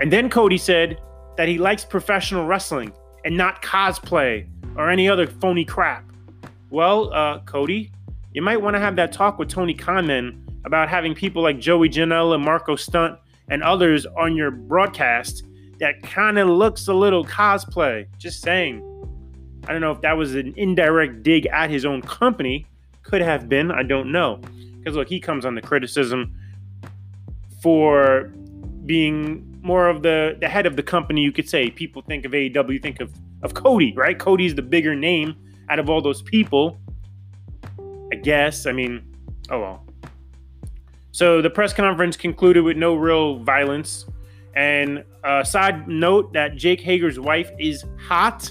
And 0.00 0.12
then 0.12 0.28
Cody 0.28 0.58
said 0.58 0.98
that 1.36 1.46
he 1.46 1.56
likes 1.56 1.84
professional 1.84 2.46
wrestling 2.46 2.92
and 3.24 3.36
not 3.36 3.62
cosplay 3.62 4.48
or 4.76 4.90
any 4.90 5.08
other 5.08 5.26
phony 5.26 5.64
crap. 5.64 6.04
Well, 6.70 7.12
uh, 7.14 7.40
Cody, 7.40 7.92
you 8.32 8.42
might 8.42 8.60
want 8.60 8.74
to 8.74 8.80
have 8.80 8.96
that 8.96 9.12
talk 9.12 9.38
with 9.38 9.48
Tony 9.48 9.74
Khan 9.74 10.06
then 10.06 10.44
about 10.64 10.88
having 10.88 11.14
people 11.14 11.42
like 11.42 11.60
Joey 11.60 11.88
Janela, 11.88 12.42
Marco 12.42 12.74
Stunt, 12.74 13.18
and 13.50 13.62
others 13.62 14.04
on 14.04 14.36
your 14.36 14.50
broadcast 14.50 15.44
that 15.78 16.02
kind 16.02 16.38
of 16.38 16.48
looks 16.48 16.88
a 16.88 16.94
little 16.94 17.24
cosplay. 17.24 18.06
Just 18.18 18.42
saying. 18.42 18.82
I 19.66 19.72
don't 19.72 19.80
know 19.80 19.92
if 19.92 20.00
that 20.02 20.16
was 20.16 20.34
an 20.34 20.54
indirect 20.56 21.22
dig 21.22 21.46
at 21.46 21.70
his 21.70 21.84
own 21.84 22.02
company. 22.02 22.66
Could 23.02 23.20
have 23.20 23.48
been. 23.48 23.70
I 23.70 23.82
don't 23.82 24.12
know. 24.12 24.40
Because 24.78 24.96
look, 24.96 25.08
he 25.08 25.20
comes 25.20 25.44
on 25.44 25.54
the 25.54 25.62
criticism 25.62 26.34
for 27.62 28.32
being 28.86 29.44
more 29.62 29.88
of 29.88 30.02
the 30.02 30.36
the 30.40 30.48
head 30.48 30.66
of 30.66 30.76
the 30.76 30.82
company. 30.82 31.20
You 31.20 31.32
could 31.32 31.48
say 31.48 31.70
people 31.70 32.02
think 32.02 32.24
of 32.24 32.32
AEW, 32.32 32.82
think 32.82 33.00
of 33.00 33.12
of 33.42 33.54
Cody, 33.54 33.92
right? 33.96 34.18
Cody's 34.18 34.54
the 34.54 34.62
bigger 34.62 34.94
name 34.94 35.36
out 35.68 35.78
of 35.78 35.90
all 35.90 36.00
those 36.00 36.22
people. 36.22 36.78
I 38.12 38.16
guess. 38.16 38.66
I 38.66 38.72
mean, 38.72 39.04
oh 39.50 39.60
well. 39.60 39.84
So 41.12 41.42
the 41.42 41.50
press 41.50 41.72
conference 41.72 42.16
concluded 42.16 42.62
with 42.62 42.76
no 42.76 42.94
real 42.94 43.38
violence. 43.40 44.06
And 44.54 45.04
a 45.24 45.44
side 45.44 45.88
note 45.88 46.32
that 46.32 46.56
Jake 46.56 46.80
Hager's 46.80 47.20
wife 47.20 47.50
is 47.58 47.84
hot. 47.98 48.50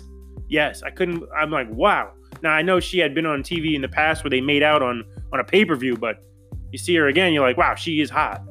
Yes, 0.50 0.84
I 0.84 0.89
couldn't. 0.89 1.24
I'm 1.38 1.52
like, 1.52 1.70
wow. 1.70 2.12
Now 2.41 2.52
I 2.52 2.62
know 2.62 2.80
she 2.80 3.00
had 3.00 3.14
been 3.14 3.26
on 3.26 3.43
TV 3.43 3.76
in 3.76 3.82
the 3.82 3.89
past 3.89 4.24
where 4.24 4.30
they 4.30 4.41
made 4.41 4.64
out 4.64 4.82
on 4.82 5.04
on 5.34 5.39
a 5.39 5.43
pay 5.43 5.66
per 5.66 5.76
view, 5.76 5.98
but 5.98 6.24
you 6.72 6.78
see 6.78 6.95
her 6.95 7.08
again, 7.08 7.34
you're 7.34 7.45
like, 7.45 7.58
wow, 7.58 7.76
she 7.76 8.02
is 8.02 8.10
hot. 8.10 8.43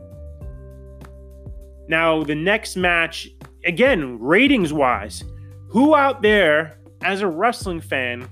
Now, 1.89 2.25
the 2.25 2.35
next 2.35 2.77
match, 2.77 3.29
again, 3.65 4.19
ratings 4.19 4.73
wise, 4.73 5.23
who 5.69 5.95
out 5.95 6.23
there 6.23 6.79
as 7.03 7.21
a 7.21 7.29
wrestling 7.29 7.81
fan 7.81 8.29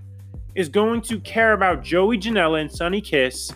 is 0.54 0.68
going 0.68 1.00
to 1.02 1.20
care 1.20 1.52
about 1.52 1.82
Joey 1.82 2.18
Janela 2.18 2.60
and 2.60 2.70
Sonny 2.72 3.00
Kiss 3.00 3.52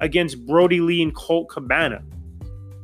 against 0.00 0.44
Brodie 0.46 0.80
Lee 0.80 1.02
and 1.02 1.14
Colt 1.14 1.48
Cabana? 1.48 2.02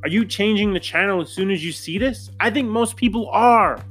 Are 0.02 0.08
you 0.08 0.24
changing 0.24 0.72
the 0.72 0.80
channel 0.80 1.20
as 1.20 1.30
soon 1.30 1.50
as 1.50 1.64
you 1.64 1.72
see 1.72 1.98
this? 1.98 2.30
I 2.40 2.50
think 2.50 2.68
most 2.68 2.96
people 2.96 3.28
are. 3.30 3.82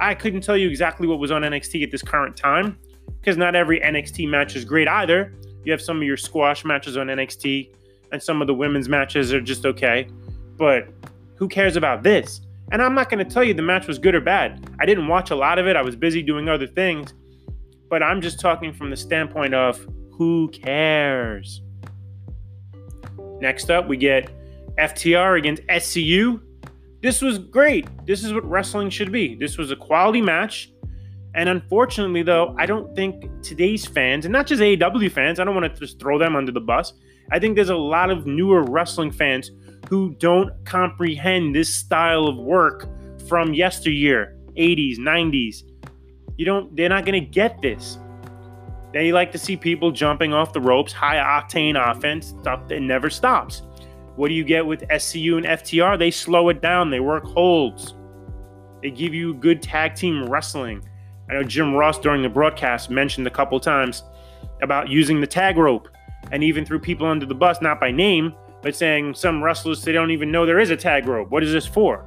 I 0.00 0.14
couldn't 0.14 0.42
tell 0.42 0.56
you 0.56 0.68
exactly 0.68 1.06
what 1.06 1.18
was 1.18 1.30
on 1.30 1.42
NXT 1.42 1.82
at 1.82 1.90
this 1.90 2.02
current 2.02 2.36
time 2.36 2.78
because 3.20 3.36
not 3.36 3.54
every 3.54 3.80
NXT 3.80 4.28
match 4.28 4.56
is 4.56 4.64
great 4.64 4.88
either. 4.88 5.34
You 5.64 5.72
have 5.72 5.82
some 5.82 5.98
of 5.98 6.02
your 6.04 6.16
squash 6.16 6.64
matches 6.64 6.96
on 6.96 7.08
NXT, 7.08 7.72
and 8.12 8.22
some 8.22 8.40
of 8.40 8.46
the 8.46 8.54
women's 8.54 8.88
matches 8.88 9.32
are 9.32 9.40
just 9.40 9.66
okay. 9.66 10.08
But 10.56 10.88
who 11.36 11.48
cares 11.48 11.76
about 11.76 12.02
this? 12.02 12.40
And 12.70 12.82
I'm 12.82 12.94
not 12.94 13.10
going 13.10 13.24
to 13.24 13.30
tell 13.30 13.42
you 13.42 13.54
the 13.54 13.62
match 13.62 13.86
was 13.86 13.98
good 13.98 14.14
or 14.14 14.20
bad. 14.20 14.68
I 14.78 14.86
didn't 14.86 15.08
watch 15.08 15.30
a 15.30 15.36
lot 15.36 15.58
of 15.58 15.66
it, 15.66 15.76
I 15.76 15.82
was 15.82 15.96
busy 15.96 16.22
doing 16.22 16.48
other 16.48 16.66
things. 16.66 17.14
But 17.88 18.02
I'm 18.02 18.20
just 18.20 18.38
talking 18.40 18.72
from 18.72 18.90
the 18.90 18.96
standpoint 18.96 19.54
of 19.54 19.86
who 20.10 20.48
cares? 20.48 21.62
Next 23.40 23.70
up, 23.70 23.88
we 23.88 23.96
get 23.96 24.30
FTR 24.78 25.38
against 25.38 25.62
SCU. 25.64 26.40
This 27.00 27.22
was 27.22 27.38
great. 27.38 27.86
This 28.06 28.24
is 28.24 28.32
what 28.32 28.48
wrestling 28.48 28.90
should 28.90 29.12
be. 29.12 29.36
This 29.36 29.56
was 29.56 29.70
a 29.70 29.76
quality 29.76 30.20
match. 30.20 30.72
And 31.34 31.48
unfortunately, 31.48 32.22
though, 32.22 32.54
I 32.58 32.66
don't 32.66 32.94
think 32.96 33.42
today's 33.42 33.86
fans, 33.86 34.24
and 34.24 34.32
not 34.32 34.46
just 34.46 34.60
AEW 34.60 35.12
fans, 35.12 35.38
I 35.38 35.44
don't 35.44 35.54
want 35.54 35.72
to 35.72 35.80
just 35.80 36.00
throw 36.00 36.18
them 36.18 36.34
under 36.34 36.50
the 36.50 36.60
bus. 36.60 36.94
I 37.30 37.38
think 37.38 37.54
there's 37.54 37.68
a 37.68 37.76
lot 37.76 38.10
of 38.10 38.26
newer 38.26 38.64
wrestling 38.64 39.12
fans 39.12 39.52
who 39.88 40.14
don't 40.18 40.50
comprehend 40.64 41.54
this 41.54 41.72
style 41.72 42.26
of 42.26 42.36
work 42.36 42.88
from 43.28 43.54
yesteryear, 43.54 44.36
80s, 44.56 44.98
90s. 44.98 45.62
You 46.36 46.44
don't, 46.44 46.74
they're 46.74 46.88
not 46.88 47.04
going 47.04 47.22
to 47.22 47.30
get 47.30 47.62
this. 47.62 47.98
They 48.92 49.12
like 49.12 49.30
to 49.32 49.38
see 49.38 49.56
people 49.56 49.92
jumping 49.92 50.32
off 50.32 50.52
the 50.52 50.60
ropes, 50.60 50.92
high 50.92 51.16
octane 51.16 51.76
offense, 51.76 52.34
stuff 52.40 52.66
that 52.68 52.80
never 52.80 53.10
stops. 53.10 53.62
What 54.18 54.30
do 54.30 54.34
you 54.34 54.42
get 54.42 54.66
with 54.66 54.80
SCU 54.88 55.36
and 55.36 55.46
FTR? 55.46 55.96
They 55.96 56.10
slow 56.10 56.48
it 56.48 56.60
down, 56.60 56.90
they 56.90 56.98
work 56.98 57.22
holds, 57.22 57.94
they 58.82 58.90
give 58.90 59.14
you 59.14 59.32
good 59.32 59.62
tag 59.62 59.94
team 59.94 60.28
wrestling. 60.28 60.82
I 61.30 61.34
know 61.34 61.44
Jim 61.44 61.72
Ross 61.72 62.00
during 62.00 62.22
the 62.22 62.28
broadcast 62.28 62.90
mentioned 62.90 63.28
a 63.28 63.30
couple 63.30 63.60
times 63.60 64.02
about 64.60 64.88
using 64.88 65.20
the 65.20 65.26
tag 65.28 65.56
rope 65.56 65.86
and 66.32 66.42
even 66.42 66.64
threw 66.64 66.80
people 66.80 67.06
under 67.06 67.26
the 67.26 67.34
bus, 67.36 67.62
not 67.62 67.78
by 67.78 67.92
name, 67.92 68.34
but 68.60 68.74
saying 68.74 69.14
some 69.14 69.40
wrestlers 69.40 69.84
they 69.84 69.92
don't 69.92 70.10
even 70.10 70.32
know 70.32 70.44
there 70.44 70.58
is 70.58 70.70
a 70.70 70.76
tag 70.76 71.06
rope. 71.06 71.30
What 71.30 71.44
is 71.44 71.52
this 71.52 71.68
for? 71.68 72.04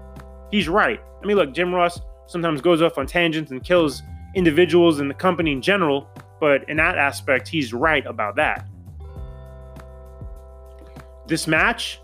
He's 0.52 0.68
right. 0.68 1.00
I 1.24 1.26
mean, 1.26 1.38
look, 1.38 1.54
Jim 1.54 1.74
Ross 1.74 1.98
sometimes 2.28 2.60
goes 2.60 2.82
off 2.82 2.98
on 2.98 3.08
tangents 3.08 3.52
and 3.52 3.64
kills 3.64 4.04
individuals 4.36 5.00
and 5.00 5.10
the 5.10 5.14
company 5.16 5.54
in 5.54 5.62
general, 5.62 6.10
but 6.42 6.70
in 6.70 6.76
that 6.76 6.98
aspect, 6.98 7.48
he's 7.48 7.72
right 7.72 8.06
about 8.06 8.36
that. 8.36 8.68
This 11.32 11.48
match, 11.48 12.02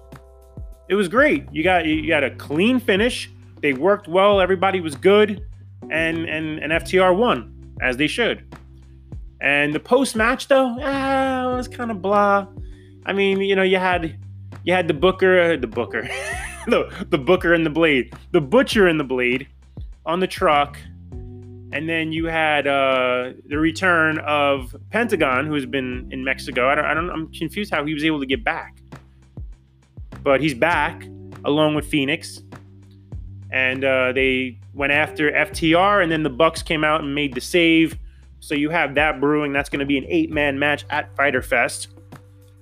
it 0.87 0.95
was 0.95 1.09
great. 1.09 1.43
You 1.51 1.61
got 1.61 1.85
you 1.85 2.07
got 2.07 2.23
a 2.23 2.31
clean 2.31 2.79
finish. 2.79 3.29
They 3.61 3.73
worked 3.73 4.07
well. 4.07 4.39
Everybody 4.39 4.79
was 4.79 4.95
good 4.95 5.45
and 5.91 6.19
and 6.29 6.59
and 6.59 6.71
FTR 6.71 7.13
won 7.13 7.75
as 7.81 7.97
they 7.97 8.07
should. 8.07 8.55
And 9.41 9.75
the 9.75 9.81
post 9.81 10.15
match 10.15 10.47
though, 10.47 10.77
ah, 10.79 11.51
it 11.51 11.55
was 11.57 11.67
kind 11.67 11.91
of 11.91 12.01
blah. 12.01 12.47
I 13.05 13.11
mean, 13.11 13.41
you 13.41 13.53
know, 13.53 13.63
you 13.63 13.79
had 13.79 14.17
you 14.63 14.73
had 14.73 14.87
the 14.87 14.93
Booker, 14.93 15.57
the 15.57 15.67
Booker, 15.67 16.03
the 16.67 17.05
the 17.09 17.17
Booker 17.17 17.53
and 17.53 17.65
the 17.65 17.69
Blade, 17.69 18.13
the 18.31 18.39
Butcher 18.39 18.87
and 18.87 18.97
the 18.97 19.03
Blade 19.03 19.45
on 20.05 20.21
the 20.21 20.27
truck, 20.27 20.79
and 21.73 21.89
then 21.89 22.13
you 22.13 22.27
had 22.27 22.65
uh, 22.65 23.33
the 23.49 23.57
return 23.57 24.19
of 24.19 24.73
Pentagon, 24.89 25.47
who's 25.47 25.65
been 25.65 26.07
in 26.13 26.23
Mexico. 26.23 26.69
I 26.69 26.75
don't, 26.75 26.85
I 26.85 26.93
don't, 26.93 27.09
I'm 27.09 27.29
confused 27.33 27.73
how 27.73 27.83
he 27.83 27.93
was 27.93 28.05
able 28.05 28.21
to 28.21 28.25
get 28.25 28.41
back, 28.45 28.77
but 30.23 30.41
he's 30.41 30.53
back 30.53 31.05
along 31.45 31.75
with 31.75 31.87
Fenix, 31.87 32.41
and 33.51 33.83
uh, 33.83 34.11
they 34.11 34.59
went 34.73 34.91
after 34.91 35.31
FTR, 35.31 36.03
and 36.03 36.11
then 36.11 36.23
the 36.23 36.29
Bucks 36.29 36.61
came 36.61 36.83
out 36.83 37.01
and 37.01 37.13
made 37.15 37.33
the 37.33 37.41
save. 37.41 37.97
So 38.39 38.55
you 38.55 38.69
have 38.69 38.95
that 38.95 39.19
brewing. 39.19 39.53
That's 39.53 39.69
going 39.69 39.79
to 39.79 39.85
be 39.85 39.97
an 39.97 40.05
eight-man 40.07 40.59
match 40.59 40.85
at 40.89 41.15
Fyter 41.15 41.41
Fest. 41.41 41.87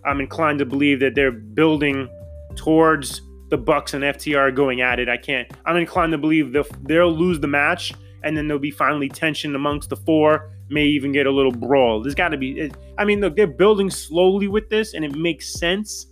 I'm 0.06 0.20
inclined 0.20 0.60
to 0.60 0.66
believe 0.66 0.99
that 0.99 1.16
they're 1.16 1.32
building 1.32 2.08
towards 2.56 3.22
the 3.49 3.58
Bucks 3.58 3.93
and 3.93 4.03
FTR 4.03 4.56
going 4.56 4.82
at 4.82 4.99
it. 4.99 5.10
I 5.10 5.18
can't. 5.18 5.51
I'm 5.66 5.78
inclined 5.78 6.12
to 6.14 6.18
believe 6.18 6.53
they'll, 6.53 6.66
they'll 6.84 7.12
lose 7.12 7.39
the 7.39 7.47
match, 7.47 7.93
and 8.24 8.38
then 8.38 8.47
there'll 8.47 8.60
be 8.60 8.72
finally 8.72 9.10
tension 9.10 9.56
amongst 9.56 9.89
the 9.89 9.95
four. 9.95 10.51
May 10.70 10.86
even 10.86 11.12
get 11.12 11.28
a 11.28 11.32
little 11.32 11.51
brawl. 11.51 12.01
There's 12.01 12.16
got 12.16 12.30
to 12.30 12.38
be. 12.38 12.72
I 12.97 13.06
mean, 13.06 13.22
look, 13.22 13.36
they're 13.36 13.45
building 13.45 13.89
slowly 13.89 14.47
with 14.47 14.70
this, 14.70 14.93
and 14.93 15.06
it 15.06 15.14
makes 15.16 15.53
sense. 15.53 16.08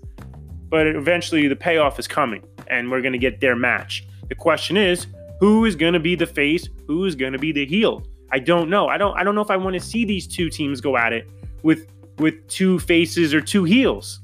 But 0.74 0.88
eventually, 0.88 1.48
the 1.48 1.56
payoff 1.56 2.00
is 2.00 2.08
coming, 2.08 2.44
and 2.66 2.90
we're 2.90 3.02
going 3.02 3.14
to 3.14 3.20
get 3.20 3.40
their 3.40 3.56
match. 3.56 4.08
The 4.28 4.34
question 4.34 4.76
is, 4.76 5.06
who 5.40 5.66
is 5.66 5.76
going 5.76 5.94
to 5.94 6.00
be 6.00 6.16
the 6.16 6.26
face? 6.26 6.68
Who 6.88 7.06
is 7.06 7.16
going 7.16 7.34
to 7.34 7.38
be 7.38 7.52
the 7.52 7.64
heel? 7.64 8.08
I 8.32 8.40
don't 8.40 8.72
know. 8.72 8.88
I 8.88 8.98
don't. 8.98 9.16
I 9.16 9.24
don't 9.24 9.36
know 9.36 9.42
if 9.42 9.52
I 9.52 9.56
want 9.56 9.76
to 9.76 9.80
see 9.80 10.04
these 10.04 10.26
two 10.26 10.50
teams 10.50 10.82
go 10.82 10.98
at 10.98 11.14
it 11.14 11.30
with 11.62 11.86
with 12.18 12.48
two 12.48 12.80
faces 12.80 13.36
or 13.36 13.40
two 13.40 13.66
heels. 13.66 14.22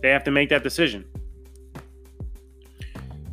They 0.00 0.10
have 0.10 0.22
to 0.22 0.30
make 0.30 0.48
that 0.50 0.62
decision. 0.62 1.04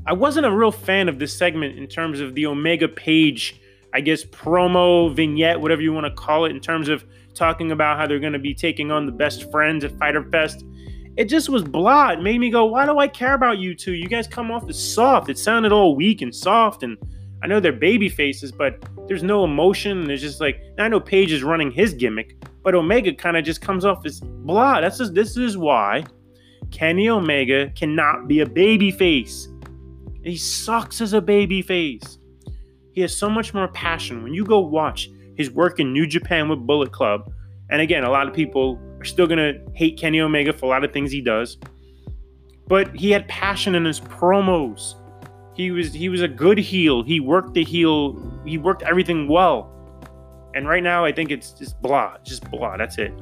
I 0.08 0.14
wasn't 0.14 0.48
a 0.48 0.52
real 0.52 0.72
fan 0.72 1.10
of 1.10 1.20
this 1.20 1.32
segment 1.32 1.78
in 1.78 1.86
terms 1.86 2.20
of 2.22 2.34
the 2.34 2.48
Omega 2.48 2.88
Page, 2.88 3.62
I 3.94 4.02
guess, 4.02 4.26
promo, 4.26 5.14
vignette, 5.14 5.62
whatever 5.62 5.84
you 5.84 5.94
want 5.94 6.08
to 6.08 6.12
call 6.12 6.46
it, 6.46 6.50
in 6.50 6.60
terms 6.60 6.90
of 6.90 7.06
talking 7.38 7.72
about 7.72 7.98
how 7.98 8.08
they're 8.08 8.20
going 8.20 8.34
to 8.34 8.40
be 8.40 8.54
taking 8.54 8.92
on 8.92 9.06
the 9.06 9.12
best 9.12 9.50
friends 9.52 9.84
at 9.84 9.98
Fyter 9.98 10.24
Fest 10.32 10.64
it 11.18 11.26
just 11.26 11.50
was 11.50 11.64
blah. 11.64 12.12
It 12.12 12.22
made 12.22 12.40
me 12.40 12.52
go, 12.52 12.66
why 12.66 12.86
do 12.86 13.00
I 13.00 13.08
care 13.08 13.34
about 13.34 13.58
you 13.58 13.74
two? 13.74 13.94
You 13.94 14.08
guys 14.08 14.28
come 14.28 14.52
off 14.52 14.70
as 14.70 14.78
soft. 14.80 15.30
It 15.30 15.40
sounded 15.40 15.72
all 15.72 15.96
weak 15.96 16.22
and 16.22 16.34
soft. 16.34 16.84
And 16.84 16.96
I 17.42 17.48
know 17.48 17.60
they're 17.60 17.74
baby 17.74 18.08
faces, 18.08 18.52
but 18.52 18.84
there's 19.08 19.24
no 19.24 19.44
emotion. 19.44 20.06
There's 20.06 20.22
just 20.22 20.40
like, 20.40 20.62
I 20.78 20.88
know 20.88 21.00
Page 21.00 21.32
is 21.32 21.44
running 21.44 21.72
his 21.72 21.94
gimmick, 21.94 22.38
but 22.64 22.76
Omega 22.76 23.14
kind 23.14 23.36
of 23.36 23.44
just 23.44 23.62
comes 23.62 23.84
off 23.84 24.06
as 24.06 24.20
blah. 24.20 24.80
That's 24.80 25.00
just, 25.00 25.16
this 25.16 25.36
is 25.38 25.58
why 25.58 26.06
Kenny 26.70 27.10
Omega 27.10 27.72
cannot 27.72 28.28
be 28.28 28.42
a 28.42 28.46
baby 28.46 28.92
face. 28.92 29.48
He 30.24 30.38
sucks 30.38 31.02
as 31.02 31.14
a 31.14 31.22
baby 31.22 31.64
face. 31.64 32.20
He 32.92 33.02
has 33.02 33.16
so 33.16 33.28
much 33.28 33.56
more 33.56 33.70
passion. 33.70 34.22
When 34.22 34.36
you 34.36 34.46
go 34.46 34.60
watch 34.60 35.10
his 35.38 35.52
work 35.52 35.80
in 35.80 35.94
New 35.94 36.08
Japan 36.08 36.50
with 36.50 36.60
Bullet 36.60 36.92
Club, 36.92 37.32
and 37.70 37.82
again, 37.82 38.04
a 38.04 38.10
lot 38.10 38.28
of 38.28 38.34
people 38.34 38.80
are 39.00 39.06
still 39.06 39.28
going 39.28 39.38
to 39.38 39.60
hate 39.74 39.98
Kenny 39.98 40.20
Omega 40.20 40.54
for 40.54 40.66
a 40.66 40.70
lot 40.70 40.84
of 40.84 40.92
things 40.92 41.12
he 41.12 41.22
does. 41.22 41.58
But 42.68 42.96
he 42.96 43.12
had 43.12 43.28
passion 43.28 43.76
in 43.76 43.86
his 43.86 44.00
promos. 44.00 44.96
He 45.56 45.72
was 45.72 45.94
he 45.94 46.10
was 46.10 46.22
a 46.22 46.28
good 46.28 46.58
heel. 46.58 47.04
He 47.04 47.20
worked 47.20 47.54
the 47.54 47.64
heel. 47.64 48.42
He 48.46 48.58
worked 48.58 48.84
everything 48.84 49.28
well. 49.28 49.74
And 50.54 50.68
right 50.68 50.84
now, 50.84 51.06
I 51.06 51.12
think 51.12 51.32
it's 51.32 51.52
just 51.52 51.82
blah, 51.82 52.18
just 52.24 52.50
blah. 52.52 52.78
That's 52.78 52.98
it. 52.98 53.14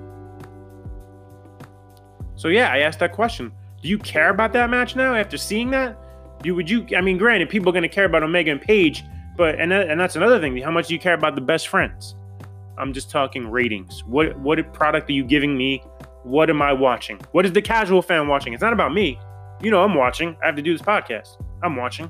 So 2.36 2.48
yeah, 2.50 2.72
I 2.72 2.80
asked 2.80 3.00
that 3.00 3.14
question. 3.14 3.52
Do 3.82 3.88
you 3.88 3.98
care 4.00 4.30
about 4.30 4.52
that 4.54 4.70
match 4.70 4.96
now 4.96 5.16
after 5.16 5.38
seeing 5.38 5.70
that? 5.72 5.98
You 6.44 6.56
would 6.56 6.70
you? 6.70 6.86
I 6.96 7.02
mean, 7.02 7.18
granted, 7.18 7.50
people 7.50 7.70
are 7.70 7.74
going 7.74 7.84
to 7.84 7.90
care 7.90 8.06
about 8.06 8.24
Omega 8.24 8.52
and 8.52 8.62
Page, 8.62 9.04
but 9.36 9.60
and 9.60 9.72
that, 9.72 9.90
and 9.90 10.00
that's 10.00 10.16
another 10.16 10.40
thing. 10.40 10.58
How 10.58 10.72
much 10.72 10.88
do 10.88 10.94
you 10.94 11.00
care 11.00 11.14
about 11.14 11.36
the 11.36 11.42
best 11.42 11.68
friends? 11.68 12.16
I'm 12.78 12.94
just 12.94 13.10
talking 13.10 13.50
ratings. 13.50 14.04
What 14.06 14.38
what 14.40 14.74
product 14.74 15.10
are 15.10 15.14
you 15.14 15.24
giving 15.24 15.58
me? 15.58 15.84
What 16.24 16.50
am 16.50 16.62
I 16.62 16.74
watching? 16.74 17.20
What 17.32 17.46
is 17.46 17.54
the 17.54 17.62
casual 17.62 18.02
fan 18.02 18.28
watching? 18.28 18.54
It's 18.54 18.62
not 18.62 18.74
about 18.74 18.94
me. 18.94 19.20
You 19.62 19.72
know, 19.72 19.84
I'm 19.84 19.96
watching. 19.96 20.36
I 20.44 20.48
have 20.48 20.56
to 20.56 20.62
do 20.62 20.74
this 20.76 20.86
podcast. 20.86 21.42
I'm 21.64 21.76
watching. 21.76 22.10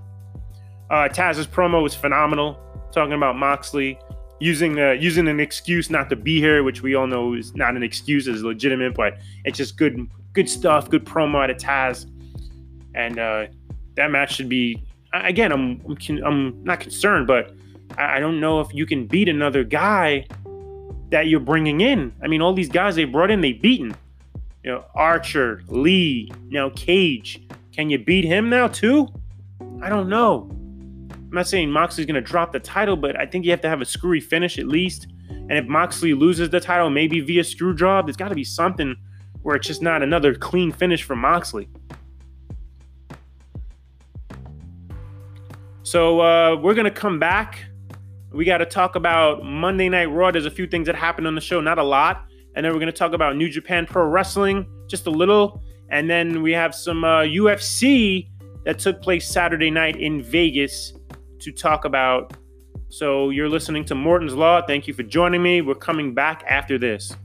Uh, 0.90 1.10
Taz's 1.10 1.48
promo 1.48 1.82
was 1.82 1.96
phenomenal, 1.96 2.60
talking 2.92 3.14
about 3.14 3.36
Moxley 3.36 4.00
using 4.40 4.80
uh, 4.80 4.92
using 4.92 5.28
an 5.28 5.40
excuse 5.40 5.90
not 5.90 6.10
to 6.10 6.16
be 6.16 6.40
here, 6.40 6.64
which 6.64 6.82
we 6.82 6.96
all 6.96 7.08
know 7.08 7.34
is 7.34 7.56
not 7.56 7.76
an 7.76 7.84
excuse, 7.84 8.28
is 8.28 8.44
legitimate, 8.44 8.94
but 8.94 9.18
it's 9.44 9.58
just 9.58 9.78
good 9.78 10.08
good 10.34 10.50
stuff, 10.50 10.90
good 10.90 11.06
promo 11.06 11.44
out 11.44 11.50
of 11.50 11.58
Taz, 11.58 12.06
and 12.94 13.20
uh, 13.20 13.48
that 13.96 14.12
match 14.12 14.36
should 14.36 14.50
be. 14.50 14.84
Again, 15.24 15.52
I'm 15.52 15.82
I'm, 15.88 16.24
I'm 16.24 16.64
not 16.64 16.80
concerned, 16.80 17.28
but 17.28 17.56
I, 17.98 18.18
I 18.18 18.20
don't 18.20 18.40
know 18.40 18.60
if 18.60 18.74
you 18.74 18.86
can 18.86 19.08
beat 19.08 19.30
another 19.30 19.64
guy 19.64 20.28
that 21.10 21.28
you're 21.28 21.40
bringing 21.40 21.82
in. 21.82 22.14
I 22.24 22.28
mean, 22.28 22.42
all 22.42 22.54
these 22.54 22.70
guys 22.70 22.96
they 22.96 23.06
brought 23.06 23.32
in, 23.32 23.42
they 23.42 23.54
beaten. 23.54 23.96
You 24.64 24.72
know, 24.72 24.86
Archer, 24.96 25.62
Lee, 25.68 26.32
now 26.50 26.70
Cage. 26.72 27.42
Can 27.72 27.90
you 27.90 28.00
beat 28.00 28.26
him 28.26 28.50
now 28.50 28.68
too? 28.68 29.08
I 29.82 29.90
don't 29.90 30.10
know. 30.10 30.50
I'm 31.12 31.30
not 31.32 31.48
saying 31.48 31.70
Moxley's 31.70 32.08
going 32.08 32.16
to 32.16 32.22
drop 32.22 32.52
the 32.52 32.60
title, 32.60 32.96
but 32.96 33.20
I 33.20 33.26
think 33.26 33.46
you 33.46 33.52
have 33.52 33.62
to 33.62 33.70
have 33.70 33.82
a 33.82 33.86
screwy 33.86 34.22
finish 34.22 34.58
at 34.58 34.68
least. 34.68 35.08
And 35.30 35.54
if 35.54 35.66
Moxley 35.66 36.14
loses 36.14 36.50
the 36.50 36.60
title, 36.60 36.90
maybe 36.90 37.20
via 37.20 37.44
screw 37.44 37.76
job, 37.76 38.08
there's 38.08 38.16
got 38.16 38.30
to 38.30 38.36
be 38.36 38.44
something 38.44 38.96
where 39.44 39.56
it's 39.56 39.68
just 39.68 39.82
not 39.82 40.02
another 40.02 40.34
clean 40.34 40.72
finish 40.72 41.04
for 41.04 41.16
Moxley. 41.16 41.70
So 45.86 46.20
uh, 46.20 46.56
we're 46.56 46.74
gonna 46.74 46.90
come 46.90 47.20
back. 47.20 47.64
We 48.32 48.44
got 48.44 48.58
to 48.58 48.66
talk 48.66 48.96
about 48.96 49.46
Monday 49.46 49.88
Night 49.88 50.06
Raw. 50.06 50.32
There's 50.32 50.48
a 50.48 50.52
few 50.52 50.66
things 50.66 50.88
that 50.88 50.96
happened 50.96 51.28
on 51.28 51.36
the 51.36 51.42
show, 51.42 51.62
not 51.62 51.78
a 51.78 51.84
lot, 51.84 52.26
and 52.56 52.66
then 52.66 52.74
we're 52.74 52.80
gonna 52.80 52.92
talk 52.92 53.14
about 53.14 53.36
New 53.36 53.48
Japan 53.50 53.86
Pro 53.86 54.08
Wrestling, 54.08 54.66
just 54.88 55.06
a 55.06 55.12
little, 55.12 55.62
and 55.92 56.10
then 56.10 56.42
we 56.42 56.52
have 56.54 56.74
some 56.74 57.04
uh, 57.04 57.22
UFC 57.22 58.28
that 58.66 58.80
took 58.80 59.00
place 59.00 59.30
Saturday 59.30 59.70
night 59.70 59.96
in 59.96 60.24
Vegas 60.24 60.94
to 61.42 61.52
talk 61.52 61.86
about. 61.86 62.34
So 62.90 63.30
you're 63.30 63.48
listening 63.48 63.86
to 63.86 63.94
Morton's 63.94 64.34
Law. 64.34 64.66
Thank 64.66 64.88
you 64.88 64.94
for 64.96 65.04
joining 65.04 65.44
me. 65.44 65.62
We're 65.62 65.76
coming 65.76 66.16
back 66.16 66.44
after 66.50 66.80
this. 66.80 67.16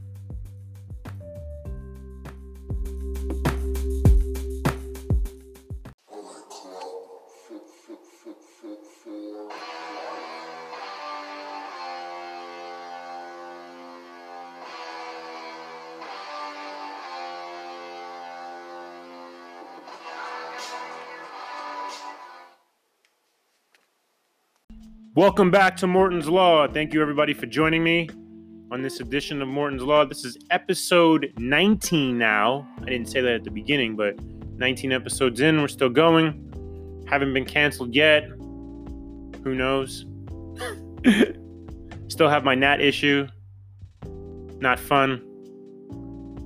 Welcome 25.16 25.50
back 25.50 25.76
to 25.78 25.88
Morton's 25.88 26.28
Law. 26.28 26.68
Thank 26.68 26.94
you, 26.94 27.02
everybody, 27.02 27.34
for 27.34 27.46
joining 27.46 27.82
me 27.82 28.08
on 28.70 28.80
this 28.80 29.00
edition 29.00 29.42
of 29.42 29.48
Morton's 29.48 29.82
Law. 29.82 30.04
This 30.04 30.24
is 30.24 30.38
episode 30.50 31.32
19 31.36 32.16
now. 32.16 32.68
I 32.80 32.84
didn't 32.84 33.06
say 33.06 33.20
that 33.20 33.32
at 33.32 33.42
the 33.42 33.50
beginning, 33.50 33.96
but 33.96 34.14
19 34.22 34.92
episodes 34.92 35.40
in, 35.40 35.60
we're 35.60 35.66
still 35.66 35.88
going. 35.88 37.04
Haven't 37.08 37.34
been 37.34 37.44
canceled 37.44 37.92
yet. 37.92 38.22
Who 39.42 39.52
knows? 39.56 40.06
still 42.06 42.28
have 42.28 42.44
my 42.44 42.54
gnat 42.54 42.80
issue. 42.80 43.26
Not 44.60 44.78
fun. 44.78 45.20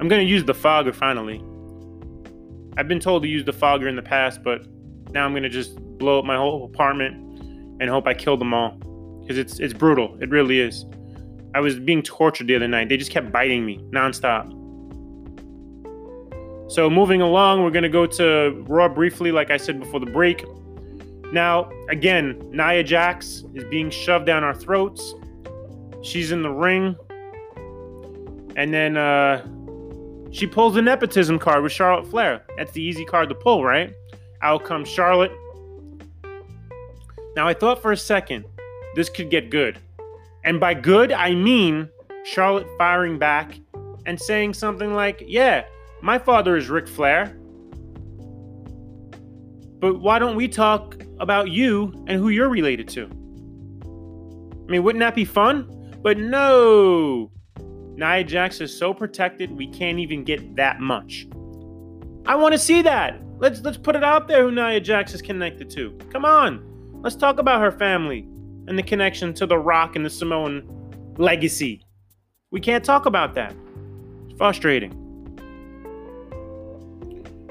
I'm 0.00 0.08
going 0.08 0.24
to 0.24 0.26
use 0.26 0.42
the 0.42 0.54
fogger 0.54 0.94
finally. 0.94 1.44
I've 2.78 2.88
been 2.88 3.00
told 3.00 3.24
to 3.24 3.28
use 3.28 3.44
the 3.44 3.52
fogger 3.52 3.88
in 3.88 3.96
the 3.96 4.02
past, 4.02 4.42
but 4.42 4.66
now 5.10 5.26
I'm 5.26 5.32
going 5.32 5.42
to 5.42 5.50
just 5.50 5.76
blow 5.98 6.18
up 6.18 6.24
my 6.24 6.36
whole 6.36 6.64
apartment 6.64 7.24
and 7.80 7.90
hope 7.90 8.06
I 8.06 8.14
kill 8.14 8.36
them 8.36 8.54
all 8.54 8.78
because 9.20 9.38
it's 9.38 9.58
it's 9.58 9.74
brutal. 9.74 10.16
It 10.20 10.30
really 10.30 10.60
is. 10.60 10.84
I 11.54 11.60
was 11.60 11.78
being 11.78 12.02
tortured 12.02 12.48
the 12.48 12.56
other 12.56 12.68
night. 12.68 12.88
They 12.88 12.96
just 12.96 13.10
kept 13.10 13.30
biting 13.30 13.64
me 13.64 13.78
nonstop. 13.90 14.50
So 16.70 16.90
moving 16.90 17.20
along, 17.20 17.62
we're 17.62 17.70
gonna 17.70 17.88
go 17.88 18.06
to 18.06 18.64
Raw 18.66 18.88
briefly, 18.88 19.32
like 19.32 19.50
I 19.50 19.56
said 19.56 19.78
before 19.78 20.00
the 20.00 20.06
break. 20.06 20.44
Now, 21.32 21.70
again, 21.88 22.40
Nia 22.50 22.82
Jax 22.84 23.44
is 23.54 23.64
being 23.64 23.90
shoved 23.90 24.26
down 24.26 24.44
our 24.44 24.54
throats. 24.54 25.14
She's 26.02 26.32
in 26.32 26.42
the 26.42 26.50
ring, 26.50 26.96
and 28.56 28.72
then 28.72 28.96
uh, 28.96 29.44
she 30.30 30.46
pulls 30.46 30.76
a 30.76 30.82
nepotism 30.82 31.38
card 31.38 31.62
with 31.62 31.72
Charlotte 31.72 32.06
Flair. 32.08 32.44
That's 32.56 32.72
the 32.72 32.82
easy 32.82 33.04
card 33.04 33.28
to 33.30 33.34
pull, 33.34 33.64
right? 33.64 33.94
Out 34.42 34.64
comes 34.64 34.88
Charlotte 34.88 35.32
now, 37.36 37.48
I 37.48 37.54
thought 37.54 37.82
for 37.82 37.92
a 37.92 37.96
second 37.96 38.44
this 38.94 39.08
could 39.08 39.30
get 39.30 39.50
good. 39.50 39.78
And 40.44 40.60
by 40.60 40.74
good, 40.74 41.10
I 41.10 41.34
mean 41.34 41.88
Charlotte 42.24 42.68
firing 42.78 43.18
back 43.18 43.58
and 44.06 44.20
saying 44.20 44.54
something 44.54 44.94
like, 44.94 45.22
Yeah, 45.26 45.64
my 46.00 46.18
father 46.18 46.56
is 46.56 46.68
Ric 46.68 46.86
Flair. 46.86 47.36
But 49.80 50.00
why 50.00 50.18
don't 50.18 50.36
we 50.36 50.48
talk 50.48 51.02
about 51.18 51.50
you 51.50 51.92
and 52.06 52.18
who 52.18 52.28
you're 52.28 52.48
related 52.48 52.88
to? 52.88 53.04
I 53.04 54.70
mean, 54.70 54.82
wouldn't 54.82 55.00
that 55.00 55.14
be 55.14 55.24
fun? 55.24 55.70
But 56.02 56.18
no! 56.18 57.30
Nia 57.96 58.24
Jax 58.24 58.60
is 58.60 58.76
so 58.76 58.94
protected, 58.94 59.50
we 59.50 59.66
can't 59.66 59.98
even 59.98 60.24
get 60.24 60.56
that 60.56 60.80
much. 60.80 61.26
I 62.26 62.36
want 62.36 62.52
to 62.52 62.58
see 62.58 62.82
that. 62.82 63.20
Let's 63.38 63.60
let's 63.60 63.76
put 63.76 63.94
it 63.96 64.04
out 64.04 64.26
there 64.28 64.42
who 64.44 64.50
Nia 64.50 64.80
Jax 64.80 65.12
is 65.14 65.20
connected 65.20 65.68
to. 65.70 65.98
Come 66.10 66.24
on. 66.24 66.73
Let's 67.04 67.16
talk 67.16 67.38
about 67.38 67.60
her 67.60 67.70
family 67.70 68.20
and 68.66 68.78
the 68.78 68.82
connection 68.82 69.34
to 69.34 69.44
The 69.44 69.58
Rock 69.58 69.94
and 69.94 70.06
the 70.06 70.08
Samoan 70.08 71.14
legacy. 71.18 71.84
We 72.50 72.60
can't 72.60 72.82
talk 72.82 73.04
about 73.04 73.34
that. 73.34 73.54
It's 74.24 74.38
frustrating. 74.38 74.90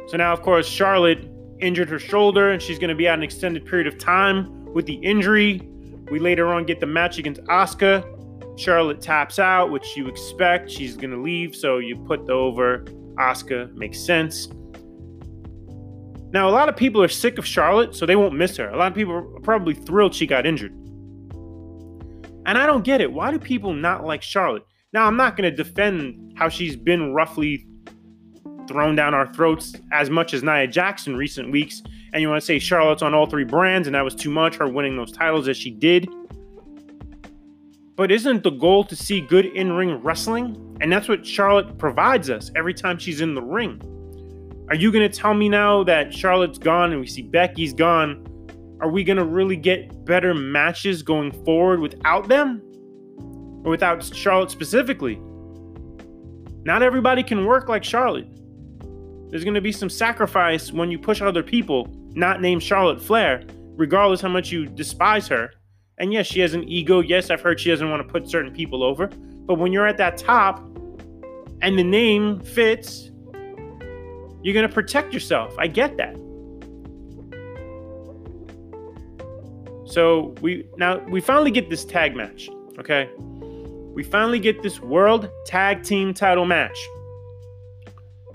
So 0.08 0.18
now, 0.18 0.34
of 0.34 0.42
course, 0.42 0.68
Charlotte 0.68 1.30
injured 1.60 1.88
her 1.90 2.00
shoulder 2.00 2.50
and 2.50 2.60
she's 2.60 2.80
going 2.80 2.90
to 2.90 2.96
be 2.96 3.08
out 3.08 3.20
an 3.20 3.24
extended 3.24 3.64
period 3.64 3.86
of 3.86 4.00
time 4.00 4.74
with 4.74 4.88
the 4.88 4.96
injury. 4.96 5.62
We 6.10 6.18
later 6.18 6.48
on 6.48 6.66
get 6.66 6.80
the 6.80 6.88
match 6.88 7.20
against 7.20 7.42
Asuka. 7.44 8.60
Charlotte 8.60 9.02
taps 9.02 9.38
out, 9.38 9.70
which 9.70 9.96
you 9.96 10.08
expect. 10.08 10.72
She's 10.72 10.98
going 10.98 11.12
to 11.12 11.22
leave, 11.22 11.56
so 11.56 11.78
you 11.78 11.96
put 11.96 12.26
the 12.26 12.34
over 12.34 12.86
Asuka. 13.20 13.72
Makes 13.76 14.00
sense. 14.00 14.48
Now, 16.34 16.50
a 16.50 16.52
lot 16.52 16.68
of 16.68 16.76
people 16.76 17.02
are 17.04 17.08
sick 17.08 17.38
of 17.38 17.46
Charlotte, 17.46 17.96
so 17.96 18.08
they 18.08 18.16
won't 18.16 18.34
miss 18.34 18.58
her. 18.58 18.68
A 18.70 18.76
lot 18.76 18.92
of 18.92 18.96
people 18.96 19.14
are 19.14 19.40
probably 19.42 19.76
thrilled 19.76 20.16
she 20.16 20.26
got 20.26 20.48
injured. 20.48 20.72
And 22.46 22.58
I 22.58 22.66
don't 22.66 22.84
get 22.84 23.02
it. 23.02 23.14
Why 23.14 23.30
do 23.30 23.38
people 23.38 23.72
not 23.72 24.04
like 24.04 24.24
Charlotte? 24.24 24.66
Now, 24.94 25.06
I'm 25.06 25.16
not 25.16 25.38
going 25.38 25.50
to 25.50 25.56
defend 25.56 26.34
how 26.36 26.50
she's 26.50 26.76
been 26.76 27.14
roughly 27.14 27.68
thrown 28.68 28.96
down 28.96 29.14
our 29.14 29.32
throats 29.32 29.76
as 29.92 30.10
much 30.10 30.34
as 30.34 30.42
Nia 30.42 30.66
Jax 30.66 31.06
in 31.06 31.16
recent 31.16 31.52
weeks. 31.52 31.84
And 32.14 32.22
you 32.22 32.30
want 32.30 32.42
to 32.42 32.46
say 32.46 32.58
Charlotte's 32.58 33.04
on 33.04 33.14
all 33.14 33.28
three 33.28 33.44
brands, 33.44 33.88
and 33.88 33.94
that 33.94 34.04
was 34.04 34.16
too 34.16 34.32
much, 34.32 34.56
her 34.56 34.68
winning 34.68 34.98
those 34.98 35.12
titles 35.12 35.48
as 35.48 35.56
she 35.56 35.70
did. 35.70 36.10
But 37.96 38.12
isn't 38.12 38.42
the 38.42 38.50
goal 38.50 38.84
to 38.86 38.96
see 38.96 39.22
good 39.22 39.46
in 39.46 39.72
ring 39.74 40.02
wrestling? 40.02 40.78
And 40.82 40.92
that's 40.92 41.08
what 41.08 41.28
Charlotte 41.28 41.78
provides 41.78 42.32
us 42.32 42.50
every 42.56 42.74
time 42.74 42.98
she's 42.98 43.22
in 43.22 43.36
the 43.36 43.42
ring. 43.42 43.80
Are 44.70 44.76
you 44.76 44.92
going 44.92 45.10
to 45.10 45.18
tell 45.18 45.34
me 45.34 45.50
now 45.50 45.84
that 45.84 46.14
Charlotte's 46.14 46.58
gone 46.58 46.92
and 46.92 47.02
we 47.02 47.08
see 47.08 47.22
Becky's 47.22 47.74
gone? 47.74 48.26
Are 48.80 48.90
we 48.90 49.04
going 49.04 49.18
to 49.18 49.26
really 49.26 49.58
get 49.58 50.06
better 50.06 50.34
matches 50.34 51.04
going 51.04 51.32
forward 51.44 51.80
without 51.80 52.28
them? 52.28 52.62
Or 53.66 53.72
without 53.72 54.04
Charlotte 54.04 54.52
specifically? 54.52 55.20
Not 56.64 56.82
everybody 56.82 57.24
can 57.24 57.46
work 57.46 57.68
like 57.68 57.84
Charlotte. 57.84 58.28
There's 59.30 59.44
going 59.44 59.54
to 59.54 59.62
be 59.62 59.72
some 59.72 59.90
sacrifice 59.90 60.72
when 60.72 60.90
you 60.92 60.98
push 60.98 61.22
other 61.22 61.44
people, 61.44 61.88
not 62.14 62.42
named 62.42 62.64
Charlotte 62.64 63.02
Flair, 63.02 63.44
regardless 63.76 64.22
how 64.22 64.30
much 64.30 64.52
you 64.52 64.66
despise 64.66 65.28
her. 65.28 65.52
And 65.98 66.14
yes, 66.14 66.26
she 66.26 66.40
has 66.40 66.54
an 66.54 66.64
ego. 66.70 67.02
Yes, 67.02 67.30
I've 67.30 67.42
heard 67.42 67.60
she 67.60 67.70
doesn't 67.70 67.90
want 67.90 68.06
to 68.06 68.12
put 68.12 68.30
certain 68.30 68.54
people 68.54 68.82
over. 68.82 69.08
But 69.08 69.60
when 69.60 69.74
you're 69.74 69.88
at 69.88 69.98
that 69.98 70.18
top 70.18 70.60
and 71.62 71.78
the 71.78 71.84
name 71.84 72.40
fits 72.42 73.12
you're 74.44 74.54
going 74.54 74.68
to 74.68 74.74
protect 74.74 75.14
yourself. 75.14 75.56
I 75.58 75.68
get 75.68 75.98
that. 75.98 76.16
So 79.86 80.36
we 80.42 80.68
now 80.78 80.98
we 81.08 81.22
finally 81.22 81.52
get 81.52 81.70
this 81.70 81.86
tag 81.86 82.16
match, 82.16 82.50
okay? 82.80 83.10
We 83.94 84.04
finally 84.04 84.40
get 84.40 84.64
this 84.64 84.80
world 84.80 85.30
tag 85.46 85.84
team 85.84 86.14
title 86.14 86.46
match. 86.46 86.78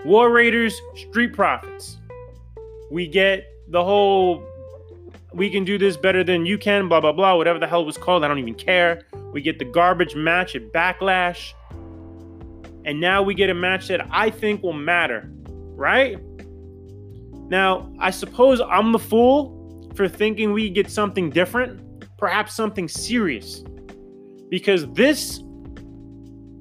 War 0.04 0.30
Raiders, 0.30 0.80
Street 0.94 1.32
Profits. 1.32 1.98
We 2.90 3.08
get 3.08 3.52
the 3.68 3.82
whole 3.82 4.42
we 5.34 5.50
can 5.50 5.64
do 5.64 5.78
this 5.78 5.96
better 5.96 6.22
than 6.24 6.46
you 6.46 6.58
can, 6.58 6.88
blah 6.88 7.00
blah 7.00 7.12
blah, 7.12 7.36
whatever 7.36 7.58
the 7.58 7.66
hell 7.66 7.84
was 7.84 7.98
called. 7.98 8.24
I 8.24 8.28
don't 8.28 8.38
even 8.38 8.54
care. 8.54 9.02
We 9.32 9.42
get 9.42 9.58
the 9.58 9.64
garbage 9.64 10.14
match 10.14 10.54
at 10.54 10.72
Backlash. 10.72 11.52
And 12.84 13.00
now 13.00 13.22
we 13.22 13.34
get 13.34 13.50
a 13.50 13.54
match 13.54 13.88
that 13.88 14.06
I 14.10 14.30
think 14.30 14.62
will 14.62 14.72
matter 14.72 15.30
right? 15.78 16.18
Now, 17.48 17.90
I 17.98 18.10
suppose 18.10 18.60
I'm 18.60 18.92
the 18.92 18.98
fool 18.98 19.90
for 19.94 20.08
thinking 20.08 20.52
we 20.52 20.68
get 20.68 20.90
something 20.90 21.30
different, 21.30 21.80
perhaps 22.18 22.54
something 22.54 22.88
serious. 22.88 23.64
Because 24.50 24.86
this, 24.92 25.40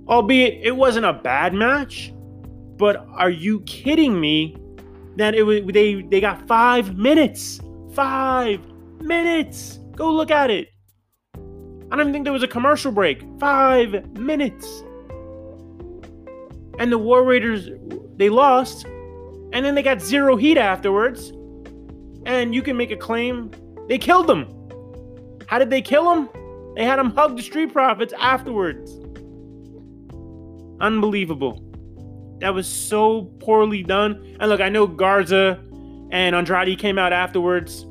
albeit 0.08 0.62
it 0.64 0.76
wasn't 0.76 1.06
a 1.06 1.14
bad 1.14 1.54
match, 1.54 2.14
but 2.78 3.06
are 3.10 3.30
you 3.30 3.62
kidding 3.62 4.22
me 4.22 4.56
that 5.18 5.34
it 5.34 5.44
was 5.44 5.62
they 5.74 6.04
they 6.04 6.22
got 6.22 6.48
5 6.48 6.96
minutes. 6.96 7.60
5 7.94 8.62
minutes. 9.02 9.80
Go 9.96 10.12
look 10.12 10.30
at 10.30 10.52
it. 10.52 10.68
I 11.92 11.96
don't 11.96 12.12
think 12.12 12.24
there 12.24 12.34
was 12.34 12.44
a 12.44 12.48
commercial 12.48 12.92
break. 12.92 13.24
5 13.40 14.18
minutes. 14.18 14.84
And 16.78 16.92
the 16.92 17.00
War 17.00 17.24
Raiders 17.24 17.70
they 18.18 18.30
lost 18.30 18.86
and 19.54 19.66
then 19.66 19.76
they 19.76 19.84
got 19.84 20.02
zero 20.02 20.36
heat 20.36 20.58
afterwards. 20.58 21.32
And 22.26 22.54
you 22.54 22.62
can 22.62 22.76
make 22.76 22.92
a 22.92 22.98
claim 22.98 23.52
they 23.88 23.98
killed 23.98 24.28
them. 24.28 24.46
How 25.48 25.60
did 25.60 25.70
they 25.70 25.82
kill 25.82 26.04
them? 26.14 26.30
They 26.76 26.84
had 26.84 27.00
them 27.00 27.12
hug 27.12 27.38
the 27.38 27.44
Street 27.44 27.72
Profits 27.72 28.14
afterwards. 28.20 28.92
Unbelievable. 30.80 31.64
That 32.40 32.54
was 32.54 32.68
so 32.68 33.24
poorly 33.40 33.82
done. 33.82 34.38
And 34.40 34.50
look, 34.50 34.62
I 34.62 34.70
know 34.70 34.86
Garza 34.86 35.64
and 36.12 36.36
Andrade 36.36 36.78
came 36.78 37.00
out 37.00 37.14
afterwards 37.14 37.86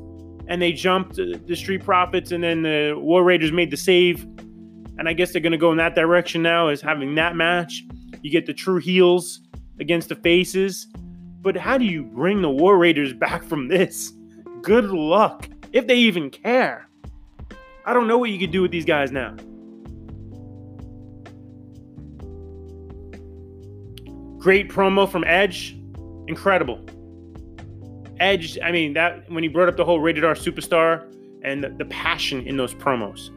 and 0.47 0.61
they 0.61 0.71
jumped 0.71 1.15
the 1.15 1.55
Street 1.55 1.83
Profits, 1.83 2.31
and 2.31 2.41
then 2.41 2.61
the 2.61 2.93
War 2.97 3.23
Raiders 3.23 3.51
made 3.51 3.69
the 3.69 3.75
save. 3.75 4.23
And 4.97 5.09
I 5.09 5.13
guess 5.13 5.33
they're 5.33 5.41
going 5.41 5.51
to 5.51 5.57
go 5.57 5.71
in 5.71 5.77
that 5.77 5.93
direction 5.93 6.41
now, 6.41 6.69
is 6.69 6.81
having 6.81 7.15
that 7.15 7.35
match. 7.35 7.83
You 8.21 8.31
get 8.31 8.45
the 8.45 8.53
true 8.53 8.79
heels 8.79 9.41
against 9.79 10.07
the 10.07 10.15
faces. 10.15 10.87
But 11.47 11.55
how 11.55 11.77
do 11.77 11.85
you 11.85 12.03
bring 12.03 12.41
the 12.41 12.49
War 12.49 12.77
Raiders 12.77 13.13
back 13.13 13.41
from 13.41 13.69
this? 13.69 14.11
Good 14.61 14.89
luck, 14.89 15.47
if 15.71 15.87
they 15.87 15.95
even 15.95 16.29
care. 16.29 16.89
I 17.85 17.93
don't 17.93 18.05
know 18.05 18.17
what 18.17 18.31
you 18.31 18.37
could 18.37 18.51
do 18.51 18.61
with 18.61 18.71
these 18.71 18.83
guys 18.83 19.13
now. 19.13 19.33
Great 24.37 24.67
promo 24.67 25.09
from 25.09 25.23
Edge. 25.23 25.77
Incredible. 26.27 26.85
Edge, 28.19 28.59
I 28.61 28.73
mean, 28.73 28.91
that 28.95 29.31
when 29.31 29.41
he 29.41 29.47
brought 29.47 29.69
up 29.69 29.77
the 29.77 29.85
whole 29.85 30.01
rated 30.01 30.25
R 30.25 30.35
superstar 30.35 31.09
and 31.43 31.63
the, 31.63 31.69
the 31.69 31.85
passion 31.85 32.45
in 32.45 32.57
those 32.57 32.73
promos. 32.73 33.29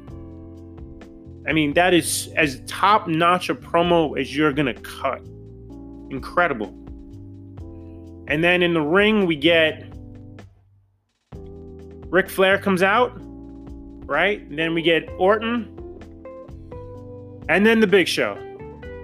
I 1.49 1.53
mean, 1.53 1.75
that 1.75 1.95
is 1.95 2.29
as 2.35 2.61
top 2.67 3.07
notch 3.07 3.51
a 3.51 3.55
promo 3.55 4.19
as 4.19 4.37
you're 4.37 4.53
going 4.53 4.75
to 4.75 4.81
cut. 4.81 5.23
Incredible. 6.11 6.75
And 8.31 8.43
then 8.43 8.63
in 8.63 8.73
the 8.73 8.81
ring, 8.81 9.27
we 9.27 9.37
get 9.37 9.85
Ric 12.09 12.31
Flair 12.31 12.57
comes 12.57 12.83
out, 12.83 13.13
right? 14.07 14.41
And 14.41 14.59
then 14.59 14.73
we 14.73 14.81
get 14.81 15.09
Orton. 15.19 15.77
And 17.49 17.67
then 17.67 17.81
the 17.81 17.87
Big 17.87 18.09
Show 18.09 18.39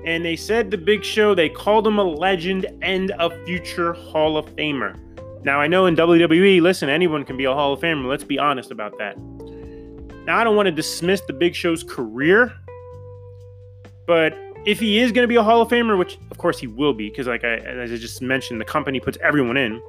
and 0.06 0.24
they 0.24 0.36
said 0.36 0.70
the 0.70 0.78
Big 0.78 1.04
Show, 1.04 1.34
they 1.34 1.48
called 1.48 1.86
him 1.86 1.98
a 1.98 2.04
legend 2.04 2.66
and 2.80 3.10
a 3.18 3.44
future 3.44 3.92
Hall 3.92 4.38
of 4.38 4.46
Famer. 4.54 4.96
Now, 5.44 5.60
I 5.60 5.66
know 5.66 5.86
in 5.86 5.96
WWE, 5.96 6.62
listen, 6.62 6.88
anyone 6.88 7.24
can 7.24 7.36
be 7.36 7.44
a 7.44 7.52
Hall 7.52 7.72
of 7.72 7.80
Famer. 7.80 8.06
Let's 8.06 8.24
be 8.24 8.38
honest 8.38 8.70
about 8.70 8.96
that. 8.98 9.18
Now, 10.24 10.38
I 10.38 10.44
don't 10.44 10.54
want 10.54 10.66
to 10.66 10.72
dismiss 10.72 11.20
the 11.22 11.32
Big 11.32 11.56
Show's 11.56 11.82
career, 11.82 12.52
but 14.06 14.32
if 14.66 14.80
he 14.80 14.98
is 14.98 15.12
going 15.12 15.22
to 15.22 15.28
be 15.28 15.36
a 15.36 15.42
Hall 15.42 15.62
of 15.62 15.68
Famer, 15.68 15.96
which 15.96 16.18
of 16.30 16.38
course 16.38 16.58
he 16.58 16.66
will 16.66 16.92
be, 16.92 17.08
because 17.08 17.28
like 17.28 17.44
I, 17.44 17.56
as 17.58 17.92
I 17.92 17.96
just 17.96 18.20
mentioned, 18.20 18.60
the 18.60 18.64
company 18.64 19.00
puts 19.00 19.16
everyone 19.22 19.56
in. 19.56 19.80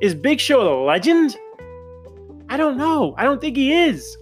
Is 0.00 0.14
Big 0.14 0.38
Show 0.38 0.60
a 0.60 0.84
legend? 0.84 1.36
I 2.50 2.58
don't 2.58 2.76
know. 2.76 3.14
I 3.16 3.24
don't 3.24 3.40
think 3.40 3.56
he 3.56 3.72
is. 3.72 4.16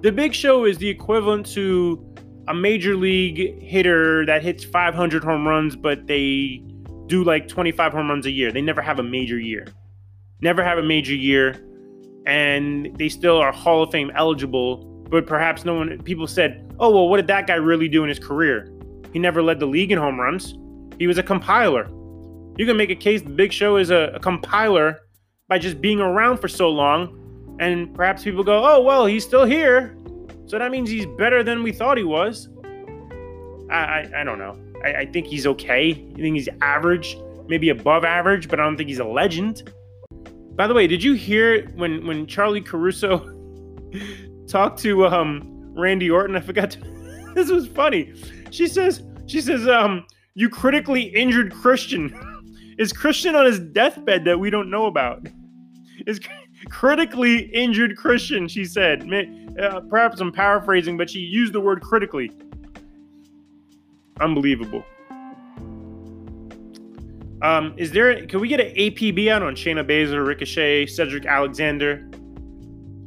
The 0.00 0.12
Big 0.12 0.32
Show 0.32 0.64
is 0.64 0.78
the 0.78 0.88
equivalent 0.88 1.44
to 1.54 2.04
a 2.46 2.54
major 2.54 2.96
league 2.96 3.60
hitter 3.60 4.24
that 4.26 4.42
hits 4.42 4.62
500 4.62 5.24
home 5.24 5.46
runs, 5.46 5.74
but 5.74 6.06
they 6.06 6.62
do 7.06 7.24
like 7.24 7.48
25 7.48 7.92
home 7.92 8.08
runs 8.08 8.24
a 8.24 8.30
year. 8.30 8.52
They 8.52 8.62
never 8.62 8.80
have 8.80 9.00
a 9.00 9.02
major 9.02 9.40
year. 9.40 9.66
Never 10.40 10.62
have 10.62 10.78
a 10.78 10.82
major 10.84 11.14
year. 11.14 11.60
And 12.26 12.96
they 12.96 13.08
still 13.08 13.38
are 13.38 13.50
Hall 13.50 13.82
of 13.82 13.90
Fame 13.90 14.12
eligible, 14.14 14.87
but 15.08 15.26
perhaps 15.26 15.64
no 15.64 15.74
one, 15.74 16.02
people 16.02 16.26
said, 16.26 16.70
oh, 16.78 16.90
well, 16.90 17.08
what 17.08 17.16
did 17.16 17.26
that 17.28 17.46
guy 17.46 17.54
really 17.54 17.88
do 17.88 18.02
in 18.02 18.08
his 18.08 18.18
career? 18.18 18.70
He 19.12 19.18
never 19.18 19.42
led 19.42 19.58
the 19.58 19.66
league 19.66 19.90
in 19.90 19.98
home 19.98 20.20
runs. 20.20 20.54
He 20.98 21.06
was 21.06 21.18
a 21.18 21.22
compiler. 21.22 21.88
You 22.56 22.66
can 22.66 22.76
make 22.76 22.90
a 22.90 22.96
case 22.96 23.22
the 23.22 23.30
Big 23.30 23.52
Show 23.52 23.76
is 23.76 23.90
a, 23.90 24.12
a 24.14 24.20
compiler 24.20 25.00
by 25.48 25.58
just 25.58 25.80
being 25.80 26.00
around 26.00 26.38
for 26.38 26.48
so 26.48 26.68
long. 26.68 27.56
And 27.60 27.94
perhaps 27.94 28.22
people 28.22 28.44
go, 28.44 28.64
oh, 28.64 28.82
well, 28.82 29.06
he's 29.06 29.24
still 29.24 29.44
here. 29.44 29.96
So 30.46 30.58
that 30.58 30.70
means 30.70 30.90
he's 30.90 31.06
better 31.06 31.42
than 31.42 31.62
we 31.62 31.72
thought 31.72 31.98
he 31.98 32.04
was. 32.04 32.48
I 33.70 33.74
I, 33.74 34.20
I 34.20 34.24
don't 34.24 34.38
know. 34.38 34.58
I, 34.84 34.94
I 34.94 35.06
think 35.06 35.26
he's 35.26 35.46
okay. 35.46 35.90
I 35.90 36.20
think 36.20 36.36
he's 36.36 36.48
average, 36.62 37.16
maybe 37.48 37.68
above 37.70 38.04
average, 38.04 38.48
but 38.48 38.60
I 38.60 38.64
don't 38.64 38.76
think 38.76 38.88
he's 38.88 38.98
a 38.98 39.04
legend. 39.04 39.72
By 40.56 40.66
the 40.66 40.74
way, 40.74 40.86
did 40.86 41.02
you 41.02 41.14
hear 41.14 41.68
when 41.76 42.06
when 42.06 42.26
Charlie 42.26 42.60
Caruso 42.60 43.18
talked 44.48 44.78
to 44.80 45.06
um, 45.06 45.42
Randy 45.74 46.10
Orton? 46.10 46.36
I 46.36 46.40
forgot. 46.40 46.72
To, 46.72 46.80
this 47.34 47.50
was 47.50 47.68
funny. 47.68 48.14
She 48.50 48.66
says 48.66 49.02
she 49.26 49.40
says 49.40 49.68
um, 49.68 50.06
you 50.34 50.48
critically 50.48 51.02
injured 51.02 51.52
Christian. 51.52 52.24
Is 52.78 52.92
Christian 52.92 53.34
on 53.34 53.44
his 53.44 53.58
deathbed 53.58 54.24
that 54.24 54.38
we 54.38 54.50
don't 54.50 54.70
know 54.70 54.86
about? 54.86 55.26
Is 56.06 56.20
critically 56.70 57.38
injured 57.52 57.96
Christian? 57.96 58.46
She 58.46 58.64
said 58.64 59.02
uh, 59.60 59.80
perhaps 59.80 60.20
I'm 60.20 60.32
paraphrasing, 60.32 60.96
but 60.96 61.10
she 61.10 61.18
used 61.18 61.52
the 61.52 61.60
word 61.60 61.82
critically. 61.82 62.30
Unbelievable. 64.20 64.84
Um, 67.40 67.74
is 67.76 67.92
there? 67.92 68.26
Can 68.26 68.40
we 68.40 68.48
get 68.48 68.60
an 68.60 68.74
APB 68.74 69.28
out 69.28 69.42
on 69.42 69.54
Shayna 69.54 69.86
Baszler, 69.86 70.26
Ricochet, 70.26 70.86
Cedric 70.86 71.24
Alexander? 71.26 72.08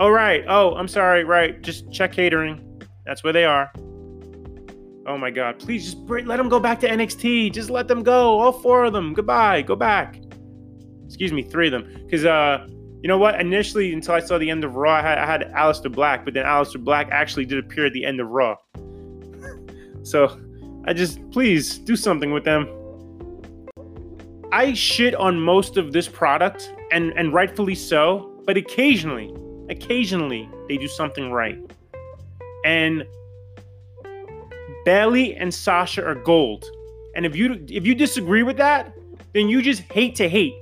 Oh 0.01 0.09
right. 0.09 0.43
Oh, 0.47 0.73
I'm 0.73 0.87
sorry. 0.87 1.23
Right. 1.23 1.61
Just 1.61 1.91
check 1.91 2.13
catering. 2.13 2.81
That's 3.05 3.23
where 3.23 3.33
they 3.33 3.45
are. 3.45 3.71
Oh 5.05 5.15
my 5.15 5.29
God! 5.29 5.59
Please 5.59 5.93
just 5.93 6.09
let 6.09 6.37
them 6.37 6.49
go 6.49 6.59
back 6.59 6.79
to 6.79 6.89
NXT. 6.89 7.53
Just 7.53 7.69
let 7.69 7.87
them 7.87 8.01
go. 8.01 8.39
All 8.39 8.51
four 8.51 8.85
of 8.85 8.93
them. 8.93 9.13
Goodbye. 9.13 9.61
Go 9.61 9.75
back. 9.75 10.19
Excuse 11.05 11.31
me, 11.31 11.43
three 11.43 11.67
of 11.67 11.71
them. 11.71 12.01
Because 12.03 12.25
uh, 12.25 12.65
you 13.03 13.09
know 13.09 13.19
what? 13.19 13.39
Initially, 13.39 13.93
until 13.93 14.15
I 14.15 14.21
saw 14.21 14.39
the 14.39 14.49
end 14.49 14.63
of 14.63 14.75
Raw, 14.75 14.91
I 14.91 15.01
had, 15.03 15.19
I 15.19 15.25
had 15.27 15.41
Aleister 15.53 15.91
Black, 15.91 16.25
but 16.25 16.33
then 16.33 16.45
Aleister 16.45 16.83
Black 16.83 17.09
actually 17.11 17.45
did 17.45 17.59
appear 17.59 17.85
at 17.85 17.93
the 17.93 18.03
end 18.03 18.19
of 18.19 18.27
Raw. 18.29 18.55
so 20.03 20.39
I 20.85 20.93
just, 20.93 21.29
please 21.29 21.77
do 21.77 21.95
something 21.95 22.31
with 22.31 22.43
them. 22.43 22.67
I 24.51 24.73
shit 24.73 25.13
on 25.13 25.39
most 25.39 25.77
of 25.77 25.93
this 25.93 26.07
product, 26.07 26.73
and, 26.91 27.13
and 27.15 27.33
rightfully 27.33 27.75
so, 27.75 28.41
but 28.47 28.57
occasionally, 28.57 29.31
occasionally, 29.71 30.49
they 30.67 30.77
do 30.77 30.87
something 30.87 31.31
right. 31.31 31.57
And 32.63 33.05
Bayley 34.85 35.35
and 35.35 35.53
Sasha 35.53 36.05
are 36.05 36.15
gold. 36.15 36.65
And 37.15 37.25
if 37.25 37.35
you 37.35 37.65
if 37.69 37.85
you 37.85 37.95
disagree 37.95 38.43
with 38.43 38.57
that, 38.57 38.93
then 39.33 39.49
you 39.49 39.61
just 39.61 39.81
hate 39.81 40.15
to 40.15 40.29
hate. 40.29 40.53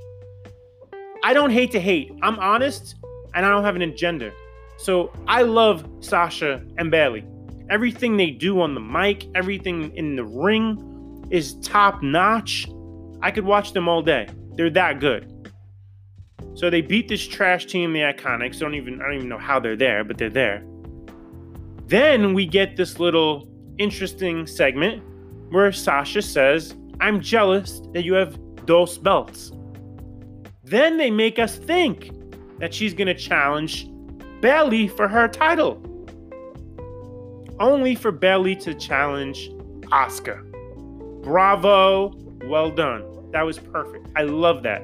I 1.23 1.33
don't 1.33 1.51
hate 1.51 1.71
to 1.71 1.79
hate. 1.79 2.11
I'm 2.21 2.39
honest 2.39 2.95
and 3.33 3.45
I 3.45 3.49
don't 3.49 3.63
have 3.63 3.75
an 3.75 3.81
agenda. 3.81 4.31
So 4.77 5.11
I 5.27 5.41
love 5.41 5.87
Sasha 5.99 6.63
and 6.77 6.89
Bayley. 6.89 7.25
Everything 7.69 8.17
they 8.17 8.31
do 8.31 8.61
on 8.61 8.73
the 8.73 8.79
mic, 8.79 9.27
everything 9.35 9.95
in 9.95 10.15
the 10.15 10.23
ring 10.23 11.27
is 11.29 11.55
top 11.59 12.01
notch. 12.01 12.67
I 13.21 13.31
could 13.31 13.45
watch 13.45 13.73
them 13.73 13.87
all 13.87 14.01
day. 14.01 14.27
They're 14.55 14.69
that 14.71 14.99
good. 14.99 15.38
So 16.55 16.69
they 16.69 16.81
beat 16.81 17.07
this 17.07 17.25
trash 17.25 17.65
team, 17.65 17.93
the 17.93 17.99
Iconics. 17.99 18.59
Don't 18.59 18.75
even 18.75 19.01
I 19.01 19.05
don't 19.05 19.15
even 19.15 19.29
know 19.29 19.37
how 19.37 19.59
they're 19.59 19.77
there, 19.77 20.03
but 20.03 20.17
they're 20.17 20.29
there. 20.29 20.63
Then 21.87 22.33
we 22.33 22.45
get 22.45 22.75
this 22.75 22.99
little 22.99 23.47
interesting 23.77 24.45
segment 24.45 25.03
where 25.51 25.71
Sasha 25.71 26.21
says, 26.21 26.75
"I'm 26.99 27.21
jealous 27.21 27.81
that 27.93 28.03
you 28.03 28.13
have 28.13 28.37
those 28.65 28.97
belts." 28.97 29.51
Then 30.63 30.97
they 30.97 31.09
make 31.09 31.39
us 31.39 31.57
think 31.57 32.11
that 32.59 32.73
she's 32.73 32.93
going 32.93 33.07
to 33.07 33.15
challenge 33.15 33.89
Bayley 34.41 34.87
for 34.87 35.07
her 35.07 35.27
title. 35.27 35.81
Only 37.59 37.95
for 37.95 38.11
Bayley 38.11 38.55
to 38.57 38.73
challenge 38.73 39.49
Asuka. 39.91 40.43
Bravo. 41.23 42.13
Well 42.45 42.69
done. 42.69 43.03
That 43.31 43.43
was 43.43 43.59
perfect. 43.59 44.07
I 44.15 44.23
love 44.23 44.63
that. 44.63 44.83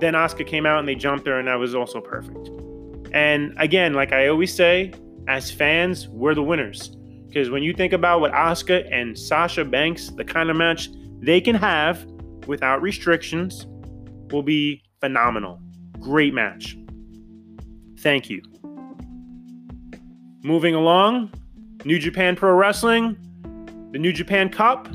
Then 0.00 0.14
Asuka 0.14 0.46
came 0.46 0.66
out 0.66 0.78
and 0.78 0.88
they 0.88 0.94
jumped 0.94 1.26
her, 1.26 1.38
and 1.38 1.48
that 1.48 1.58
was 1.58 1.74
also 1.74 2.00
perfect. 2.00 2.48
And 3.12 3.54
again, 3.58 3.94
like 3.94 4.12
I 4.12 4.28
always 4.28 4.52
say, 4.52 4.92
as 5.28 5.50
fans, 5.50 6.08
we're 6.08 6.34
the 6.34 6.42
winners. 6.42 6.96
Because 7.28 7.50
when 7.50 7.62
you 7.62 7.72
think 7.72 7.92
about 7.92 8.20
what 8.20 8.32
Asuka 8.32 8.86
and 8.92 9.18
Sasha 9.18 9.64
Banks, 9.64 10.10
the 10.10 10.24
kind 10.24 10.50
of 10.50 10.56
match 10.56 10.88
they 11.20 11.40
can 11.40 11.54
have 11.54 12.04
without 12.46 12.82
restrictions, 12.82 13.66
will 14.30 14.42
be 14.42 14.82
phenomenal. 15.00 15.60
Great 16.00 16.34
match. 16.34 16.76
Thank 18.00 18.28
you. 18.28 18.42
Moving 20.42 20.74
along, 20.74 21.32
New 21.84 21.98
Japan 21.98 22.36
Pro 22.36 22.52
Wrestling, 22.52 23.16
the 23.92 23.98
New 23.98 24.12
Japan 24.12 24.48
Cup. 24.50 24.88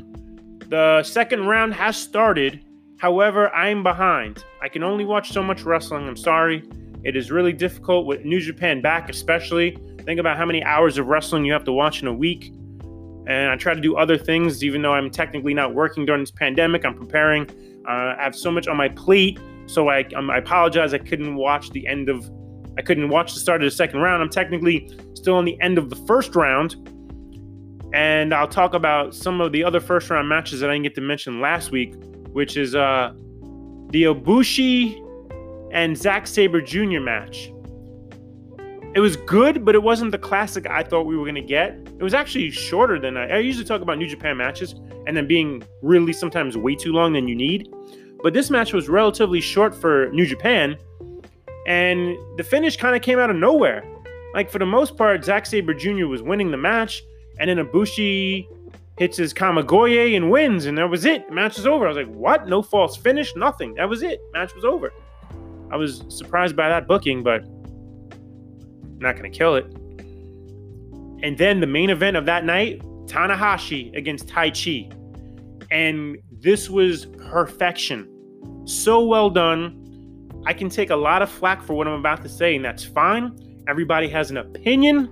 The 0.68 1.02
second 1.02 1.46
round 1.46 1.74
has 1.74 1.96
started. 1.96 2.64
However, 3.00 3.48
I'm 3.54 3.82
behind. 3.82 4.44
I 4.60 4.68
can 4.68 4.82
only 4.82 5.06
watch 5.06 5.32
so 5.32 5.42
much 5.42 5.62
wrestling. 5.62 6.06
I'm 6.06 6.18
sorry. 6.18 6.68
It 7.02 7.16
is 7.16 7.30
really 7.30 7.54
difficult 7.54 8.04
with 8.04 8.26
New 8.26 8.40
Japan 8.40 8.82
back, 8.82 9.08
especially. 9.08 9.78
Think 10.04 10.20
about 10.20 10.36
how 10.36 10.44
many 10.44 10.62
hours 10.62 10.98
of 10.98 11.06
wrestling 11.06 11.46
you 11.46 11.52
have 11.54 11.64
to 11.64 11.72
watch 11.72 12.02
in 12.02 12.08
a 12.08 12.12
week. 12.12 12.52
And 13.26 13.50
I 13.50 13.56
try 13.56 13.72
to 13.72 13.80
do 13.80 13.96
other 13.96 14.18
things, 14.18 14.62
even 14.62 14.82
though 14.82 14.92
I'm 14.92 15.10
technically 15.10 15.54
not 15.54 15.74
working 15.74 16.04
during 16.04 16.20
this 16.20 16.30
pandemic. 16.30 16.84
I'm 16.84 16.94
preparing 16.94 17.48
uh, 17.88 18.16
I 18.18 18.22
have 18.22 18.36
so 18.36 18.50
much 18.50 18.68
on 18.68 18.76
my 18.76 18.90
plate, 18.90 19.38
so 19.64 19.88
I, 19.88 20.02
um, 20.14 20.30
I 20.30 20.36
apologize. 20.36 20.92
I 20.92 20.98
couldn't 20.98 21.36
watch 21.36 21.70
the 21.70 21.86
end 21.86 22.10
of, 22.10 22.30
I 22.76 22.82
couldn't 22.82 23.08
watch 23.08 23.32
the 23.32 23.40
start 23.40 23.62
of 23.62 23.66
the 23.66 23.74
second 23.74 24.00
round. 24.00 24.22
I'm 24.22 24.28
technically 24.28 24.94
still 25.14 25.36
on 25.36 25.46
the 25.46 25.58
end 25.62 25.78
of 25.78 25.88
the 25.88 25.96
first 25.96 26.36
round, 26.36 26.76
And 27.94 28.34
I'll 28.34 28.48
talk 28.48 28.74
about 28.74 29.14
some 29.14 29.40
of 29.40 29.52
the 29.52 29.64
other 29.64 29.80
first 29.80 30.10
round 30.10 30.28
matches 30.28 30.60
that 30.60 30.68
I 30.68 30.74
didn't 30.74 30.84
get 30.84 30.94
to 30.96 31.00
mention 31.00 31.40
last 31.40 31.70
week, 31.70 31.94
which 32.32 32.56
is 32.56 32.74
uh, 32.74 33.12
the 33.90 34.04
Ibushi 34.04 35.06
and 35.72 35.96
Zack 35.96 36.26
Sabre 36.26 36.60
Jr. 36.60 37.00
match. 37.00 37.52
It 38.92 38.98
was 39.00 39.16
good, 39.16 39.64
but 39.64 39.76
it 39.76 39.82
wasn't 39.82 40.10
the 40.10 40.18
classic 40.18 40.68
I 40.68 40.82
thought 40.82 41.06
we 41.06 41.16
were 41.16 41.24
going 41.24 41.36
to 41.36 41.40
get. 41.40 41.74
It 41.98 42.02
was 42.02 42.12
actually 42.12 42.50
shorter 42.50 42.98
than 42.98 43.16
I, 43.16 43.28
I 43.28 43.38
usually 43.38 43.64
talk 43.64 43.82
about 43.82 43.98
New 43.98 44.08
Japan 44.08 44.36
matches 44.36 44.74
and 45.06 45.16
then 45.16 45.28
being 45.28 45.62
really 45.82 46.12
sometimes 46.12 46.56
way 46.56 46.74
too 46.74 46.92
long 46.92 47.12
than 47.12 47.28
you 47.28 47.36
need. 47.36 47.72
But 48.22 48.34
this 48.34 48.50
match 48.50 48.72
was 48.72 48.88
relatively 48.88 49.40
short 49.40 49.74
for 49.74 50.10
New 50.10 50.26
Japan, 50.26 50.76
and 51.66 52.16
the 52.36 52.44
finish 52.44 52.76
kind 52.76 52.96
of 52.96 53.02
came 53.02 53.18
out 53.18 53.30
of 53.30 53.36
nowhere. 53.36 53.84
Like 54.34 54.50
for 54.50 54.58
the 54.58 54.66
most 54.66 54.96
part, 54.96 55.24
Zack 55.24 55.46
Sabre 55.46 55.72
Jr. 55.72 56.06
was 56.06 56.22
winning 56.22 56.50
the 56.50 56.56
match, 56.56 57.02
and 57.38 57.48
then 57.48 57.64
Ibushi 57.64 58.48
hits 59.00 59.16
his 59.16 59.32
Kamigoye 59.32 60.14
and 60.14 60.30
wins, 60.30 60.66
and 60.66 60.76
that 60.76 60.90
was 60.90 61.06
it. 61.06 61.26
The 61.26 61.34
match 61.34 61.56
was 61.56 61.66
over. 61.66 61.86
I 61.86 61.88
was 61.88 61.96
like, 61.96 62.14
what? 62.14 62.46
No 62.46 62.60
false 62.60 62.98
finish, 62.98 63.34
nothing. 63.34 63.72
That 63.76 63.88
was 63.88 64.02
it. 64.02 64.20
Match 64.34 64.54
was 64.54 64.62
over. 64.62 64.92
I 65.72 65.76
was 65.76 66.04
surprised 66.08 66.54
by 66.54 66.68
that 66.68 66.86
booking, 66.86 67.22
but 67.22 67.42
I'm 67.42 68.98
not 68.98 69.16
gonna 69.16 69.30
kill 69.30 69.56
it. 69.56 69.64
And 71.22 71.38
then 71.38 71.60
the 71.60 71.66
main 71.66 71.88
event 71.88 72.18
of 72.18 72.26
that 72.26 72.44
night, 72.44 72.82
Tanahashi 73.06 73.96
against 73.96 74.26
Taichi. 74.26 74.94
And 75.70 76.18
this 76.30 76.68
was 76.68 77.06
perfection. 77.06 78.06
So 78.66 79.02
well 79.02 79.30
done. 79.30 79.78
I 80.44 80.52
can 80.52 80.68
take 80.68 80.90
a 80.90 80.96
lot 80.96 81.22
of 81.22 81.30
flack 81.30 81.62
for 81.62 81.72
what 81.72 81.88
I'm 81.88 81.94
about 81.94 82.20
to 82.24 82.28
say, 82.28 82.54
and 82.54 82.62
that's 82.62 82.84
fine. 82.84 83.34
Everybody 83.66 84.10
has 84.10 84.30
an 84.30 84.36
opinion. 84.36 85.08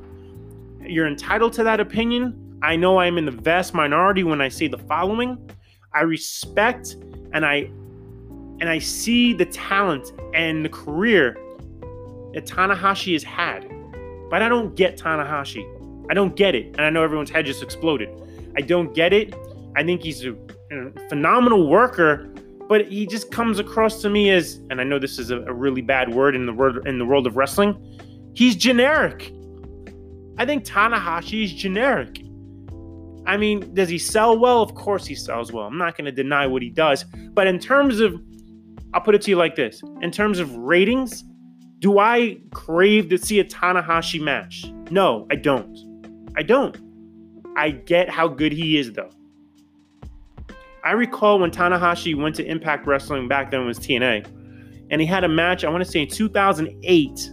You're 0.83 1.07
entitled 1.07 1.55
to 1.55 1.65
that 1.65 1.81
opinion. 1.81 2.45
I 2.63 2.77
know 2.77 2.99
I'm 2.99 3.19
in 3.19 3.25
the 3.25 3.33
vast 3.33 3.75
minority 3.75 4.25
when 4.25 4.41
I 4.41 4.49
say 4.49 4.69
the 4.69 4.79
following. 4.79 5.51
I 5.95 6.03
respect 6.03 6.97
and 7.33 7.45
I 7.45 7.71
and 8.61 8.69
I 8.69 8.79
see 8.79 9.33
the 9.33 9.47
talent 9.47 10.13
and 10.35 10.65
the 10.65 10.69
career 10.69 11.35
that 12.35 12.45
Tanahashi 12.45 13.13
has 13.13 13.23
had. 13.23 13.69
But 14.31 14.43
I 14.43 14.49
don't 14.49 14.75
get 14.75 14.99
Tanahashi. 14.99 15.65
I 16.11 16.15
don't 16.15 16.35
get 16.35 16.55
it. 16.55 16.67
And 16.67 16.81
I 16.81 16.91
know 16.91 17.03
everyone's 17.03 17.31
head 17.31 17.47
just 17.47 17.63
exploded. 17.63 18.09
I 18.57 18.63
don't 18.63 18.95
get 18.95 19.13
it. 19.13 19.35
I 19.77 19.85
think 19.85 20.03
he's 20.03 20.25
a, 20.25 20.35
phenomenal 21.09 21.67
worker, 21.67 22.29
but 22.69 22.87
he 22.89 23.07
just 23.07 23.31
comes 23.31 23.59
across 23.59 24.03
to 24.03 24.11
me 24.11 24.31
as, 24.31 24.57
and 24.69 24.83
I 24.83 24.85
know 24.85 24.99
this 24.99 25.19
is 25.19 25.31
a, 25.31 25.39
a 25.43 25.53
really 25.53 25.81
bad 25.81 26.13
word 26.13 26.37
in 26.37 26.45
the 26.45 26.53
world 26.53 26.87
in 26.87 26.99
the 26.99 27.07
world 27.07 27.27
of 27.27 27.37
wrestling, 27.39 27.75
he's 28.35 28.55
generic. 28.55 29.33
I 30.37 30.45
think 30.45 30.65
Tanahashi 30.65 31.45
is 31.45 31.55
generic. 31.55 32.21
I 33.29 33.37
mean, 33.37 33.75
does 33.75 33.91
he 33.91 33.99
sell 33.99 34.39
well? 34.39 34.63
Of 34.63 34.75
course 34.75 35.05
he 35.05 35.15
sells 35.15 35.53
well. 35.53 35.67
I'm 35.67 35.77
not 35.77 35.99
going 35.99 36.07
to 36.07 36.13
deny 36.13 36.47
what 36.47 36.63
he 36.63 36.71
does. 36.71 37.05
But 37.05 37.47
in 37.47 37.59
terms 37.59 38.01
of, 38.01 38.19
I'll 38.95 39.03
put 39.03 39.15
it 39.15 39.21
to 39.23 39.31
you 39.31 39.37
like 39.37 39.55
this 39.55 39.83
in 40.01 40.11
terms 40.11 40.39
of 40.39 40.57
ratings, 40.57 41.25
do 41.79 41.99
I 41.99 42.39
crave 42.55 43.11
to 43.11 43.19
see 43.19 43.39
a 43.39 43.45
Tanahashi 43.45 44.19
match? 44.19 44.73
No, 44.91 45.27
I 45.31 45.37
don't. 45.37 45.77
I 46.37 46.43
don't. 46.43 46.77
I 47.55 47.71
get 47.73 48.09
how 48.09 48.29
good 48.29 48.53
he 48.53 48.79
is, 48.79 48.95
though. 48.95 49.11
I 50.83 50.93
recall 50.93 51.39
when 51.39 51.51
Tanahashi 51.51 52.17
went 52.17 52.35
to 52.37 52.47
Impact 52.47 52.87
Wrestling 52.87 53.29
back 53.29 53.51
then 53.51 53.67
was 53.67 53.79
TNA, 53.79 54.27
and 54.91 55.03
he 55.03 55.07
had 55.07 55.23
a 55.23 55.29
match, 55.29 55.65
I 55.65 55.69
want 55.69 55.85
to 55.85 55.91
say 55.91 56.01
in 56.01 56.09
2008, 56.09 57.31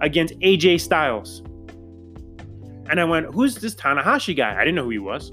against 0.00 0.34
AJ 0.38 0.80
Styles. 0.82 1.42
And 2.88 3.00
I 3.00 3.04
went, 3.04 3.26
Who's 3.34 3.56
this 3.56 3.74
Tanahashi 3.74 4.36
guy? 4.36 4.54
I 4.54 4.60
didn't 4.60 4.76
know 4.76 4.84
who 4.84 4.90
he 4.90 4.98
was. 4.98 5.30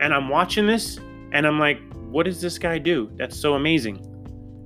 And 0.00 0.12
I'm 0.12 0.28
watching 0.28 0.66
this, 0.66 0.98
and 1.32 1.46
I'm 1.46 1.58
like, 1.58 1.80
What 2.10 2.24
does 2.24 2.40
this 2.40 2.58
guy 2.58 2.78
do? 2.78 3.10
That's 3.16 3.38
so 3.38 3.54
amazing. 3.54 4.12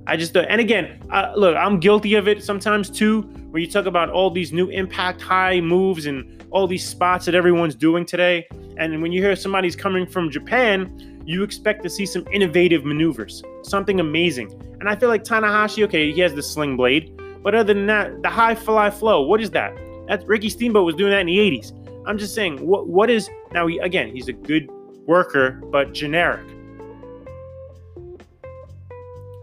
I 0.07 0.17
just, 0.17 0.35
and 0.35 0.59
again, 0.59 0.99
uh, 1.11 1.31
look, 1.35 1.55
I'm 1.55 1.79
guilty 1.79 2.15
of 2.15 2.27
it 2.27 2.43
sometimes 2.43 2.89
too, 2.89 3.21
where 3.51 3.61
you 3.61 3.69
talk 3.69 3.85
about 3.85 4.09
all 4.09 4.31
these 4.31 4.51
new 4.51 4.69
impact 4.69 5.21
high 5.21 5.61
moves 5.61 6.05
and 6.07 6.43
all 6.49 6.67
these 6.67 6.85
spots 6.85 7.25
that 7.25 7.35
everyone's 7.35 7.75
doing 7.75 8.05
today. 8.05 8.47
And 8.77 9.01
when 9.01 9.11
you 9.11 9.21
hear 9.21 9.35
somebody's 9.35 9.75
coming 9.75 10.07
from 10.07 10.31
Japan, 10.31 11.21
you 11.25 11.43
expect 11.43 11.83
to 11.83 11.89
see 11.89 12.05
some 12.05 12.25
innovative 12.31 12.83
maneuvers, 12.83 13.43
something 13.61 13.99
amazing. 13.99 14.51
And 14.79 14.89
I 14.89 14.95
feel 14.95 15.09
like 15.09 15.23
Tanahashi, 15.23 15.83
okay, 15.83 16.11
he 16.11 16.19
has 16.21 16.33
the 16.33 16.41
sling 16.41 16.77
blade, 16.77 17.15
but 17.43 17.53
other 17.53 17.73
than 17.73 17.85
that, 17.85 18.23
the 18.23 18.29
high 18.29 18.55
fly 18.55 18.89
flow, 18.89 19.21
what 19.21 19.39
is 19.39 19.51
that? 19.51 19.71
That's 20.11 20.25
Ricky 20.25 20.49
Steamboat 20.49 20.85
was 20.85 20.95
doing 20.95 21.11
that 21.11 21.21
in 21.21 21.27
the 21.27 21.37
80s. 21.37 21.71
I'm 22.05 22.17
just 22.17 22.35
saying, 22.35 22.67
what 22.67 22.89
what 22.89 23.09
is 23.09 23.29
now? 23.53 23.65
He, 23.67 23.77
again, 23.77 24.13
he's 24.13 24.27
a 24.27 24.33
good 24.33 24.69
worker, 25.07 25.51
but 25.71 25.93
generic. 25.93 26.45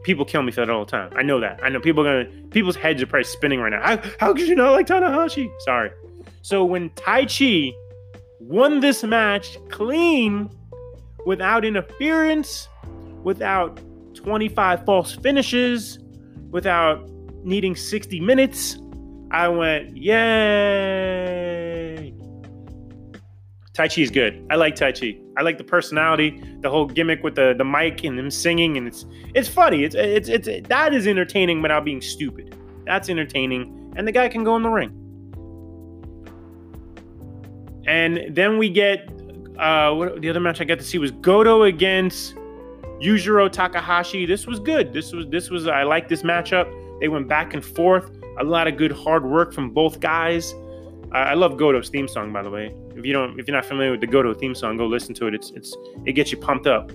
People 0.03 0.27
kill 0.27 0.43
me 0.43 0.53
for 0.53 0.61
that 0.61 0.69
all 0.69 0.85
the 0.85 0.91
time. 0.91 1.11
I 1.17 1.23
know 1.23 1.41
that. 1.41 1.59
I 1.63 1.71
know 1.71 1.81
people 1.81 2.07
are 2.07 2.25
gonna 2.25 2.49
people's 2.51 2.77
heads 2.77 3.01
are 3.01 3.07
probably 3.07 3.25
spinning 3.25 3.61
right 3.61 3.71
now. 3.71 3.81
How, 3.81 4.11
how 4.21 4.35
could 4.35 4.47
you 4.47 4.55
not 4.55 4.73
like 4.73 4.87
Tanahashi? 4.87 5.51
Sorry. 5.61 5.91
So 6.43 6.67
when 6.67 6.91
Taichi 6.91 7.73
won 8.39 8.81
this 8.81 9.03
match 9.03 9.57
clean, 9.71 10.51
without 11.25 11.65
interference, 11.65 12.69
without 13.23 13.81
25 14.13 14.85
false 14.85 15.15
finishes, 15.15 15.99
without 16.51 17.09
needing 17.43 17.75
60 17.75 18.21
minutes, 18.21 18.79
I 19.31 19.49
went, 19.49 19.97
yay. 19.97 21.29
Taichi 23.75 24.03
is 24.03 24.11
good. 24.11 24.45
I 24.51 24.57
like 24.57 24.75
Taichi. 24.75 25.23
I 25.37 25.43
like 25.43 25.57
the 25.57 25.65
personality, 25.65 26.43
the 26.61 26.71
whole 26.71 26.87
gimmick 26.87 27.23
with 27.23 27.37
the, 27.37 27.55
the 27.57 27.65
mic 27.65 28.03
and 28.03 28.19
him 28.19 28.29
singing, 28.29 28.77
and 28.77 28.89
it's 28.89 29.07
it's 29.35 29.49
funny. 29.49 29.85
It's 29.85 29.95
it's 29.95 30.29
it's 30.29 30.49
that 30.69 30.93
is 30.93 31.07
entertaining 31.07 31.63
without 31.63 31.85
being 31.85 32.01
stupid. 32.01 32.57
That's 32.87 33.09
entertaining, 33.09 33.93
and 33.95 34.09
the 34.09 34.11
guy 34.11 34.29
can 34.29 34.43
go 34.43 34.57
in 34.57 34.65
the 34.65 34.69
ring. 34.69 34.91
And 37.87 38.35
then 38.35 38.59
we 38.59 38.69
get 38.69 39.09
uh, 39.59 39.95
what, 39.95 40.21
the 40.21 40.29
other 40.29 40.41
match 40.41 40.61
I 40.61 40.65
got 40.65 40.79
to 40.79 40.85
see 40.85 40.99
was 40.99 41.13
Goto 41.13 41.63
against 41.63 42.35
Yujiro 43.01 43.51
Takahashi. 43.51 44.27
This 44.27 44.45
was 44.47 44.59
good. 44.59 44.93
This 44.93 45.13
was 45.13 45.27
this 45.29 45.51
was 45.51 45.69
I 45.69 45.85
like 45.85 46.09
this 46.09 46.23
matchup. 46.23 46.69
They 47.01 47.07
went 47.07 47.29
back 47.29 47.55
and 47.55 47.65
forth. 47.65 48.11
A 48.41 48.45
lot 48.45 48.69
of 48.69 48.77
good 48.77 48.93
hard 48.93 49.25
work 49.25 49.53
from 49.53 49.71
both 49.71 50.01
guys. 50.01 50.55
Uh, 51.13 51.19
I 51.19 51.35
love 51.35 51.53
Goto's 51.53 51.89
theme 51.89 52.07
song, 52.07 52.33
by 52.33 52.43
the 52.43 52.51
way. 52.51 52.75
If 52.95 53.05
you 53.05 53.13
don't, 53.13 53.39
if 53.39 53.47
you're 53.47 53.57
not 53.57 53.65
familiar 53.65 53.91
with 53.91 54.01
the 54.01 54.07
Goto 54.07 54.35
theme 54.35 54.55
song, 54.55 54.77
go 54.77 54.87
listen 54.87 55.15
to 55.15 55.27
it. 55.27 55.35
It's 55.35 55.51
it's 55.51 55.75
it 56.05 56.13
gets 56.13 56.31
you 56.31 56.39
pumped 56.39 56.67
up. 56.67 56.91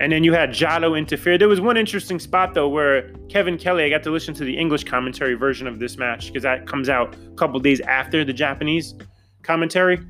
And 0.00 0.12
then 0.12 0.24
you 0.24 0.32
had 0.32 0.50
Jado 0.50 0.98
interfere. 0.98 1.38
There 1.38 1.48
was 1.48 1.60
one 1.60 1.76
interesting 1.76 2.18
spot 2.18 2.54
though 2.54 2.68
where 2.68 3.12
Kevin 3.28 3.56
Kelly. 3.56 3.84
I 3.84 3.88
got 3.88 4.02
to 4.02 4.10
listen 4.10 4.34
to 4.34 4.44
the 4.44 4.56
English 4.56 4.84
commentary 4.84 5.34
version 5.34 5.66
of 5.66 5.78
this 5.78 5.96
match 5.96 6.26
because 6.26 6.42
that 6.42 6.66
comes 6.66 6.88
out 6.88 7.14
a 7.14 7.34
couple 7.36 7.60
days 7.60 7.80
after 7.82 8.24
the 8.24 8.32
Japanese 8.32 8.94
commentary. 9.42 10.00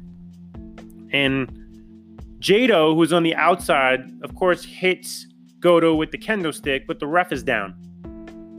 And 1.12 1.48
Jado, 2.38 2.94
who's 2.94 3.12
on 3.12 3.22
the 3.22 3.34
outside, 3.34 4.10
of 4.22 4.34
course, 4.34 4.64
hits 4.64 5.26
Goto 5.60 5.94
with 5.94 6.10
the 6.10 6.18
kendo 6.18 6.52
stick, 6.52 6.86
but 6.86 6.98
the 6.98 7.06
ref 7.06 7.32
is 7.32 7.42
down. 7.42 7.74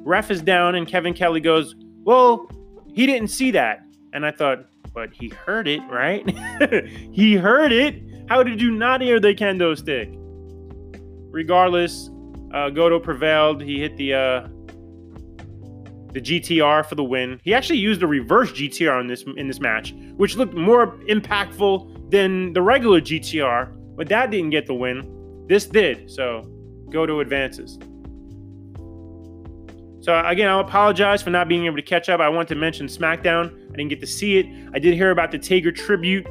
Ref 0.05 0.29
is 0.29 0.41
down, 0.41 0.75
and 0.75 0.87
Kevin 0.87 1.13
Kelly 1.13 1.41
goes, 1.41 1.75
Well, 2.03 2.49
he 2.87 3.05
didn't 3.05 3.29
see 3.29 3.51
that. 3.51 3.79
And 4.13 4.25
I 4.25 4.31
thought, 4.31 4.67
But 4.93 5.13
he 5.13 5.29
heard 5.29 5.67
it, 5.67 5.81
right? 5.89 6.23
he 7.11 7.35
heard 7.35 7.71
it. 7.71 8.01
How 8.29 8.43
did 8.43 8.61
you 8.61 8.71
not 8.71 9.01
hear 9.01 9.19
the 9.19 9.35
kendo 9.35 9.77
stick? 9.77 10.09
Regardless, 11.31 12.09
uh, 12.53 12.69
Goto 12.69 12.99
prevailed. 12.99 13.61
He 13.61 13.79
hit 13.79 13.97
the 13.97 14.13
uh, 14.13 14.47
the 16.13 16.21
GTR 16.21 16.85
for 16.85 16.95
the 16.95 17.03
win. 17.03 17.39
He 17.43 17.53
actually 17.53 17.79
used 17.79 18.01
a 18.01 18.07
reverse 18.07 18.51
GTR 18.51 19.01
in 19.01 19.07
this 19.07 19.23
in 19.35 19.47
this 19.47 19.59
match, 19.59 19.93
which 20.15 20.37
looked 20.37 20.53
more 20.53 20.95
impactful 21.09 22.09
than 22.09 22.53
the 22.53 22.61
regular 22.61 23.01
GTR, 23.01 23.75
but 23.95 24.07
that 24.09 24.31
didn't 24.31 24.51
get 24.51 24.65
the 24.65 24.73
win. 24.73 25.45
This 25.47 25.65
did. 25.65 26.09
So 26.09 26.41
Goto 26.89 27.19
advances. 27.19 27.77
So 30.05 30.15
again, 30.23 30.47
I 30.47 30.61
apologize 30.61 31.23
for 31.23 31.31
not 31.31 31.47
being 31.47 31.65
able 31.65 31.77
to 31.77 31.81
catch 31.81 32.09
up. 32.09 32.19
I 32.19 32.29
want 32.29 32.47
to 32.49 32.55
mention 32.55 32.85
SmackDown. 32.85 33.47
I 33.73 33.75
didn't 33.75 33.89
get 33.89 33.99
to 34.01 34.05
see 34.05 34.37
it. 34.37 34.45
I 34.71 34.77
did 34.77 34.93
hear 34.93 35.09
about 35.09 35.31
the 35.31 35.39
Taker 35.39 35.71
tribute. 35.71 36.27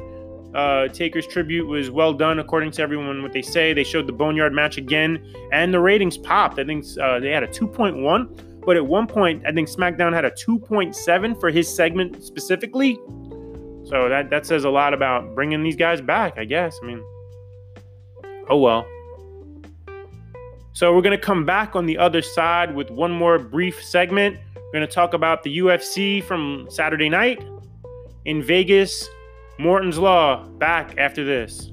Uh, 0.55 0.87
Taker's 0.87 1.27
tribute 1.27 1.67
was 1.67 1.91
well 1.91 2.13
done, 2.13 2.39
according 2.39 2.71
to 2.71 2.81
everyone. 2.81 3.21
What 3.21 3.33
they 3.33 3.41
say, 3.41 3.73
they 3.73 3.83
showed 3.83 4.07
the 4.07 4.13
Boneyard 4.13 4.53
match 4.53 4.77
again, 4.77 5.21
and 5.51 5.73
the 5.73 5.81
ratings 5.81 6.17
popped. 6.17 6.57
I 6.57 6.63
think 6.63 6.85
uh, 7.01 7.19
they 7.19 7.31
had 7.31 7.43
a 7.43 7.47
2.1, 7.47 8.61
but 8.65 8.77
at 8.77 8.87
one 8.87 9.07
point, 9.07 9.43
I 9.45 9.51
think 9.51 9.67
SmackDown 9.67 10.13
had 10.13 10.23
a 10.23 10.31
2.7 10.31 11.37
for 11.37 11.51
his 11.51 11.67
segment 11.67 12.23
specifically. 12.23 12.97
So 13.83 14.07
that 14.07 14.29
that 14.29 14.45
says 14.45 14.63
a 14.63 14.69
lot 14.69 14.93
about 14.93 15.35
bringing 15.35 15.63
these 15.63 15.75
guys 15.75 15.99
back. 15.99 16.37
I 16.37 16.45
guess. 16.45 16.79
I 16.81 16.85
mean, 16.85 17.03
oh 18.49 18.57
well. 18.57 18.87
So 20.75 20.93
we're 20.93 21.01
going 21.01 21.17
to 21.17 21.25
come 21.25 21.45
back 21.45 21.73
on 21.77 21.85
the 21.85 21.97
other 21.97 22.21
side 22.21 22.75
with 22.75 22.91
one 22.91 23.09
more 23.09 23.39
brief 23.39 23.81
segment. 23.81 24.37
We're 24.57 24.71
going 24.73 24.85
to 24.85 24.93
talk 24.93 25.13
about 25.13 25.41
the 25.41 25.59
UFC 25.59 26.21
from 26.21 26.67
Saturday 26.69 27.07
night 27.07 27.41
in 28.25 28.43
Vegas. 28.43 29.07
Morton's 29.57 29.97
Law 29.97 30.45
back 30.45 30.93
after 30.97 31.23
this. 31.23 31.71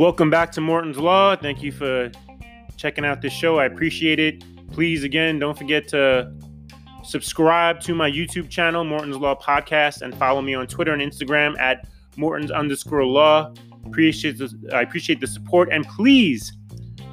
Welcome 0.00 0.30
back 0.30 0.50
to 0.52 0.62
Morton's 0.62 0.96
Law. 0.96 1.36
Thank 1.36 1.62
you 1.62 1.70
for 1.70 2.10
checking 2.78 3.04
out 3.04 3.20
this 3.20 3.34
show. 3.34 3.58
I 3.58 3.66
appreciate 3.66 4.18
it. 4.18 4.42
Please, 4.72 5.04
again, 5.04 5.38
don't 5.38 5.58
forget 5.58 5.88
to 5.88 6.32
subscribe 7.04 7.80
to 7.80 7.94
my 7.94 8.10
YouTube 8.10 8.48
channel, 8.48 8.82
Morton's 8.82 9.18
Law 9.18 9.38
Podcast, 9.38 10.00
and 10.00 10.14
follow 10.14 10.40
me 10.40 10.54
on 10.54 10.66
Twitter 10.66 10.94
and 10.94 11.02
Instagram 11.02 11.54
at 11.60 11.86
Morton's 12.16 12.50
underscore 12.50 13.04
law. 13.04 13.52
Appreciate 13.84 14.38
the, 14.38 14.70
I 14.72 14.80
appreciate 14.80 15.20
the 15.20 15.26
support. 15.26 15.68
And 15.70 15.86
please, 15.86 16.50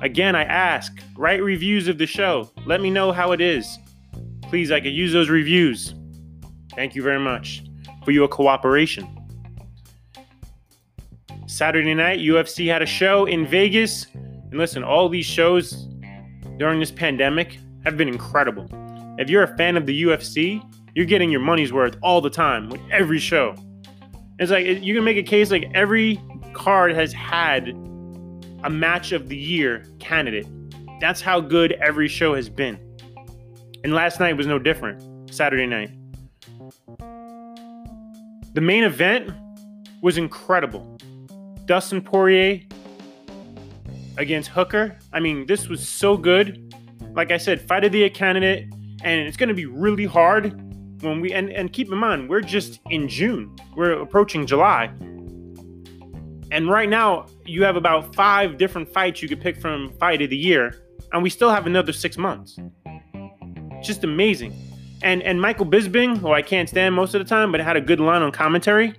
again, 0.01 0.33
I 0.33 0.45
ask, 0.45 0.97
write 1.17 1.43
reviews 1.43 1.89
of 1.89 1.97
the 1.97 2.07
show. 2.07 2.49
Let 2.65 2.79
me 2.79 2.89
know 2.89 3.11
how 3.11 3.33
it 3.33 3.41
is. 3.41 3.79
Please, 4.43 4.71
I 4.71 4.79
could 4.79 4.93
use 4.93 5.11
those 5.11 5.29
reviews. 5.29 5.93
Thank 6.73 6.95
you 6.95 7.03
very 7.03 7.19
much 7.19 7.65
for 8.05 8.11
your 8.11 8.29
cooperation. 8.29 9.16
Saturday 11.57 11.95
night, 11.95 12.19
UFC 12.19 12.71
had 12.71 12.83
a 12.83 12.85
show 12.85 13.25
in 13.25 13.47
Vegas. 13.47 14.05
And 14.13 14.59
listen, 14.59 14.83
all 14.83 15.09
these 15.09 15.25
shows 15.25 15.87
during 16.57 16.79
this 16.79 16.91
pandemic 16.91 17.57
have 17.83 17.97
been 17.97 18.07
incredible. 18.07 18.67
If 19.17 19.27
you're 19.27 19.41
a 19.41 19.57
fan 19.57 19.75
of 19.75 19.87
the 19.87 20.03
UFC, 20.03 20.61
you're 20.93 21.07
getting 21.07 21.31
your 21.31 21.41
money's 21.41 21.73
worth 21.73 21.97
all 22.03 22.21
the 22.21 22.29
time 22.29 22.69
with 22.69 22.79
every 22.91 23.17
show. 23.17 23.55
It's 24.37 24.51
like 24.51 24.67
you 24.67 24.93
can 24.93 25.03
make 25.03 25.17
a 25.17 25.23
case 25.23 25.49
like 25.49 25.67
every 25.73 26.21
card 26.53 26.93
has 26.93 27.11
had 27.11 27.69
a 28.63 28.69
match 28.69 29.11
of 29.11 29.27
the 29.27 29.35
year 29.35 29.83
candidate. 29.97 30.45
That's 31.01 31.21
how 31.21 31.39
good 31.39 31.71
every 31.81 32.07
show 32.07 32.35
has 32.35 32.49
been. 32.49 32.77
And 33.83 33.95
last 33.95 34.19
night 34.19 34.37
was 34.37 34.45
no 34.45 34.59
different. 34.59 35.33
Saturday 35.33 35.65
night. 35.65 35.89
The 38.53 38.61
main 38.61 38.83
event 38.83 39.31
was 40.03 40.19
incredible. 40.19 40.99
Dustin 41.67 42.01
Poirier 42.01 42.61
against 44.17 44.49
Hooker. 44.49 44.97
I 45.13 45.19
mean, 45.19 45.45
this 45.45 45.67
was 45.67 45.87
so 45.87 46.17
good. 46.17 46.73
Like 47.13 47.31
I 47.31 47.37
said, 47.37 47.61
fight 47.67 47.83
of 47.83 47.91
the 47.91 47.99
year 47.99 48.09
candidate, 48.09 48.67
and 49.03 49.27
it's 49.27 49.37
going 49.37 49.49
to 49.49 49.55
be 49.55 49.65
really 49.65 50.05
hard 50.05 50.63
when 51.03 51.21
we 51.21 51.31
and 51.31 51.51
and 51.51 51.71
keep 51.71 51.91
in 51.91 51.97
mind 51.97 52.27
we're 52.29 52.41
just 52.41 52.79
in 52.89 53.07
June. 53.07 53.55
We're 53.75 53.99
approaching 54.01 54.47
July. 54.47 54.85
And 56.49 56.69
right 56.69 56.87
now, 56.87 57.25
you 57.45 57.63
have 57.63 57.75
about 57.75 58.15
five 58.15 58.57
different 58.57 58.87
fights 58.93 59.21
you 59.21 59.27
could 59.27 59.41
pick 59.41 59.59
from 59.59 59.91
fight 59.99 60.21
of 60.21 60.29
the 60.29 60.37
year, 60.37 60.85
and 61.11 61.21
we 61.21 61.29
still 61.29 61.49
have 61.49 61.67
another 61.67 61.91
six 61.91 62.17
months. 62.17 62.57
Just 63.83 64.05
amazing. 64.05 64.53
And 65.03 65.21
and 65.23 65.41
Michael 65.41 65.65
Bisping, 65.65 66.17
who 66.17 66.31
I 66.31 66.41
can't 66.41 66.69
stand 66.69 66.95
most 66.95 67.13
of 67.13 67.19
the 67.19 67.27
time, 67.27 67.51
but 67.51 67.59
had 67.59 67.75
a 67.75 67.81
good 67.81 67.99
line 67.99 68.21
on 68.21 68.31
commentary. 68.31 68.95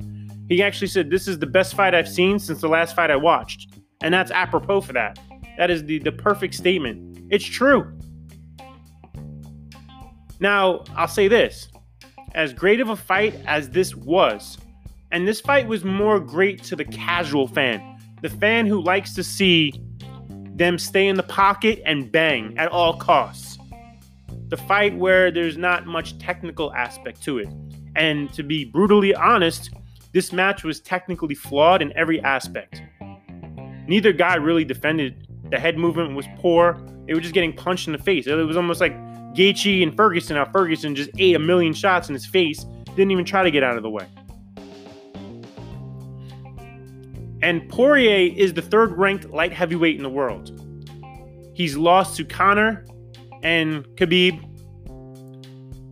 He 0.49 0.62
actually 0.62 0.88
said, 0.88 1.11
This 1.11 1.28
is 1.28 1.38
the 1.38 1.46
best 1.46 1.74
fight 1.74 1.94
I've 1.94 2.09
seen 2.09 2.38
since 2.38 2.61
the 2.61 2.68
last 2.68 2.96
fight 2.96 3.11
I 3.11 3.16
watched. 3.16 3.74
And 4.03 4.14
that's 4.14 4.30
apropos 4.30 4.82
for 4.82 4.92
that. 4.92 5.18
That 5.57 5.70
is 5.70 5.84
the, 5.84 5.99
the 5.99 6.12
perfect 6.12 6.55
statement. 6.55 7.26
It's 7.30 7.44
true. 7.44 7.92
Now, 10.40 10.84
I'll 10.96 11.09
say 11.09 11.28
this 11.28 11.68
as 12.34 12.53
great 12.53 12.80
of 12.80 12.90
a 12.90 12.96
fight 12.96 13.34
as 13.46 13.70
this 13.70 13.94
was, 13.96 14.59
and 15.11 15.26
this 15.26 15.40
fight 15.40 15.66
was 15.66 15.84
more 15.84 16.20
great 16.20 16.62
to 16.64 16.76
the 16.76 16.84
casual 16.84 17.49
fan, 17.49 17.99
the 18.22 18.28
fan 18.28 18.66
who 18.66 18.80
likes 18.80 19.14
to 19.14 19.24
see 19.24 19.72
them 20.55 20.78
stay 20.78 21.09
in 21.09 21.16
the 21.16 21.22
pocket 21.22 21.80
and 21.84 22.11
bang 22.12 22.57
at 22.59 22.70
all 22.70 22.94
costs. 22.94 23.59
The 24.49 24.57
fight 24.57 24.96
where 24.96 25.30
there's 25.30 25.57
not 25.57 25.86
much 25.86 26.18
technical 26.18 26.72
aspect 26.74 27.22
to 27.24 27.38
it. 27.38 27.49
And 27.96 28.32
to 28.34 28.42
be 28.42 28.64
brutally 28.64 29.14
honest, 29.14 29.70
this 30.12 30.32
match 30.32 30.64
was 30.64 30.80
technically 30.80 31.34
flawed 31.34 31.82
in 31.82 31.96
every 31.96 32.20
aspect. 32.22 32.82
Neither 33.86 34.12
guy 34.12 34.36
really 34.36 34.64
defended. 34.64 35.26
The 35.50 35.59
head 35.59 35.78
movement 35.78 36.14
was 36.14 36.26
poor. 36.36 36.78
They 37.06 37.14
were 37.14 37.20
just 37.20 37.34
getting 37.34 37.54
punched 37.54 37.86
in 37.86 37.92
the 37.92 37.98
face. 37.98 38.26
It 38.26 38.34
was 38.34 38.56
almost 38.56 38.80
like 38.80 38.94
Gaethje 39.34 39.82
and 39.82 39.96
Ferguson. 39.96 40.36
Now 40.36 40.44
Ferguson 40.44 40.94
just 40.94 41.11
ate 41.18 41.36
a 41.36 41.38
million 41.38 41.72
shots 41.72 42.09
in 42.09 42.14
his 42.14 42.26
face, 42.26 42.64
didn't 42.96 43.11
even 43.11 43.24
try 43.24 43.42
to 43.42 43.50
get 43.50 43.62
out 43.62 43.76
of 43.76 43.82
the 43.82 43.90
way. 43.90 44.06
And 47.40 47.68
Poirier 47.68 48.34
is 48.36 48.52
the 48.54 48.62
third 48.62 48.98
ranked 48.98 49.30
light 49.30 49.52
heavyweight 49.52 49.96
in 49.96 50.02
the 50.02 50.11
world. 50.11 50.52
He's 51.54 51.76
lost 51.76 52.16
to 52.16 52.24
Conor 52.24 52.84
and 53.42 53.84
Khabib. 53.96 54.44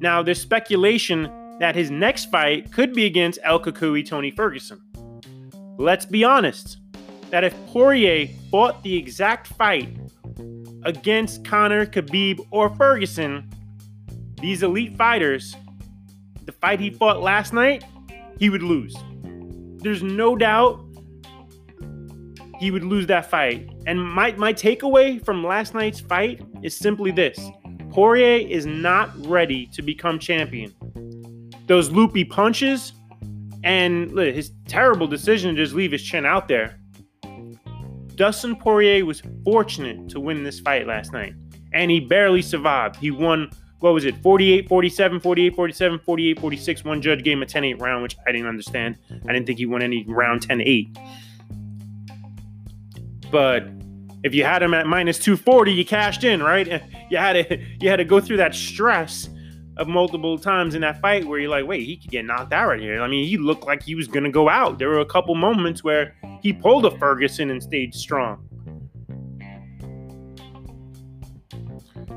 Now, 0.01 0.23
there's 0.23 0.41
speculation 0.41 1.31
that 1.61 1.75
his 1.75 1.91
next 1.91 2.31
fight 2.31 2.71
could 2.73 2.93
be 2.93 3.07
against 3.07 3.39
El 3.43 3.61
Cucuy 3.61 4.07
Tony 4.07 4.31
Ferguson. 4.31 4.81
Let's 5.79 6.07
be 6.07 6.25
honest 6.25 6.79
that 7.31 7.45
if 7.45 7.55
Poirier 7.67 8.29
fought 8.51 8.83
the 8.83 8.97
exact 8.97 9.49
fight 9.49 9.99
against 10.85 11.45
Conor, 11.45 11.87
Khabib, 11.87 12.47
or 12.51 12.71
Ferguson, 12.77 13.51
these 14.41 14.63
elite 14.63 14.97
fighters, 14.97 15.57
the 16.45 16.53
fight 16.53 16.79
he 16.79 16.91
fought 16.91 17.21
last 17.21 17.53
night, 17.53 17.85
he 18.39 18.51
would 18.51 18.63
lose. 18.63 18.95
There's 19.79 20.03
no 20.03 20.37
doubt 20.37 20.81
he 22.59 22.71
would 22.71 22.85
lose 22.85 23.07
that 23.07 23.31
fight. 23.31 23.69
And 23.87 24.03
my, 24.03 24.33
my 24.33 24.53
takeaway 24.53 25.25
from 25.25 25.45
last 25.45 25.75
night's 25.75 26.01
fight 26.01 26.43
is 26.63 26.77
simply 26.77 27.11
this 27.11 27.39
Poirier 27.91 28.47
is 28.47 28.67
not 28.67 29.11
ready 29.27 29.67
to 29.69 29.83
become 29.83 30.19
champion 30.19 30.75
those 31.67 31.91
loopy 31.91 32.25
punches 32.25 32.93
and 33.65 34.17
his 34.17 34.53
terrible 34.69 35.07
decision 35.07 35.55
to 35.55 35.63
just 35.63 35.75
leave 35.75 35.93
his 35.93 36.03
chin 36.03 36.25
out 36.25 36.49
there. 36.49 36.79
Dustin 38.15 38.57
Poirier 38.57 39.05
was 39.05 39.23
fortunate 39.45 40.09
to 40.09 40.21
win 40.21 40.43
this 40.43 40.61
fight 40.61 40.87
last 40.87 41.13
night, 41.13 41.35
and 41.73 41.91
he 41.91 42.01
barely 42.01 42.41
survived. 42.41 42.97
He 42.97 43.11
won, 43.11 43.51
what 43.81 43.93
was 43.93 44.05
it, 44.05 44.17
48 44.23 44.69
47, 44.69 45.21
48 45.21 45.55
47, 45.55 45.99
48 45.99 46.41
46. 46.41 46.85
One 46.85 47.03
judge 47.03 47.23
gave 47.23 47.37
him 47.37 47.43
a 47.43 47.47
10 47.47 47.65
8 47.65 47.81
round, 47.81 48.03
which 48.03 48.17
I 48.27 48.33
didn't 48.33 48.47
understand. 48.47 48.97
I 49.29 49.33
didn't 49.33 49.47
think 49.47 49.59
he 49.59 49.67
won 49.67 49.83
any 49.83 50.05
round 50.09 50.43
10 50.43 50.63
8. 50.63 50.99
But 53.31 53.65
if 54.23 54.35
you 54.35 54.45
had 54.45 54.63
him 54.63 54.73
at 54.73 54.87
minus 54.87 55.19
240, 55.19 55.73
you 55.73 55.85
cashed 55.85 56.25
in, 56.25 56.43
right? 56.43 56.83
You 57.09 57.19
had 57.19 57.35
to 57.35 57.65
you 57.79 57.89
had 57.89 57.99
to 57.99 58.05
go 58.05 58.21
through 58.21 58.39
that 58.39 58.53
stress 58.53 59.29
of 59.77 59.89
multiple 59.89 60.39
times 60.39 60.75
in 60.75 60.81
that 60.81 61.01
fight 61.01 61.25
where 61.27 61.39
you're 61.39 61.51
like, 61.51 61.67
wait, 61.67 61.85
he 61.85 61.97
could 61.97 62.11
get 62.11 62.25
knocked 62.25 62.53
out 62.53 62.69
right 62.69 62.81
here. 62.81 63.03
I 63.03 63.09
mean, 63.09 63.27
he 63.27 63.37
looked 63.37 63.67
like 63.67 63.83
he 63.83 63.95
was 63.95 64.09
gonna 64.09 64.31
go 64.31 64.49
out. 64.49 64.79
There 64.79 64.89
were 64.89 65.01
a 65.01 65.07
couple 65.07 65.35
moments 65.35 65.85
where 65.85 66.15
he 66.41 66.53
pulled 66.53 66.87
a 66.87 66.97
Ferguson 66.99 67.51
and 67.51 67.63
stayed 67.63 67.95
strong. 67.95 68.43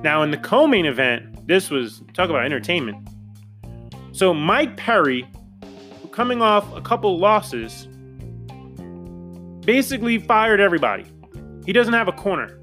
Now 0.02 0.24
in 0.24 0.32
the 0.32 0.38
co-main 0.38 0.86
event, 0.86 1.48
this 1.48 1.70
was 1.70 2.02
talk 2.14 2.30
about 2.30 2.46
entertainment. 2.46 3.10
So 4.14 4.34
Mike 4.34 4.78
Perry, 4.78 5.28
coming 6.12 6.42
off 6.42 6.74
a 6.74 6.82
couple 6.82 7.18
losses, 7.18 7.88
basically 9.66 10.18
fired 10.18 10.62
everybody. 10.62 11.06
He 11.66 11.74
doesn't 11.74 11.94
have 11.94 12.08
a 12.08 12.14
corner. 12.14 12.58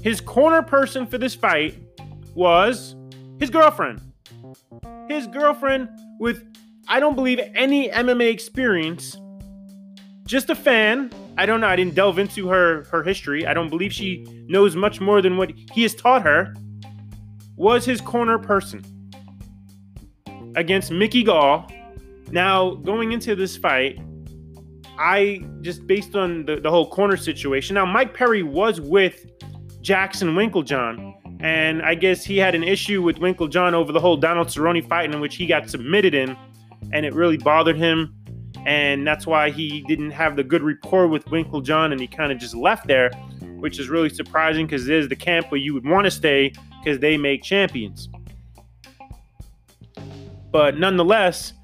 His 0.00 0.20
corner 0.20 0.62
person 0.62 1.06
for 1.06 1.18
this 1.18 1.34
fight 1.34 1.76
was 2.34 2.94
his 3.40 3.50
girlfriend 3.50 4.00
his 5.08 5.26
girlfriend 5.26 5.88
with, 6.18 6.44
I 6.88 7.00
don't 7.00 7.14
believe, 7.14 7.40
any 7.54 7.88
MMA 7.88 8.30
experience, 8.30 9.16
just 10.26 10.50
a 10.50 10.54
fan, 10.54 11.10
I 11.36 11.46
don't 11.46 11.60
know. 11.60 11.66
I 11.66 11.76
didn't 11.76 11.94
delve 11.94 12.18
into 12.18 12.48
her 12.48 12.84
her 12.84 13.02
history. 13.02 13.46
I 13.46 13.54
don't 13.54 13.68
believe 13.68 13.92
she 13.92 14.24
knows 14.46 14.76
much 14.76 15.00
more 15.00 15.20
than 15.22 15.36
what 15.36 15.50
he 15.72 15.82
has 15.82 15.94
taught 15.94 16.22
her. 16.22 16.54
Was 17.56 17.84
his 17.84 18.00
corner 18.00 18.38
person 18.38 18.82
against 20.56 20.90
Mickey 20.90 21.22
Gall. 21.22 21.70
Now, 22.30 22.74
going 22.74 23.12
into 23.12 23.34
this 23.34 23.56
fight, 23.56 24.00
I 24.98 25.44
just 25.60 25.86
based 25.86 26.14
on 26.14 26.46
the, 26.46 26.60
the 26.60 26.70
whole 26.70 26.88
corner 26.88 27.16
situation. 27.16 27.74
Now, 27.74 27.84
Mike 27.84 28.14
Perry 28.14 28.42
was 28.42 28.80
with 28.80 29.26
Jackson 29.80 30.34
Winkeljohn, 30.34 31.14
and 31.42 31.82
I 31.82 31.96
guess 31.96 32.24
he 32.24 32.38
had 32.38 32.54
an 32.54 32.62
issue 32.62 33.02
with 33.02 33.16
Winkeljohn 33.16 33.72
over 33.72 33.90
the 33.90 33.98
whole 33.98 34.16
Donald 34.16 34.46
Cerrone 34.46 34.86
fight 34.88 35.12
in 35.12 35.20
which 35.20 35.34
he 35.34 35.46
got 35.46 35.68
submitted 35.68 36.14
in, 36.14 36.36
and 36.92 37.04
it 37.04 37.12
really 37.14 37.36
bothered 37.36 37.76
him. 37.76 38.14
And 38.64 39.04
that's 39.04 39.26
why 39.26 39.50
he 39.50 39.82
didn't 39.88 40.12
have 40.12 40.36
the 40.36 40.44
good 40.44 40.62
rapport 40.62 41.08
with 41.08 41.24
Winkeljohn, 41.26 41.90
and 41.90 42.00
he 42.00 42.06
kind 42.06 42.30
of 42.30 42.38
just 42.38 42.54
left 42.54 42.86
there, 42.86 43.10
which 43.56 43.80
is 43.80 43.88
really 43.88 44.08
surprising 44.08 44.66
because 44.66 44.88
it 44.88 44.94
is 44.94 45.08
the 45.08 45.16
camp 45.16 45.50
where 45.50 45.60
you 45.60 45.74
would 45.74 45.84
want 45.84 46.04
to 46.04 46.12
stay 46.12 46.52
because 46.78 47.00
they 47.00 47.16
make 47.16 47.42
champions. 47.42 48.08
But 50.52 50.78
nonetheless, 50.78 51.54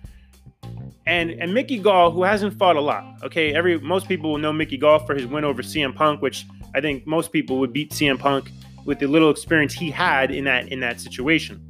and 1.07 1.31
and 1.31 1.55
Mickey 1.55 1.79
Gall, 1.79 2.11
who 2.11 2.24
hasn't 2.24 2.59
fought 2.59 2.74
a 2.74 2.81
lot. 2.81 3.22
Okay, 3.22 3.55
every 3.55 3.79
most 3.79 4.09
people 4.09 4.33
will 4.33 4.39
know 4.39 4.53
Mickey 4.53 4.76
Gall 4.76 4.99
for 4.99 5.14
his 5.14 5.26
win 5.26 5.45
over 5.45 5.62
CM 5.62 5.95
Punk, 5.95 6.20
which 6.20 6.47
I 6.74 6.81
think 6.81 7.07
most 7.07 7.31
people 7.31 7.61
would 7.61 7.72
beat 7.72 7.93
CM 7.93 8.18
Punk 8.18 8.51
with 8.89 8.99
the 8.99 9.07
little 9.07 9.30
experience 9.30 9.74
he 9.74 9.91
had 9.91 10.30
in 10.30 10.45
that 10.45 10.72
in 10.72 10.80
that 10.80 10.99
situation. 10.99 11.62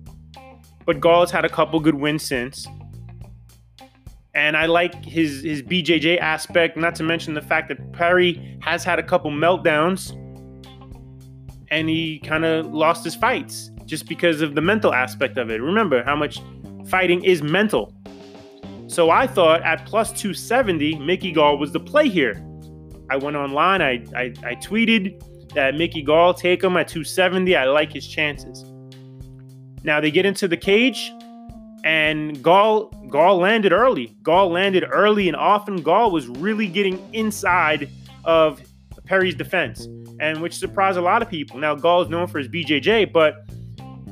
But 0.86 1.00
Gall 1.00 1.20
has 1.20 1.32
had 1.32 1.44
a 1.44 1.48
couple 1.48 1.80
good 1.80 1.96
wins 1.96 2.22
since. 2.22 2.64
And 4.36 4.56
I 4.56 4.66
like 4.66 5.04
his 5.04 5.42
his 5.42 5.60
BJJ 5.60 6.20
aspect, 6.20 6.76
not 6.76 6.94
to 6.94 7.02
mention 7.02 7.34
the 7.34 7.42
fact 7.42 7.68
that 7.70 7.92
Perry 7.92 8.56
has 8.62 8.84
had 8.84 9.00
a 9.00 9.02
couple 9.02 9.32
meltdowns 9.32 10.12
and 11.70 11.88
he 11.88 12.20
kind 12.20 12.44
of 12.44 12.72
lost 12.72 13.02
his 13.02 13.16
fights 13.16 13.72
just 13.84 14.08
because 14.08 14.40
of 14.40 14.54
the 14.54 14.60
mental 14.60 14.94
aspect 14.94 15.38
of 15.38 15.50
it. 15.50 15.60
Remember 15.60 16.04
how 16.04 16.14
much 16.14 16.40
fighting 16.86 17.24
is 17.24 17.42
mental. 17.42 17.92
So 18.86 19.10
I 19.10 19.26
thought 19.26 19.62
at 19.62 19.84
plus 19.86 20.12
270, 20.12 21.00
Mickey 21.00 21.32
Gall 21.32 21.58
was 21.58 21.72
the 21.72 21.80
play 21.80 22.08
here. 22.08 22.42
I 23.10 23.16
went 23.16 23.36
online, 23.36 23.82
I, 23.82 24.04
I, 24.14 24.32
I 24.44 24.54
tweeted 24.54 25.20
that 25.55 25.74
Mickey 25.74 26.03
Gall 26.03 26.34
take 26.34 26.62
him 26.62 26.76
at 26.76 26.88
270. 26.88 27.57
I 27.57 27.64
like 27.64 27.92
his 27.92 28.07
chances. 28.07 28.64
Now 29.84 30.01
they 30.01 30.11
get 30.11 30.26
into 30.26 30.49
the 30.49 30.57
cage, 30.57 31.12
and 31.84 32.42
Gall 32.42 32.86
Gall 33.11 33.38
landed 33.38 33.72
early. 33.72 34.16
Gall 34.22 34.51
landed 34.51 34.84
early 34.90 35.28
and 35.28 35.36
often. 35.36 35.82
Gall 35.82 36.11
was 36.11 36.28
really 36.28 36.66
getting 36.66 36.99
inside 37.14 37.88
of 38.24 38.61
Perry's 39.07 39.34
defense, 39.34 39.86
and 40.20 40.42
which 40.42 40.55
surprised 40.55 40.99
a 40.99 41.01
lot 41.01 41.22
of 41.22 41.30
people. 41.30 41.59
Now 41.59 41.74
Gall 41.74 42.03
is 42.03 42.09
known 42.09 42.26
for 42.26 42.38
his 42.38 42.49
BJJ, 42.49 43.12
but 43.12 43.49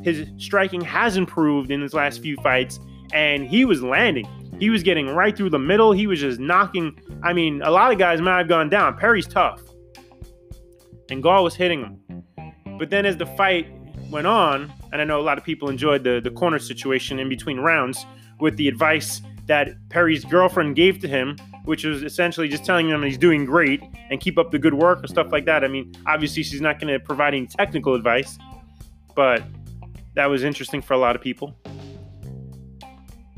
his 0.02 0.26
striking 0.38 0.80
has 0.80 1.16
improved 1.16 1.70
in 1.70 1.82
his 1.82 1.92
last 1.92 2.22
few 2.22 2.36
fights, 2.36 2.78
and 3.12 3.46
he 3.46 3.64
was 3.64 3.82
landing. 3.82 4.26
He 4.58 4.70
was 4.70 4.82
getting 4.82 5.08
right 5.08 5.36
through 5.36 5.50
the 5.50 5.58
middle. 5.58 5.92
He 5.92 6.06
was 6.06 6.20
just 6.20 6.40
knocking. 6.40 6.98
I 7.22 7.32
mean, 7.32 7.60
a 7.62 7.70
lot 7.70 7.92
of 7.92 7.98
guys 7.98 8.20
might 8.20 8.38
have 8.38 8.48
gone 8.48 8.70
down. 8.70 8.96
Perry's 8.96 9.26
tough, 9.26 9.60
and 11.10 11.22
Gall 11.22 11.44
was 11.44 11.54
hitting 11.54 11.80
him. 11.80 12.24
But 12.78 12.90
then 12.90 13.06
as 13.06 13.16
the 13.16 13.26
fight 13.26 13.68
went 14.10 14.26
on, 14.26 14.72
and 14.92 15.00
I 15.00 15.04
know 15.04 15.20
a 15.20 15.22
lot 15.22 15.38
of 15.38 15.44
people 15.44 15.68
enjoyed 15.68 16.04
the 16.04 16.20
the 16.20 16.30
corner 16.30 16.58
situation 16.58 17.18
in 17.18 17.28
between 17.28 17.58
rounds 17.58 18.04
with 18.40 18.56
the 18.56 18.68
advice 18.68 19.22
that 19.46 19.68
Perry's 19.88 20.24
girlfriend 20.24 20.76
gave 20.76 20.98
to 21.00 21.08
him, 21.08 21.36
which 21.64 21.84
was 21.84 22.02
essentially 22.02 22.48
just 22.48 22.64
telling 22.64 22.88
him 22.88 23.02
he's 23.02 23.18
doing 23.18 23.44
great 23.44 23.82
and 24.10 24.20
keep 24.20 24.38
up 24.38 24.50
the 24.50 24.58
good 24.58 24.74
work 24.74 24.98
and 24.98 25.08
stuff 25.08 25.30
like 25.30 25.44
that. 25.46 25.64
I 25.64 25.68
mean, 25.68 25.94
obviously 26.06 26.42
she's 26.42 26.60
not 26.60 26.80
going 26.80 26.92
to 26.92 27.00
provide 27.00 27.34
any 27.34 27.46
technical 27.46 27.94
advice, 27.94 28.38
but 29.14 29.42
that 30.14 30.26
was 30.26 30.44
interesting 30.44 30.82
for 30.82 30.94
a 30.94 30.98
lot 30.98 31.14
of 31.16 31.22
people. 31.22 31.56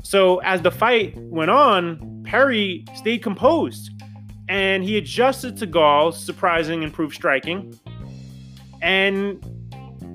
So 0.01 0.39
as 0.39 0.61
the 0.61 0.71
fight 0.71 1.15
went 1.17 1.51
on, 1.51 2.23
Perry 2.25 2.85
stayed 2.95 3.21
composed 3.21 3.91
and 4.49 4.83
he 4.83 4.97
adjusted 4.97 5.55
to 5.57 5.67
Gall's 5.67 6.21
surprising 6.21 6.81
improved 6.81 7.13
striking. 7.13 7.79
And 8.81 9.41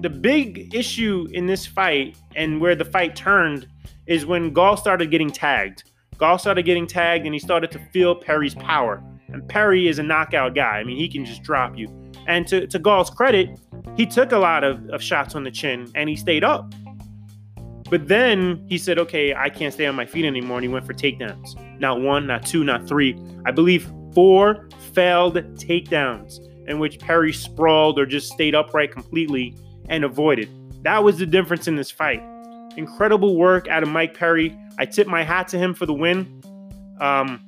the 0.03 0.11
big 0.11 0.75
issue 0.75 1.29
in 1.33 1.47
this 1.47 1.65
fight 1.65 2.17
and 2.35 2.61
where 2.61 2.75
the 2.75 2.85
fight 2.85 3.15
turned 3.15 3.69
is 4.07 4.27
when 4.27 4.53
Gall 4.53 4.77
started 4.77 5.11
getting 5.11 5.31
tagged. 5.31 5.85
Gall 6.19 6.37
started 6.37 6.65
getting 6.65 6.87
tagged 6.87 7.25
and 7.25 7.35
he 7.35 7.39
started 7.39 7.71
to 7.71 7.79
feel 7.93 8.15
Perry's 8.15 8.57
power. 8.57 9.03
And 9.29 9.49
Perry 9.49 9.87
is 9.87 10.01
a 10.01 10.03
knockout 10.03 10.55
guy. 10.55 10.79
I 10.79 10.85
mean, 10.85 10.97
he 10.97 11.09
can 11.09 11.25
just 11.25 11.43
drop 11.45 11.79
you. 11.79 11.89
And 12.27 12.47
to, 12.49 12.67
to 12.67 12.79
Gall's 12.79 13.11
credit, 13.11 13.61
he 13.97 14.05
took 14.05 14.33
a 14.33 14.39
lot 14.39 14.65
of, 14.65 14.89
of 14.91 15.01
shots 15.01 15.37
on 15.37 15.45
the 15.45 15.51
chin 15.51 15.91
and 15.95 16.09
he 16.09 16.17
stayed 16.17 16.43
up. 16.43 16.75
But 17.89 18.09
then 18.09 18.65
he 18.69 18.79
said, 18.79 18.99
okay, 18.99 19.33
I 19.33 19.49
can't 19.49 19.73
stay 19.73 19.87
on 19.87 19.95
my 19.95 20.07
feet 20.07 20.25
anymore. 20.25 20.57
And 20.57 20.65
he 20.65 20.73
went 20.73 20.87
for 20.87 20.95
takedowns. 20.95 21.55
Not 21.79 22.01
one, 22.01 22.27
not 22.27 22.45
two, 22.45 22.65
not 22.65 22.89
three. 22.89 23.17
I 23.47 23.53
believe 23.53 23.89
four 24.15 24.69
failed 24.93 25.35
takedowns 25.35 26.39
in 26.69 26.79
which 26.79 26.99
Perry 26.99 27.33
sprawled 27.33 27.99
or 27.99 28.07
just 28.07 28.33
stayed 28.33 28.55
upright 28.55 28.93
completely 28.93 29.57
and 29.89 30.05
avoided. 30.05 30.49
That 30.83 31.05
was 31.05 31.19
the 31.19 31.27
difference 31.27 31.69
in 31.69 31.77
this 31.77 31.91
fight. 31.91 32.23
Incredible 32.77 33.37
work 33.37 33.69
out 33.69 33.83
of 33.83 33.89
Mike 33.89 34.15
Perry. 34.17 34.57
I 34.79 34.87
tip 34.87 35.07
my 35.07 35.23
hat 35.23 35.49
to 35.49 35.59
him 35.59 35.75
for 35.75 35.87
the 35.87 35.93
win. 35.93 36.43
Um, 37.01 37.41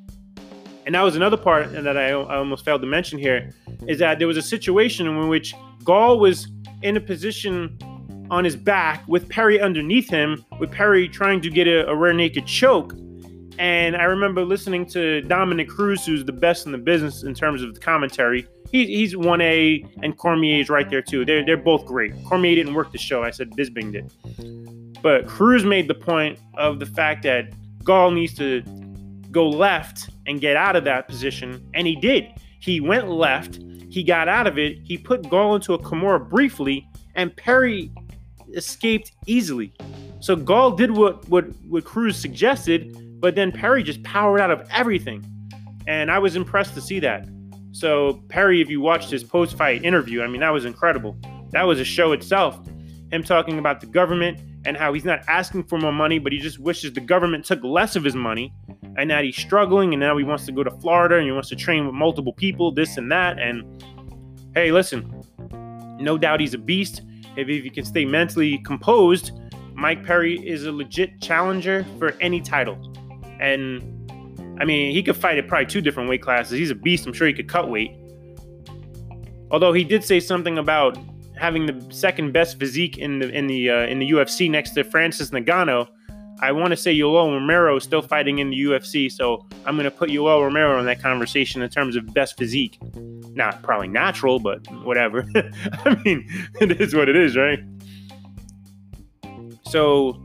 and 0.85 0.95
that 0.95 1.03
was 1.03 1.17
another 1.17 1.37
part 1.37 1.73
that 1.73 1.97
I, 1.97 2.11
I 2.11 2.37
almost 2.37 2.65
failed 2.65 2.81
to 2.83 2.87
mention 2.87 3.19
here 3.19 3.53
is 3.89 3.99
that 3.99 4.19
there 4.19 4.29
was 4.29 4.37
a 4.37 4.43
situation 4.43 5.07
in 5.07 5.29
which 5.29 5.55
Gall 5.83 6.21
was 6.21 6.49
in 6.83 6.97
a 6.97 7.01
position 7.01 7.77
on 8.31 8.45
his 8.45 8.57
back 8.57 9.07
with 9.09 9.29
Perry 9.29 9.61
underneath 9.61 10.09
him, 10.09 10.45
with 10.59 10.71
Perry 10.71 11.09
trying 11.09 11.41
to 11.41 11.51
get 11.51 11.67
a, 11.67 11.89
a 11.89 11.97
rear 11.97 12.13
naked 12.13 12.47
choke. 12.47 12.95
And 13.59 13.97
I 13.97 14.05
remember 14.05 14.45
listening 14.45 14.87
to 14.87 15.23
Dominick 15.23 15.69
Cruz, 15.69 16.05
who's 16.05 16.25
the 16.25 16.33
best 16.33 16.67
in 16.67 16.73
the 16.73 16.79
business 16.79 17.23
in 17.23 17.35
terms 17.35 17.63
of 17.63 17.75
the 17.75 17.81
commentary. 17.81 18.47
He, 18.71 18.87
he's 18.87 19.15
1A, 19.15 20.03
and 20.03 20.17
Cormier's 20.19 20.69
right 20.69 20.89
there 20.91 21.03
too. 21.03 21.25
They're, 21.25 21.45
they're 21.45 21.57
both 21.57 21.87
great. 21.87 22.13
Cormier 22.25 22.55
didn't 22.57 22.75
work 22.75 22.93
the 22.93 22.99
show. 22.99 23.23
I 23.23 23.31
said 23.31 23.51
Bisping 23.53 23.93
did. 23.93 24.13
But 25.03 25.27
Cruz 25.27 25.65
made 25.65 25.89
the 25.89 25.95
point 25.95 26.39
of 26.55 26.81
the 26.81 26.87
fact 26.87 27.23
that 27.23 27.53
Gall 27.85 28.11
needs 28.11 28.35
to 28.35 28.63
go 29.31 29.49
left 29.49 30.11
and 30.27 30.41
get 30.41 30.57
out 30.57 30.77
of 30.77 30.85
that 30.85 31.09
position, 31.09 31.65
and 31.75 31.87
he 31.87 31.95
did. 31.97 32.27
He 32.59 32.81
went 32.81 33.09
left, 33.09 33.61
he 33.89 34.03
got 34.03 34.29
out 34.29 34.47
of 34.47 34.59
it, 34.59 34.79
he 34.83 34.99
put 34.99 35.29
Gall 35.29 35.55
into 35.55 35.75
a 35.75 35.79
Kimura 35.79 36.29
briefly, 36.29 36.89
and 37.15 37.35
Perry 37.37 37.93
escaped 38.55 39.13
easily. 39.27 39.73
So 40.21 40.37
Gall 40.37 40.73
did 40.73 40.93
what, 40.93 41.29
what, 41.29 41.45
what 41.69 41.85
Cruz 41.85 42.17
suggested, 42.17 43.21
but 43.21 43.35
then 43.35 43.53
Perry 43.53 43.83
just 43.83 44.03
powered 44.03 44.41
out 44.41 44.51
of 44.51 44.67
everything. 44.71 45.25
And 45.87 46.11
I 46.11 46.19
was 46.19 46.37
impressed 46.37 46.75
to 46.75 46.81
see 46.81 46.99
that. 47.01 47.29
So, 47.73 48.23
Perry, 48.29 48.63
if 48.63 48.71
you 48.71 48.81
watched 48.81 49.11
his 49.11 49.23
post 49.23 49.57
fight 49.57 49.85
interview, 49.85 50.23
I 50.23 50.27
mean, 50.29 50.41
that 50.41 50.51
was 50.51 50.65
incredible. 50.65 51.17
That 51.51 51.65
was 51.65 51.79
a 51.79 51.85
show 51.85 52.13
itself. 52.13 52.59
Him 53.13 53.23
talking 53.23 53.59
about 53.59 53.81
the 53.81 53.87
government 53.87 54.41
and 54.65 54.77
how 54.77 54.93
he's 54.93 55.05
not 55.05 55.21
asking 55.29 55.65
for 55.65 55.79
more 55.79 55.93
money, 55.93 56.19
but 56.19 56.33
he 56.33 56.39
just 56.39 56.59
wishes 56.59 56.93
the 56.93 57.01
government 57.01 57.45
took 57.45 57.63
less 57.63 57.95
of 57.95 58.03
his 58.03 58.17
money 58.17 58.53
and 58.97 59.11
that 59.11 59.25
he's 59.25 59.37
struggling 59.37 59.93
and 59.93 60.01
now 60.01 60.17
he 60.17 60.25
wants 60.25 60.47
to 60.47 60.53
go 60.53 60.65
to 60.65 60.71
Florida 60.71 61.17
and 61.17 61.27
he 61.27 61.33
wants 61.33 61.49
to 61.51 61.57
train 61.57 61.87
with 61.87 61.95
multiple 61.95 62.33
people, 62.33 62.73
this 62.73 62.97
and 62.97 63.13
that. 63.13 63.39
And 63.39 63.85
hey, 64.55 64.73
listen, 64.73 65.23
no 66.01 66.19
doubt 66.19 66.41
he's 66.41 66.55
a 66.55 66.59
beast. 66.59 67.03
If, 67.37 67.49
if 67.49 67.63
he 67.63 67.71
can 67.71 67.85
stay 67.85 68.05
mentally 68.07 68.59
composed, 68.59 69.33
Mike 69.77 70.05
Perry 70.05 70.37
is 70.47 70.65
a 70.65 70.73
legit 70.73 71.21
challenger 71.21 71.87
for 71.99 72.13
any 72.21 72.41
title. 72.41 72.79
And 73.39 73.83
I 74.61 74.65
mean, 74.65 74.93
he 74.93 75.03
could 75.03 75.17
fight 75.17 75.39
at 75.39 75.49
probably 75.49 75.67
two 75.67 75.83
different 75.83 76.09
weight 76.09 76.23
classes. 76.23 76.59
He's 76.59 76.71
a 76.71 76.75
beast. 76.75 77.07
I'm 77.07 77.13
sure 77.13 77.27
he 77.27 77.35
could 77.35 77.49
cut 77.49 77.71
weight. 77.71 77.93
Although 79.51 79.73
he 79.73 79.85
did 79.85 80.03
say 80.03 80.19
something 80.19 80.59
about 80.59 80.99
having 81.37 81.67
the 81.67 81.95
second 81.95 82.33
best 82.33 82.59
physique 82.59 82.97
in 82.97 83.19
the 83.19 83.29
in 83.31 83.47
the 83.47 83.71
uh, 83.71 83.87
in 83.87 83.99
the 83.99 84.11
UFC 84.11 84.51
next 84.51 84.71
to 84.71 84.85
Francis 84.85 85.31
Ngannou. 85.31 85.87
I 86.41 86.53
want 86.53 86.73
to 86.73 86.77
say 86.77 86.95
Yoel 86.95 87.33
Romero 87.33 87.77
is 87.77 87.85
still 87.85 88.03
fighting 88.03 88.41
in 88.41 88.51
the 88.51 88.57
UFC, 88.57 89.11
so 89.11 89.47
I'm 89.65 89.75
going 89.75 89.85
to 89.85 89.91
put 89.91 90.11
Yoel 90.11 90.43
Romero 90.43 90.79
in 90.79 90.85
that 90.85 91.01
conversation 91.01 91.63
in 91.63 91.71
terms 91.71 91.97
of 91.97 92.13
best 92.13 92.37
physique. 92.37 92.79
Not 93.35 93.63
probably 93.63 93.89
natural, 93.89 94.39
but 94.39 94.67
whatever. 94.85 95.27
I 95.37 95.99
mean, 96.05 96.29
it 96.61 96.79
is 96.79 96.95
what 96.95 97.09
it 97.09 97.17
is, 97.17 97.37
right? 97.37 97.61
So 99.77 100.19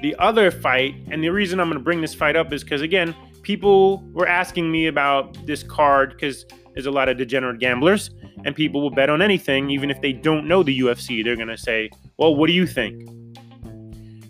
the 0.00 0.14
other 0.20 0.52
fight, 0.52 0.94
and 1.10 1.24
the 1.24 1.30
reason 1.30 1.58
I'm 1.58 1.66
going 1.66 1.76
to 1.76 1.82
bring 1.82 2.00
this 2.00 2.14
fight 2.14 2.36
up 2.36 2.52
is 2.52 2.62
because 2.62 2.82
again, 2.82 3.16
people 3.42 3.98
were 4.12 4.28
asking 4.28 4.70
me 4.70 4.86
about 4.86 5.44
this 5.44 5.64
card 5.64 6.10
because 6.10 6.46
there's 6.72 6.86
a 6.86 6.90
lot 6.92 7.08
of 7.08 7.18
degenerate 7.18 7.58
gamblers, 7.58 8.10
and 8.44 8.54
people 8.54 8.80
will 8.80 8.92
bet 8.92 9.10
on 9.10 9.20
anything, 9.20 9.70
even 9.70 9.90
if 9.90 10.00
they 10.00 10.12
don't 10.12 10.46
know 10.46 10.62
the 10.62 10.78
UFC. 10.78 11.24
They're 11.24 11.34
going 11.34 11.48
to 11.48 11.58
say, 11.58 11.90
Well, 12.16 12.36
what 12.36 12.46
do 12.46 12.52
you 12.52 12.64
think? 12.64 13.10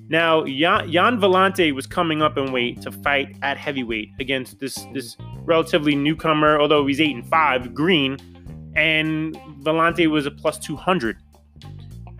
Now, 0.08 0.46
Gian, 0.46 0.90
Gian 0.90 1.20
was 1.74 1.86
coming 1.86 2.22
up 2.22 2.38
in 2.38 2.50
weight 2.50 2.80
to 2.80 2.90
fight 2.90 3.36
at 3.42 3.58
heavyweight 3.58 4.08
against 4.20 4.58
this, 4.58 4.86
this 4.94 5.18
relatively 5.44 5.94
newcomer, 5.94 6.58
although 6.58 6.86
he's 6.86 6.98
eight 6.98 7.14
and 7.14 7.28
five, 7.28 7.74
Greene, 7.74 8.16
and 8.74 9.34
Villante 9.60 10.06
was 10.06 10.24
a 10.24 10.30
plus 10.30 10.58
200. 10.60 11.18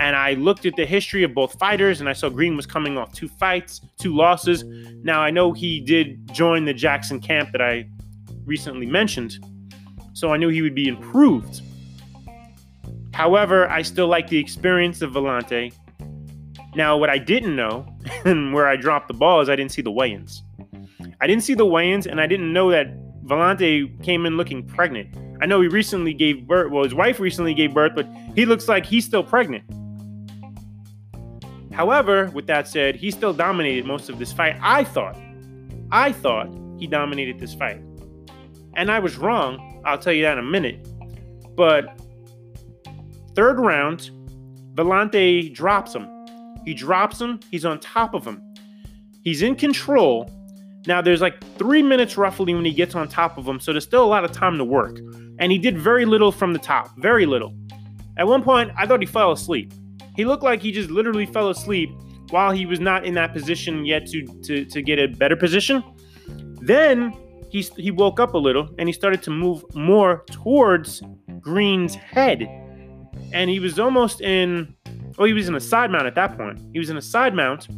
And 0.03 0.17
I 0.17 0.33
looked 0.35 0.67
at 0.67 0.75
the 0.75 0.85
history 0.85 1.23
of 1.23 1.33
both 1.33 1.57
fighters, 1.61 2.01
and 2.01 2.09
I 2.09 2.13
saw 2.13 2.29
Greene 2.29 2.57
was 2.57 2.67
coming 2.67 2.99
off 2.99 3.13
two 3.13 3.29
fights, 3.29 3.81
two 4.01 4.13
losses. 4.13 4.65
Now 5.05 5.21
I 5.21 5.31
know 5.31 5.53
he 5.53 5.79
did 5.79 6.35
join 6.35 6.65
the 6.65 6.75
Jackson 6.75 7.21
camp 7.21 7.53
that 7.53 7.63
I 7.63 7.89
recently 8.45 8.85
mentioned, 8.85 9.39
so 10.13 10.33
I 10.33 10.39
knew 10.39 10.49
he 10.49 10.61
would 10.61 10.75
be 10.75 10.89
improved. 10.89 11.61
However, 13.15 13.71
I 13.71 13.83
still 13.83 14.09
like 14.09 14.27
the 14.27 14.39
experience 14.39 15.03
of 15.03 15.13
Villante. 15.13 15.73
Now, 16.75 16.97
what 16.97 17.09
I 17.09 17.19
didn't 17.19 17.55
know, 17.55 17.87
and 18.25 18.53
where 18.53 18.67
I 18.67 18.75
dropped 18.75 19.07
the 19.07 19.15
ball, 19.15 19.41
is 19.41 19.49
I 19.49 19.55
didn't 19.55 19.71
see 19.71 19.83
the 19.83 19.93
weigh-ins. 19.93 20.43
I 21.21 21.29
didn't 21.29 21.45
see 21.45 21.55
the 21.55 21.67
weigh-ins, 21.67 22.09
and 22.09 22.21
I 22.21 22.27
didn't 22.27 22.53
know 22.53 22.73
that 22.73 22.89
Villante 23.25 24.03
came 24.03 24.27
in 24.27 24.37
looking 24.37 24.67
pregnant. 24.67 25.17
I 25.41 25.47
know 25.47 25.61
he 25.61 25.69
recently 25.69 26.13
gave 26.13 26.49
birth. 26.49 26.73
Well, 26.73 26.83
his 26.83 26.93
wife 26.93 27.21
recently 27.21 27.55
gave 27.55 27.73
birth, 27.73 27.93
but 27.95 28.09
he 28.35 28.47
looks 28.47 28.67
like 28.67 28.85
he's 28.85 29.05
still 29.05 29.23
pregnant. 29.23 29.63
However, 31.73 32.31
with 32.35 32.47
that 32.47 32.69
said, 32.69 32.97
he 32.97 33.11
still 33.11 33.33
dominated 33.33 33.87
most 33.87 34.09
of 34.09 34.19
this 34.19 34.33
fight. 34.33 34.57
I 34.63 34.85
thought, 34.85 35.17
I 35.91 36.13
thought 36.13 36.49
he 36.79 36.87
dominated 36.87 37.39
this 37.39 37.55
fight, 37.55 37.81
and 38.75 38.91
I 38.91 38.99
was 38.99 39.17
wrong. 39.17 39.83
I'll 39.85 39.99
tell 39.99 40.13
you 40.13 40.23
that 40.23 40.39
in 40.39 40.45
a 40.45 40.49
minute. 40.49 40.87
But 41.57 42.01
third 43.35 43.59
round, 43.59 44.11
Villante 44.75 45.53
drops 45.53 45.95
him. 45.95 46.09
He 46.65 46.75
drops 46.75 47.21
him. 47.21 47.41
He's 47.51 47.65
on 47.65 47.81
top 47.81 48.15
of 48.15 48.25
him. 48.25 48.41
He's 49.23 49.43
in 49.43 49.57
control. 49.57 50.31
Now, 50.87 51.01
there's 51.01 51.21
like 51.21 51.43
three 51.59 51.83
minutes 51.83 52.17
roughly 52.17 52.55
when 52.55 52.65
he 52.65 52.73
gets 52.73 52.95
on 52.95 53.09
top 53.09 53.39
of 53.39 53.47
him, 53.47 53.61
so 53.61 53.73
there's 53.73 53.85
still 53.85 54.05
a 54.05 54.07
lot 54.07 54.25
of 54.25 54.33
time 54.33 54.59
to 54.59 54.65
work. 54.65 54.99
And 55.39 55.53
he 55.53 55.59
did 55.59 55.79
very 55.79 56.05
little 56.05 56.33
from 56.33 56.53
the 56.53 56.59
top, 56.59 56.91
very 56.99 57.27
little. 57.27 57.55
At 58.17 58.27
one 58.27 58.43
point, 58.43 58.73
I 58.77 58.87
thought 58.87 59.01
he 59.01 59.07
fell 59.07 59.33
asleep. 59.33 59.73
He 60.17 60.25
looked 60.25 60.43
like 60.43 60.61
he 60.61 60.73
just 60.73 60.91
literally 60.91 61.27
fell 61.27 61.51
asleep 61.51 61.91
while 62.31 62.53
he 62.53 62.67
was 62.67 62.81
not 62.81 63.05
in 63.05 63.15
that 63.15 63.33
position 63.33 63.85
yet 63.85 64.07
to, 64.07 64.27
to, 64.43 64.65
to 64.65 64.83
get 64.83 64.99
a 64.99 65.07
better 65.07 65.37
position. 65.37 65.83
Then 66.63 67.13
he, 67.51 67.61
he 67.77 67.91
woke 67.91 68.19
up 68.21 68.35
a 68.35 68.39
little 68.39 68.69
and 68.79 68.89
he 68.89 68.93
started 68.93 69.23
to 69.25 69.31
move 69.31 69.65
more 69.75 70.25
towards 70.31 71.03
Greene's 71.41 71.95
head. 71.95 72.43
And 73.33 73.51
he 73.51 73.61
was 73.61 73.79
almost 73.79 74.21
in, 74.21 74.75
oh, 75.19 75.25
he 75.25 75.33
was 75.33 75.49
in 75.49 75.55
a 75.55 75.61
side 75.61 75.91
mount 75.91 76.07
at 76.07 76.15
that 76.15 76.37
point. 76.37 76.61
He 76.73 76.79
was 76.79 76.91
in 76.91 76.97
a 76.97 77.03
side 77.03 77.35
mount. 77.35 77.69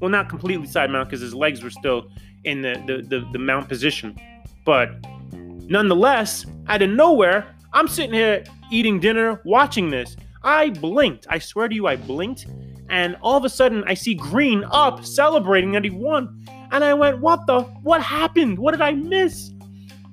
Well, 0.00 0.10
not 0.10 0.28
completely 0.28 0.66
side 0.66 0.90
mount 0.90 1.08
because 1.08 1.20
his 1.20 1.34
legs 1.34 1.62
were 1.62 1.70
still 1.70 2.10
in 2.44 2.62
the, 2.62 2.74
the, 2.86 3.02
the, 3.02 3.28
the 3.32 3.38
mount 3.38 3.68
position. 3.68 4.18
But 4.64 4.90
nonetheless, 5.32 6.46
out 6.68 6.82
of 6.82 6.90
nowhere, 6.90 7.54
I'm 7.72 7.88
sitting 7.88 8.12
here 8.12 8.44
eating 8.70 9.00
dinner, 9.00 9.40
watching 9.44 9.90
this. 9.90 10.16
I 10.46 10.70
blinked. 10.70 11.26
I 11.28 11.40
swear 11.40 11.66
to 11.68 11.74
you, 11.74 11.88
I 11.88 11.96
blinked. 11.96 12.46
And 12.88 13.16
all 13.20 13.36
of 13.36 13.44
a 13.44 13.48
sudden, 13.48 13.82
I 13.84 13.94
see 13.94 14.14
Greene 14.14 14.64
up 14.70 15.04
celebrating 15.04 15.72
that 15.72 15.82
he 15.82 15.90
won. 15.90 16.46
And 16.70 16.84
I 16.84 16.94
went, 16.94 17.20
What 17.20 17.46
the? 17.46 17.62
What 17.82 18.00
happened? 18.00 18.60
What 18.60 18.70
did 18.70 18.80
I 18.80 18.92
miss? 18.92 19.50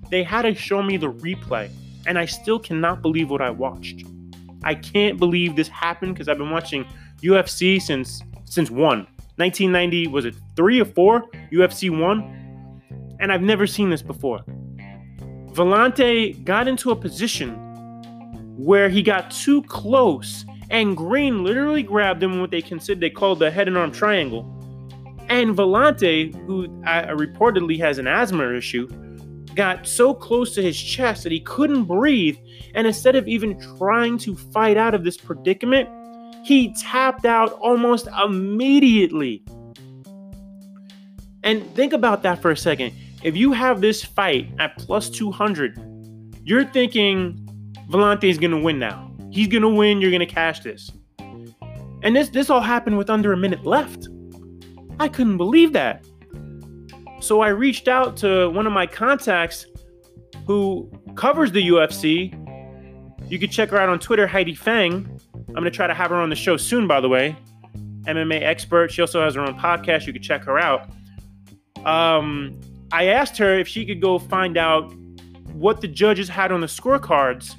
They 0.10 0.24
had 0.24 0.42
to 0.42 0.56
show 0.56 0.82
me 0.82 0.98
the 0.98 1.12
replay. 1.12 1.70
And 2.08 2.18
I 2.18 2.26
still 2.26 2.58
cannot 2.58 3.04
believe 3.04 3.30
what 3.30 3.42
I 3.42 3.52
watched. 3.52 4.04
I 4.64 4.74
can't 4.74 5.20
believe 5.20 5.56
this 5.56 5.68
happened 5.68 6.16
because 6.16 6.28
I've 6.28 6.40
been 6.40 6.50
watching 6.50 6.86
UFC 7.22 7.80
since 7.80 8.24
since 8.46 8.72
one. 8.72 9.08
1990 9.36 10.08
was 10.08 10.26
it 10.26 10.36
three 10.56 10.82
or 10.82 10.86
four? 10.86 11.26
UFC 11.52 11.96
one, 11.96 12.82
and 13.20 13.32
I've 13.32 13.42
never 13.42 13.68
seen 13.68 13.90
this 13.90 14.02
before. 14.02 14.44
Villante 15.52 16.44
got 16.44 16.68
into 16.68 16.90
a 16.90 16.96
position 16.96 17.63
where 18.58 18.90
he 18.90 19.02
got 19.02 19.32
too 19.32 19.62
close, 19.64 20.46
and 20.70 20.96
Greene 20.96 21.44
literally 21.44 21.84
grabbed 21.84 22.22
him 22.24 22.40
what 22.40 22.52
they 22.52 22.62
consider 22.62 23.00
they 23.00 23.10
called 23.10 23.40
the 23.40 23.52
head 23.52 23.68
and 23.68 23.78
arm 23.78 23.92
triangle. 23.92 24.50
And 25.30 25.56
Villante, 25.56 26.34
who 26.46 26.68
reportedly 26.68 27.80
has 27.80 27.98
an 27.98 28.08
asthma 28.08 28.54
issue, 28.54 28.88
got 29.56 29.88
so 29.88 30.14
close 30.14 30.54
to 30.56 30.62
his 30.62 30.80
chest 30.80 31.24
that 31.24 31.32
he 31.32 31.40
couldn't 31.40 31.86
breathe. 31.86 32.38
And 32.76 32.88
instead 32.88 33.16
of 33.16 33.28
even 33.28 33.60
trying 33.78 34.18
to 34.20 34.36
fight 34.36 34.78
out 34.78 34.94
of 34.94 35.04
this 35.04 35.18
predicament, 35.18 35.90
he 36.44 36.74
tapped 36.74 37.26
out 37.26 37.54
almost 37.54 38.08
immediately. 38.24 39.44
And 41.44 41.64
think 41.76 41.94
about 41.94 42.24
that 42.24 42.42
for 42.42 42.52
a 42.52 42.58
second. 42.58 42.94
If 43.22 43.38
you 43.38 43.54
have 43.54 43.80
this 43.80 44.04
fight 44.04 44.50
at 44.60 44.78
plus 44.78 45.10
200, 45.10 45.80
you're 46.44 46.66
thinking 46.66 47.43
Villante 47.90 48.26
is 48.26 48.38
to 48.52 48.62
win 48.62 48.80
now. 48.80 49.12
He's 49.32 49.48
to 49.64 49.70
win. 49.70 50.02
You're 50.02 50.12
to 50.26 50.26
cash 50.26 50.60
this. 50.62 50.92
And 52.04 52.16
this 52.16 52.30
this 52.30 52.50
all 52.50 52.62
happened 52.62 52.98
with 52.98 53.10
under 53.10 53.34
a 53.34 53.38
minute 53.38 53.66
left. 53.66 54.08
I 55.00 55.08
couldn't 55.08 55.38
believe 55.38 55.74
that. 55.74 56.06
So 57.20 57.42
I 57.42 57.48
reached 57.48 57.88
out 57.88 58.18
to 58.18 58.50
one 58.50 58.68
of 58.68 58.74
my 58.74 58.86
contacts 58.86 59.66
who 60.46 60.92
covers 61.16 61.52
the 61.52 61.68
UFC. 61.70 62.40
You 63.30 63.40
can 63.40 63.50
check 63.50 63.70
her 63.70 63.78
out 63.78 63.90
on 63.90 64.00
Twitter, 64.00 64.28
Heidi 64.28 64.54
Fang. 64.54 65.20
I'm 65.56 65.64
to 65.64 65.72
try 65.72 65.88
to 65.88 65.94
have 65.94 66.10
her 66.10 66.18
on 66.18 66.30
the 66.30 66.36
show 66.36 66.58
soon, 66.58 66.88
by 66.88 67.00
the 67.00 67.08
way. 67.08 67.36
MMA 68.06 68.42
expert. 68.42 68.92
She 68.92 69.02
also 69.02 69.24
has 69.24 69.36
her 69.36 69.42
own 69.42 69.58
podcast. 69.58 70.06
You 70.06 70.14
can 70.14 70.22
check 70.22 70.44
her 70.44 70.60
out. 70.60 70.90
Um, 71.86 72.60
I 72.92 73.06
asked 73.06 73.38
her 73.38 73.58
if 73.58 73.68
she 73.68 73.86
could 73.86 74.02
go 74.02 74.20
find 74.20 74.58
out 74.58 74.94
what 75.54 75.80
the 75.80 75.88
judges 75.88 76.28
had 76.28 76.52
on 76.52 76.62
the 76.62 76.68
scorecards 76.68 77.56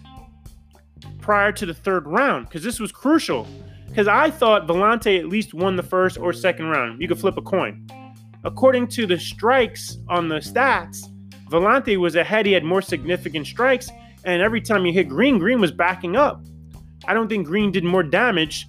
prior 1.25 1.51
to 1.51 1.65
the 1.65 1.73
third 1.73 2.07
round, 2.07 2.47
because 2.47 2.63
this 2.63 2.79
was 2.79 2.93
crucial. 2.93 3.47
Because 3.89 4.07
I 4.07 4.31
thought 4.31 4.67
Villante 4.67 5.19
at 5.19 5.27
least 5.27 5.55
won 5.55 5.75
the 5.75 5.83
first 5.83 6.19
or 6.19 6.35
second 6.35 6.67
round. 6.67 7.01
You 7.01 7.09
could 7.09 7.19
flip 7.19 7.39
a 7.39 7.43
coin. 7.43 7.89
According 8.45 8.89
to 8.89 9.07
the 9.07 9.19
strikes 9.19 9.97
on 10.11 10.29
the 10.29 10.37
stats, 10.37 11.07
Villante 11.49 11.97
was 11.97 12.15
ahead. 12.15 12.45
He 12.45 12.53
had 12.53 12.63
more 12.63 12.83
significant 12.83 13.47
strikes, 13.47 13.89
and 14.25 14.43
every 14.43 14.61
time 14.61 14.85
he 14.85 14.93
hit 14.93 15.09
Greene, 15.09 15.39
Greene 15.39 15.63
was 15.63 15.73
backing 15.73 16.15
up. 16.15 16.45
I 17.07 17.15
don't 17.15 17.29
think 17.29 17.47
Greene 17.47 17.73
did 17.73 17.85
more 17.85 18.03
damage. 18.03 18.67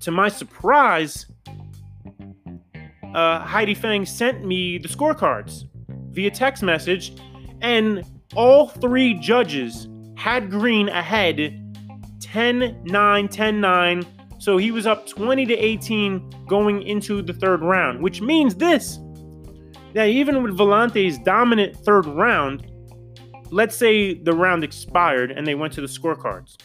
To 0.00 0.12
my 0.12 0.28
surprise, 0.28 1.26
uh, 3.14 3.40
Heidi 3.40 3.74
Fang 3.74 4.06
sent 4.06 4.44
me 4.44 4.78
the 4.78 4.88
scorecards 4.88 5.64
via 6.12 6.30
text 6.30 6.62
message, 6.62 7.16
and 7.62 8.04
all 8.36 8.68
three 8.68 9.14
judges 9.14 9.88
had 10.20 10.50
Greene 10.50 10.90
ahead 10.90 11.56
10 12.20 12.82
9, 12.84 13.28
10 13.28 13.60
9. 13.60 14.06
So 14.38 14.58
he 14.58 14.70
was 14.70 14.86
up 14.86 15.06
20 15.06 15.46
to 15.46 15.54
18 15.54 16.46
going 16.46 16.82
into 16.82 17.22
the 17.22 17.32
third 17.32 17.62
round, 17.62 18.02
which 18.02 18.20
means 18.20 18.54
this 18.54 18.98
that 19.94 20.06
even 20.06 20.42
with 20.42 20.56
Villante's 20.56 21.18
dominant 21.18 21.74
third 21.74 22.06
round, 22.06 22.70
let's 23.50 23.74
say 23.74 24.14
the 24.14 24.32
round 24.32 24.62
expired 24.62 25.32
and 25.32 25.46
they 25.46 25.56
went 25.56 25.72
to 25.72 25.80
the 25.80 25.88
scorecards. 25.88 26.56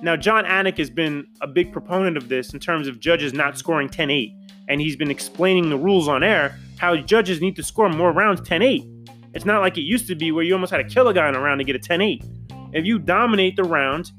Now, 0.00 0.16
Jon 0.16 0.44
Anik 0.44 0.78
has 0.78 0.88
been 0.90 1.26
a 1.42 1.46
big 1.48 1.72
proponent 1.72 2.16
of 2.16 2.28
this 2.28 2.54
in 2.54 2.60
terms 2.60 2.86
of 2.86 3.00
judges 3.00 3.34
not 3.34 3.58
scoring 3.58 3.88
10 3.88 4.10
8, 4.10 4.32
and 4.68 4.80
he's 4.80 4.94
been 4.94 5.10
explaining 5.10 5.70
the 5.70 5.76
rules 5.76 6.06
on 6.06 6.22
air 6.22 6.56
how 6.78 6.96
judges 6.96 7.40
need 7.40 7.56
to 7.56 7.64
score 7.64 7.88
more 7.88 8.12
rounds 8.12 8.40
10 8.42 8.62
8. 8.62 8.97
It's 9.38 9.44
not 9.44 9.60
like 9.60 9.78
it 9.78 9.82
used 9.82 10.08
to 10.08 10.16
be 10.16 10.32
where 10.32 10.42
you 10.42 10.52
almost 10.52 10.72
had 10.72 10.78
to 10.78 10.92
kill 10.92 11.06
a 11.06 11.14
guy 11.14 11.28
in 11.28 11.36
a 11.36 11.40
round 11.40 11.60
to 11.60 11.64
get 11.64 11.76
a 11.76 11.78
10 11.78 12.00
8. 12.00 12.24
If 12.72 12.84
you 12.84 12.98
dominate 12.98 13.54
the 13.54 13.62
round, 13.62 14.10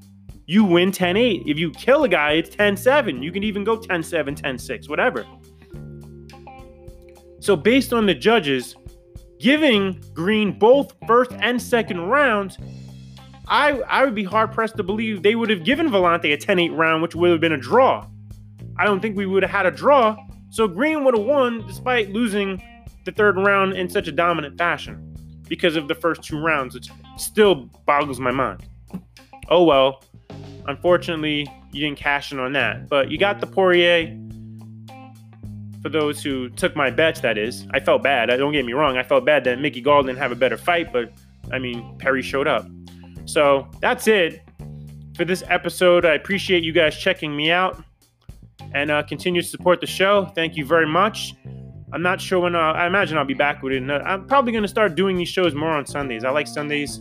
you 0.45 0.63
win 0.63 0.93
10 0.93 1.17
8. 1.17 1.43
If 1.45 1.59
you 1.59 1.71
kill 1.71 2.05
a 2.05 2.07
guy, 2.07 2.31
it's 2.31 2.55
10 2.55 2.77
7. 2.77 3.21
You 3.21 3.29
can 3.33 3.43
even 3.43 3.65
go 3.65 3.75
10 3.75 4.01
7, 4.01 4.33
10 4.33 4.57
6, 4.57 4.87
whatever. 4.87 5.25
So, 7.41 7.57
based 7.57 7.91
on 7.91 8.05
the 8.05 8.13
judges 8.13 8.77
giving 9.41 10.01
Greene 10.13 10.57
both 10.57 10.95
first 11.05 11.33
and 11.33 11.61
second 11.61 11.99
rounds, 11.99 12.57
I, 13.49 13.71
I 13.89 14.05
would 14.05 14.15
be 14.15 14.23
hard 14.23 14.53
pressed 14.53 14.77
to 14.77 14.83
believe 14.83 15.21
they 15.21 15.35
would 15.35 15.49
have 15.49 15.65
given 15.65 15.89
Villante 15.89 16.31
a 16.31 16.37
10 16.37 16.59
8 16.59 16.69
round, 16.69 17.01
which 17.01 17.13
would 17.13 17.29
have 17.29 17.41
been 17.41 17.51
a 17.51 17.57
draw. 17.57 18.07
I 18.77 18.85
don't 18.85 19.01
think 19.01 19.17
we 19.17 19.25
would 19.25 19.43
have 19.43 19.51
had 19.51 19.65
a 19.65 19.71
draw. 19.71 20.15
So, 20.49 20.65
Greene 20.65 21.03
would 21.03 21.17
have 21.17 21.25
won 21.25 21.67
despite 21.67 22.11
losing 22.11 22.63
the 23.03 23.11
third 23.11 23.35
round 23.35 23.73
in 23.73 23.89
such 23.89 24.07
a 24.07 24.13
dominant 24.13 24.57
fashion 24.57 25.08
because 25.49 25.75
of 25.75 25.87
the 25.87 25.95
first 25.95 26.23
two 26.23 26.39
rounds, 26.39 26.75
which 26.75 26.89
still 27.17 27.69
boggles 27.85 28.19
my 28.19 28.31
mind. 28.31 28.65
Oh 29.49 29.63
well. 29.63 30.03
Unfortunately, 30.67 31.47
you 31.71 31.81
didn't 31.81 31.97
cash 31.97 32.31
in 32.31 32.39
on 32.39 32.53
that. 32.53 32.87
But 32.87 33.11
you 33.11 33.17
got 33.17 33.41
the 33.41 33.47
Poirier. 33.47 34.15
For 35.81 35.89
those 35.89 36.21
who 36.21 36.49
took 36.49 36.75
my 36.75 36.89
bets, 36.89 37.21
that 37.21 37.37
is. 37.37 37.65
I 37.73 37.79
felt 37.79 38.03
bad. 38.03 38.29
I 38.29 38.37
Don't 38.37 38.51
get 38.51 38.65
me 38.65 38.73
wrong. 38.73 38.97
I 38.97 39.03
felt 39.03 39.25
bad 39.25 39.45
that 39.45 39.59
Mickey 39.59 39.81
Gall 39.81 40.03
didn't 40.03 40.19
have 40.19 40.31
a 40.31 40.35
better 40.35 40.57
fight, 40.57 40.91
but 40.91 41.13
I 41.51 41.59
mean, 41.59 41.97
Perry 41.97 42.21
showed 42.21 42.47
up. 42.47 42.67
So 43.25 43.69
that's 43.79 44.07
it 44.07 44.41
for 45.15 45.23
this 45.23 45.43
episode. 45.47 46.05
I 46.05 46.15
appreciate 46.15 46.63
you 46.63 46.73
guys 46.73 46.97
checking 46.97 47.35
me 47.35 47.49
out 47.49 47.81
and 48.73 48.91
uh, 48.91 49.03
continue 49.03 49.41
to 49.41 49.47
support 49.47 49.79
the 49.79 49.87
show. 49.87 50.25
Thank 50.35 50.57
you 50.57 50.65
very 50.65 50.87
much. 50.87 51.33
I'm 51.91 52.01
not 52.01 52.21
sure 52.21 52.39
when. 52.39 52.55
I'll, 52.55 52.75
I 52.75 52.87
imagine 52.87 53.17
I'll 53.17 53.25
be 53.25 53.33
back 53.33 53.63
with 53.63 53.73
it. 53.73 53.89
Uh, 53.89 53.99
I'm 54.05 54.25
probably 54.27 54.51
going 54.51 54.63
to 54.63 54.67
start 54.69 54.95
doing 54.95 55.17
these 55.17 55.29
shows 55.29 55.53
more 55.55 55.69
on 55.69 55.85
Sundays. 55.85 56.23
I 56.23 56.29
like 56.29 56.47
Sundays. 56.47 56.97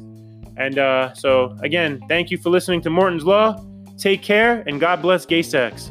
And 0.57 0.79
uh, 0.79 1.15
so, 1.15 1.57
again, 1.63 2.01
thank 2.09 2.31
you 2.31 2.39
for 2.39 2.51
listening 2.51 2.81
to 2.83 2.91
Morton's 2.91 3.25
Law. 3.25 3.65
Take 3.97 4.23
care 4.23 4.65
and 4.67 4.81
God 4.81 5.03
bless 5.03 5.27
gay 5.27 5.43
sex. 5.43 5.91